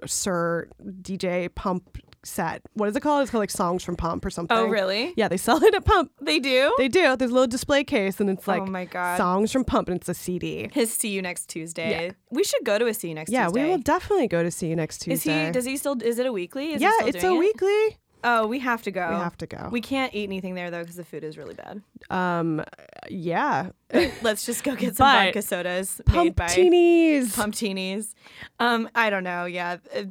SUR 0.07 0.69
DJ 0.83 1.55
Pump 1.55 1.99
set. 2.27 2.63
What 2.75 2.89
is 2.89 2.97
it 2.97 3.01
called? 3.01 3.23
It's 3.23 3.31
called 3.31 3.43
like 3.43 3.51
Songs 3.51 3.85
from 3.85 3.97
Pump 3.97 4.25
or 4.25 4.29
oh, 4.29 4.31
something. 4.31 4.57
Oh 4.57 4.67
really? 4.67 5.13
Yeah, 5.17 5.29
they 5.29 5.37
sell 5.37 5.57
it 5.63 5.75
at 5.75 5.85
Pump. 5.85 6.13
They 6.21 6.39
do. 6.39 6.75
They 6.79 6.89
do. 6.89 7.17
There's 7.17 7.31
a 7.31 7.35
little 7.35 7.47
display 7.47 7.85
case, 7.85 8.21
and 8.21 8.31
it's 8.31 8.49
oh 8.49 8.53
like 8.53 8.63
oh 8.63 8.67
my 8.67 8.85
god. 8.85 9.17
songs 9.17 9.53
from 9.53 9.65
Pump, 9.65 9.89
and 9.89 9.97
it's 9.97 10.09
a 10.09 10.15
CD. 10.15 10.71
His 10.73 10.93
See 10.93 11.09
You 11.09 11.23
Next 11.23 11.47
Tuesday. 11.47 12.07
Yeah. 12.07 12.13
We 12.31 12.45
should 12.45 12.65
go 12.65 12.79
to 12.79 12.87
a 12.87 12.95
See 12.95 13.09
You 13.09 13.15
Next 13.15 13.31
Tuesday. 13.31 13.41
Yeah, 13.41 13.47
Tuesday. 13.47 13.65
we 13.65 13.71
will 13.71 13.79
definitely 13.79 14.29
go 14.29 14.43
to 14.43 14.51
see 14.51 14.69
you 14.69 14.77
next 14.77 14.99
Tuesday. 14.99 15.43
Is 15.43 15.47
he? 15.47 15.53
Does 15.53 15.65
he 15.65 15.77
still? 15.77 16.01
Is 16.03 16.19
it 16.19 16.27
a 16.27 16.33
weekly? 16.33 16.73
Is 16.73 16.83
yeah, 16.83 16.93
it's 17.03 17.23
a 17.23 17.33
it? 17.33 17.39
weekly. 17.39 17.99
Oh, 18.27 18.47
we 18.47 18.59
have 18.61 18.83
to 18.83 18.91
go. 18.91 19.09
We 19.11 19.15
have 19.17 19.37
to 19.39 19.47
go. 19.47 19.69
We 19.71 19.81
can't 19.81 20.15
eat 20.15 20.25
anything 20.25 20.55
there 20.55 20.71
though 20.71 20.81
because 20.81 20.97
the 20.97 21.05
food 21.05 21.23
is 21.25 21.37
really 21.39 21.55
bad. 21.55 21.83
um, 22.11 22.65
yeah, 23.11 23.71
Let's 24.23 24.47
just 24.47 24.65
go 24.65 24.75
get 24.75 24.97
some 24.97 25.07
But- 25.07 25.25
vodka 25.27 25.43
sodas 25.43 26.01
pumptinis. 26.07 27.27
Pumptinis. 27.37 28.15
Um, 28.59 28.89
I 28.95 29.11
don't 29.11 29.25
know. 29.25 29.45
Yeah, 29.45 29.77
uh, 29.95 30.05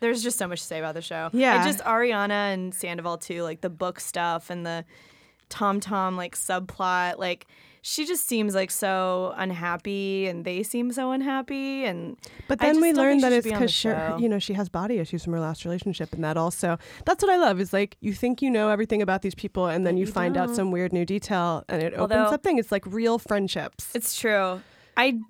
there's 0.00 0.22
just 0.22 0.38
so 0.38 0.46
much 0.48 0.60
to 0.60 0.66
say 0.66 0.78
about 0.78 0.94
the 0.94 1.02
show. 1.02 1.28
Yeah. 1.32 1.64
Just 1.64 1.80
Ariana 1.80 2.52
and 2.54 2.74
Sandoval 2.74 3.18
too, 3.18 3.42
like 3.42 3.60
the 3.60 3.70
book 3.70 4.00
stuff 4.00 4.48
and 4.50 4.64
the 4.64 4.84
Tom 5.48 5.80
Tom 5.80 6.16
like 6.16 6.36
subplot. 6.36 7.18
Like 7.18 7.46
she 7.88 8.04
just 8.04 8.28
seems 8.28 8.54
like 8.54 8.70
so 8.70 9.32
unhappy, 9.38 10.26
and 10.26 10.44
they 10.44 10.62
seem 10.62 10.92
so 10.92 11.10
unhappy. 11.12 11.84
And 11.84 12.18
But 12.46 12.58
then 12.60 12.82
we 12.82 12.92
learned 12.92 13.22
that 13.22 13.32
it's 13.32 13.46
should 13.46 13.50
be 13.50 13.54
on 13.54 13.60
the 13.60 13.66
because 13.66 13.74
she, 14.18 14.22
you 14.22 14.28
know 14.28 14.38
she 14.38 14.52
has 14.52 14.68
body 14.68 14.98
issues 14.98 15.24
from 15.24 15.32
her 15.32 15.40
last 15.40 15.64
relationship, 15.64 16.12
and 16.12 16.22
that 16.22 16.36
also 16.36 16.78
that's 17.06 17.22
what 17.24 17.32
I 17.32 17.38
love 17.38 17.60
is 17.60 17.72
like 17.72 17.96
you 18.00 18.12
think 18.12 18.42
you 18.42 18.50
know 18.50 18.68
everything 18.68 19.00
about 19.00 19.22
these 19.22 19.34
people, 19.34 19.66
and 19.66 19.86
then 19.86 19.96
you, 19.96 20.04
you 20.04 20.12
find 20.12 20.36
out 20.36 20.48
don't. 20.48 20.56
some 20.56 20.70
weird 20.70 20.92
new 20.92 21.06
detail, 21.06 21.64
and 21.68 21.82
it 21.82 21.94
opens 21.94 22.12
Although- 22.18 22.34
up 22.34 22.42
things. 22.42 22.60
It's 22.60 22.72
like 22.72 22.84
real 22.86 23.18
friendships. 23.18 23.88
It's 23.94 24.18
true. 24.18 24.60
I 24.96 25.20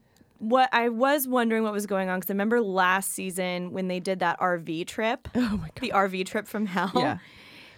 what 0.40 0.68
I 0.72 0.88
was 0.88 1.28
wondering 1.28 1.62
what 1.62 1.72
was 1.72 1.86
going 1.86 2.08
on 2.08 2.18
because 2.18 2.30
I 2.30 2.34
remember 2.34 2.60
last 2.60 3.12
season 3.12 3.72
when 3.72 3.86
they 3.86 4.00
did 4.00 4.18
that 4.20 4.40
RV 4.40 4.86
trip, 4.86 5.28
oh 5.34 5.40
my 5.40 5.68
god. 5.68 5.72
the 5.80 5.90
RV 5.90 6.26
trip 6.26 6.48
from 6.48 6.66
hell. 6.66 6.92
Yeah. 6.96 7.18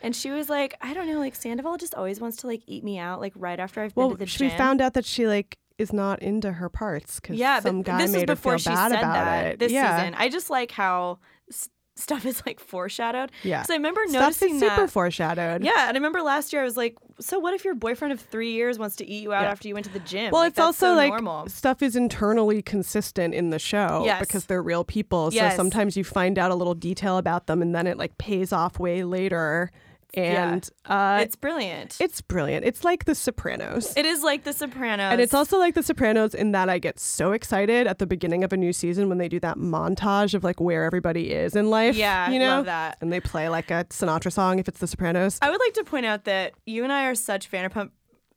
And 0.03 0.15
she 0.17 0.31
was 0.31 0.49
like, 0.49 0.75
I 0.81 0.95
don't 0.95 1.07
know, 1.07 1.19
like 1.19 1.35
Sandoval 1.35 1.77
just 1.77 1.95
always 1.95 2.21
wants 2.21 2.39
to 2.39 2.47
like 2.47 2.63
eat 2.67 2.83
me 2.85 2.99
out 2.99 3.21
like 3.21 3.33
right 3.37 3.61
after 3.61 3.81
I've 3.83 3.95
Well, 3.97 4.09
been 4.09 4.19
to 4.19 4.25
the 4.25 4.27
gym. 4.27 4.49
we 4.51 4.57
found 4.57 4.81
out 4.81 4.95
that 4.95 5.05
she 5.05 5.27
like 5.27 5.59
is 5.79 5.93
not 5.93 6.21
into 6.23 6.53
her 6.53 6.69
parts 6.69 7.21
because 7.21 7.37
yeah, 7.39 7.61
some 7.61 7.83
guy 7.83 7.99
this 8.03 8.13
made 8.13 8.21
is 8.23 8.27
before 8.27 8.53
her 8.53 8.59
she 8.59 8.65
feel 8.71 8.75
bad 8.75 8.91
said 8.93 8.99
about 8.99 9.15
that 9.15 9.47
it. 9.47 9.59
this 9.59 9.73
yeah. 9.73 9.99
season. 9.99 10.15
I 10.19 10.29
just 10.29 10.51
like 10.51 10.71
how 10.73 11.19
s- 11.51 11.69
stuff 11.97 12.25
is 12.27 12.43
like 12.47 12.61
foreshadowed. 12.61 13.31
Yeah. 13.43 13.63
So 13.63 13.73
I 13.75 13.77
remember 13.77 14.01
Stuff 14.09 14.21
noticing 14.23 14.55
is 14.57 14.61
super 14.61 14.77
that. 14.83 14.91
foreshadowed. 14.91 15.65
yeah, 15.65 15.89
and 15.89 15.97
I 15.97 15.99
remember 15.99 16.23
last 16.23 16.53
year 16.53 16.63
I 16.63 16.65
was 16.65 16.77
like, 16.77 16.97
so 17.19 17.39
what 17.39 17.53
if 17.55 17.65
your 17.65 17.75
boyfriend 17.75 18.13
of 18.13 18.21
three 18.21 18.53
years 18.53 18.79
wants 18.79 18.97
to 18.97 19.07
eat 19.07 19.23
you 19.23 19.33
out 19.35 19.43
Yeah. 19.43 19.51
after 19.51 19.69
you 19.69 19.75
went 19.75 19.85
to 19.87 19.93
the 19.93 20.01
gym? 20.01 20.31
Well, 20.33 20.43
Like, 20.43 20.51
it's 20.53 20.59
also 20.59 20.89
so 20.93 20.95
like 20.95 21.11
normal. 21.13 21.49
stuff 21.49 21.83
is 21.83 21.97
internally 21.97 22.63
consistent 22.63 23.35
in 23.35 23.51
the 23.51 23.59
show 23.59 24.03
Yes. 24.05 24.21
because 24.21 24.47
they're 24.47 24.63
real 24.63 24.85
people. 24.85 25.31
Yes. 25.33 25.53
So 25.53 25.57
sometimes 25.57 25.97
you 25.97 26.05
find 26.05 26.39
out 26.39 26.51
a 26.51 26.55
little 26.55 26.75
detail 26.75 27.19
about 27.19 27.47
them 27.47 27.61
and 27.63 27.75
then 27.75 27.87
it 27.87 27.99
like 27.99 28.17
pays 28.19 28.53
off 28.53 28.79
way 28.79 29.03
later. 29.05 29.71
And 30.15 30.69
uh, 30.87 31.21
it's 31.23 31.37
brilliant. 31.37 31.97
it's 32.01 32.21
brilliant. 32.21 32.65
It's 32.65 32.85
like 32.85 33.05
The 33.05 33.15
Sopranos. 33.15 33.97
it 33.97 34.07
is 34.07 34.23
like 34.23 34.45
The 34.45 34.53
Sopranos. 34.53 35.13
and 35.13 35.21
it's 35.21 35.35
also 35.35 35.59
like 35.59 35.75
The 35.75 35.83
Sopranos 35.83 36.35
in 36.35 36.53
that 36.53 36.69
I 36.69 36.79
get 36.79 36.99
so 36.99 37.33
excited 37.33 37.87
at 37.87 37.99
the 37.99 38.07
beginning 38.07 38.45
of 38.45 38.53
a 38.53 38.57
new 38.57 38.73
season 38.73 39.09
when 39.09 39.19
they 39.19 39.29
do 39.29 39.41
that 39.41 39.57
montage 39.57 40.35
of 40.35 40.45
like 40.45 40.61
where 40.61 40.85
everybody 40.85 41.31
is 41.33 41.55
in 41.57 41.71
life. 41.71 41.97
Yeah, 41.97 42.31
you 42.31 42.39
know, 42.39 42.57
love 42.57 42.65
that. 42.67 42.99
And 43.01 43.13
they 43.13 43.21
play 43.21 43.49
like 43.49 43.71
a 43.71 43.85
Sinatra 43.91 44.33
song 44.33 44.59
if 44.59 44.69
it's 44.69 44.81
The 44.81 44.87
Sopranos. 44.87 45.39
I 45.43 45.51
would 45.51 45.61
like 45.61 45.75
to 45.75 45.85
point 45.85 46.07
out 46.07 46.25
that 46.25 46.53
you 46.67 46.85
and 46.85 46.93
I 46.93 47.05
are 47.07 47.15
such 47.15 47.51
Vanderpump 47.51 47.91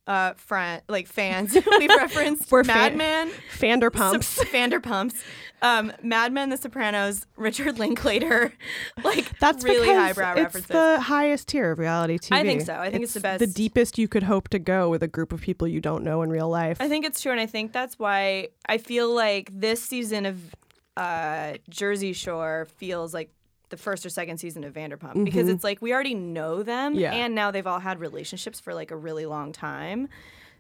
uh 0.08 0.34
friend 0.34 0.82
like 0.90 1.08
fans. 1.08 1.54
we 1.80 1.88
referenced 1.88 2.52
We're 2.52 2.64
Mad 2.64 2.92
fan- 2.92 2.98
Men, 2.98 3.32
Vanderpumps. 3.60 5.24
Um, 5.62 5.94
Mad 6.04 6.34
Men, 6.34 6.50
The 6.50 6.58
Sopranos, 6.58 7.26
Richard 7.38 7.80
Linklater, 7.80 8.52
like 9.04 9.40
That's 9.40 9.64
really 9.64 9.88
highbrow 9.88 10.32
it's 10.32 10.42
references. 10.42 10.68
the 10.68 11.00
highest 11.00 11.48
tier 11.48 11.72
of 11.72 11.80
reality 11.80 12.18
TV. 12.18 12.34
I 12.36 12.44
think 12.44 12.62
so. 12.64 12.76
I 12.76 12.92
think 12.92 13.04
it's 13.04 13.14
the 13.14 13.20
The 13.20 13.24
best. 13.24 13.40
The 13.40 13.48
deepest 13.48 13.98
you 13.98 14.10
could 14.10 14.24
hope 14.24 14.50
to 14.50 14.60
go 14.60 14.90
with 14.90 15.04
a 15.04 15.08
group 15.08 15.32
of 15.32 15.40
people 15.40 15.66
you 15.66 15.80
don't 15.80 16.04
know 16.04 16.22
in 16.22 16.30
real 16.30 16.50
life. 16.50 16.78
I 16.82 16.90
think 16.90 17.06
it's 17.06 17.22
true, 17.22 17.32
and 17.32 17.40
I 17.40 17.46
think 17.46 17.72
that's 17.72 17.98
why 17.98 18.50
I 18.68 18.78
feel 18.78 19.10
like 19.16 19.50
this 19.58 19.82
season 19.82 20.26
of 20.26 20.54
uh, 20.98 21.54
Jersey 21.70 22.12
Shore 22.12 22.68
feels 22.76 23.14
like 23.14 23.30
the 23.74 23.82
first 23.82 24.06
or 24.06 24.10
second 24.10 24.38
season 24.38 24.64
of 24.64 24.74
Vanderpump 24.74 25.24
because 25.26 25.48
it's 25.50 25.64
like 25.64 25.82
we 25.82 25.92
already 25.94 26.14
know 26.14 26.62
them, 26.64 26.94
Mm-hmm. 26.94 27.00
Yeah. 27.02 27.14
and 27.14 27.34
now 27.34 27.50
they've 27.52 27.66
all 27.66 27.80
had 27.80 28.00
relationships 28.00 28.60
for 28.60 28.74
like 28.74 28.92
a 28.92 28.96
really 28.96 29.26
long 29.26 29.52
time, 29.52 30.08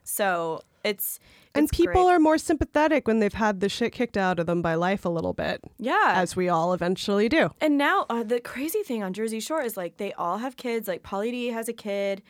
so 0.03 0.61
it's, 0.83 1.19
and 1.55 1.69
people 1.69 1.93
great. 2.05 2.15
are 2.15 2.19
more 2.19 2.37
sympathetic 2.37 3.07
when 3.07 3.19
they've 3.19 3.33
had 3.33 3.59
the 3.61 3.69
shit 3.69 3.93
kicked 3.93 4.17
out 4.17 4.39
of 4.39 4.47
them 4.47 4.61
by 4.61 4.75
life 4.75 5.05
a 5.05 5.09
little 5.09 5.33
bit, 5.33 5.61
yeah. 5.77 6.13
as 6.15 6.35
we 6.35 6.49
all 6.49 6.73
eventually 6.73 7.29
do. 7.29 7.51
and 7.61 7.77
now 7.77 8.05
uh, 8.09 8.23
the 8.23 8.39
crazy 8.39 8.83
thing 8.83 9.03
on 9.03 9.13
Jersey 9.13 9.39
Shore 9.39 9.61
is 9.61 9.77
like 9.77 9.97
they 9.97 10.11
all 10.13 10.39
have 10.39 10.57
kids. 10.57 10.87
Like 10.87 11.03
Pauly 11.03 11.31
D 11.31 11.47
has 11.47 11.69
a 11.69 11.73
kid. 11.73 12.21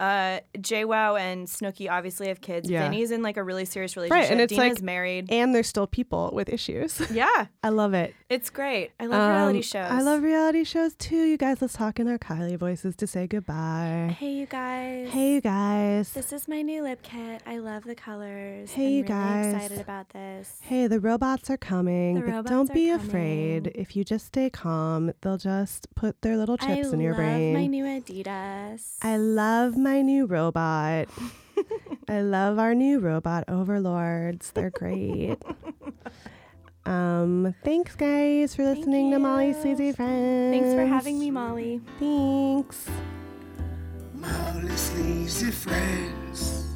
Uh, 0.00 0.40
JWoww 0.56 1.20
and 1.20 1.46
Snooki 1.46 1.90
obviously 1.90 2.28
have 2.28 2.40
kids. 2.40 2.70
Yeah. 2.70 2.84
Vinny's 2.88 3.10
in 3.10 3.22
like 3.22 3.36
a 3.36 3.42
really 3.44 3.66
serious 3.66 3.96
relationship. 3.96 4.22
Right, 4.22 4.30
and 4.32 4.40
it's 4.40 4.52
Deena's 4.52 4.76
like- 4.76 4.82
married. 4.82 5.30
And 5.30 5.54
they're 5.54 5.62
still 5.62 5.86
people 5.86 6.30
with 6.32 6.48
issues. 6.48 7.00
yeah, 7.12 7.46
I 7.62 7.68
love 7.68 7.92
it. 7.94 8.14
it's 8.30 8.48
great. 8.48 8.92
I 8.98 9.06
love 9.06 9.28
reality 9.30 9.58
Um, 9.58 9.62
shows. 9.62 9.90
I 9.90 10.00
love 10.00 10.22
reality 10.22 10.64
shows 10.64 10.94
too. 10.94 11.24
You 11.24 11.36
guys, 11.36 11.60
let's 11.60 11.74
talk 11.74 12.00
in 12.00 12.08
our 12.08 12.18
Kylie 12.18 12.56
voices 12.58 12.96
to 12.96 13.06
say 13.06 13.26
goodbye. 13.26 14.16
Hey, 14.18 14.30
you 14.32 14.46
guys. 14.46 15.10
Hey, 15.10 15.34
you 15.34 15.40
guys. 15.42 16.12
This 16.12 16.32
is 16.32 16.48
my 16.48 16.62
new 16.62 16.82
lip 16.82 17.02
kit. 17.02 17.42
I 17.46 17.58
love 17.58 17.84
the 17.84 17.94
colors. 17.94 18.72
Hey, 18.72 18.86
I'm 18.86 18.90
you 18.92 18.96
really 19.02 19.08
guys. 19.08 19.54
excited 19.54 19.80
about 19.80 20.08
this. 20.10 20.58
Hey, 20.62 20.86
the 20.86 20.98
robots 21.00 21.50
are 21.50 21.56
coming, 21.58 22.14
The 22.14 22.20
but 22.22 22.30
robots 22.30 22.50
don't 22.50 22.72
be 22.72 22.88
afraid. 22.90 23.72
If 23.74 23.96
you 23.96 24.04
just 24.04 24.26
stay 24.26 24.48
calm, 24.48 25.12
they'll 25.20 25.36
just 25.36 25.94
put 25.94 26.22
their 26.22 26.36
little 26.38 26.56
chips 26.56 26.88
I 26.88 26.92
in 26.94 27.00
your 27.00 27.14
brain. 27.14 27.28
I 27.28 27.58
love 27.58 27.60
my 27.60 27.66
new 27.66 27.84
Adidas. 27.84 28.94
I 29.02 29.16
love 29.18 29.76
my 29.76 29.89
new 29.98 30.26
robot. 30.26 31.08
I 32.08 32.20
love 32.22 32.58
our 32.58 32.74
new 32.74 32.98
robot 32.98 33.44
overlords. 33.48 34.50
They're 34.52 34.70
great. 34.70 35.36
um, 36.86 37.54
thanks 37.64 37.94
guys 37.94 38.54
for 38.54 38.64
listening 38.64 39.10
to 39.10 39.18
Molly's 39.18 39.56
you. 39.56 39.62
Sleazy 39.62 39.92
Friends. 39.92 40.52
Thanks 40.52 40.74
for 40.74 40.86
having 40.86 41.18
me, 41.18 41.30
Molly. 41.30 41.80
Thanks. 41.98 42.88
Molly 44.14 44.76
Sleazy 44.76 45.50
Friends. 45.50 46.66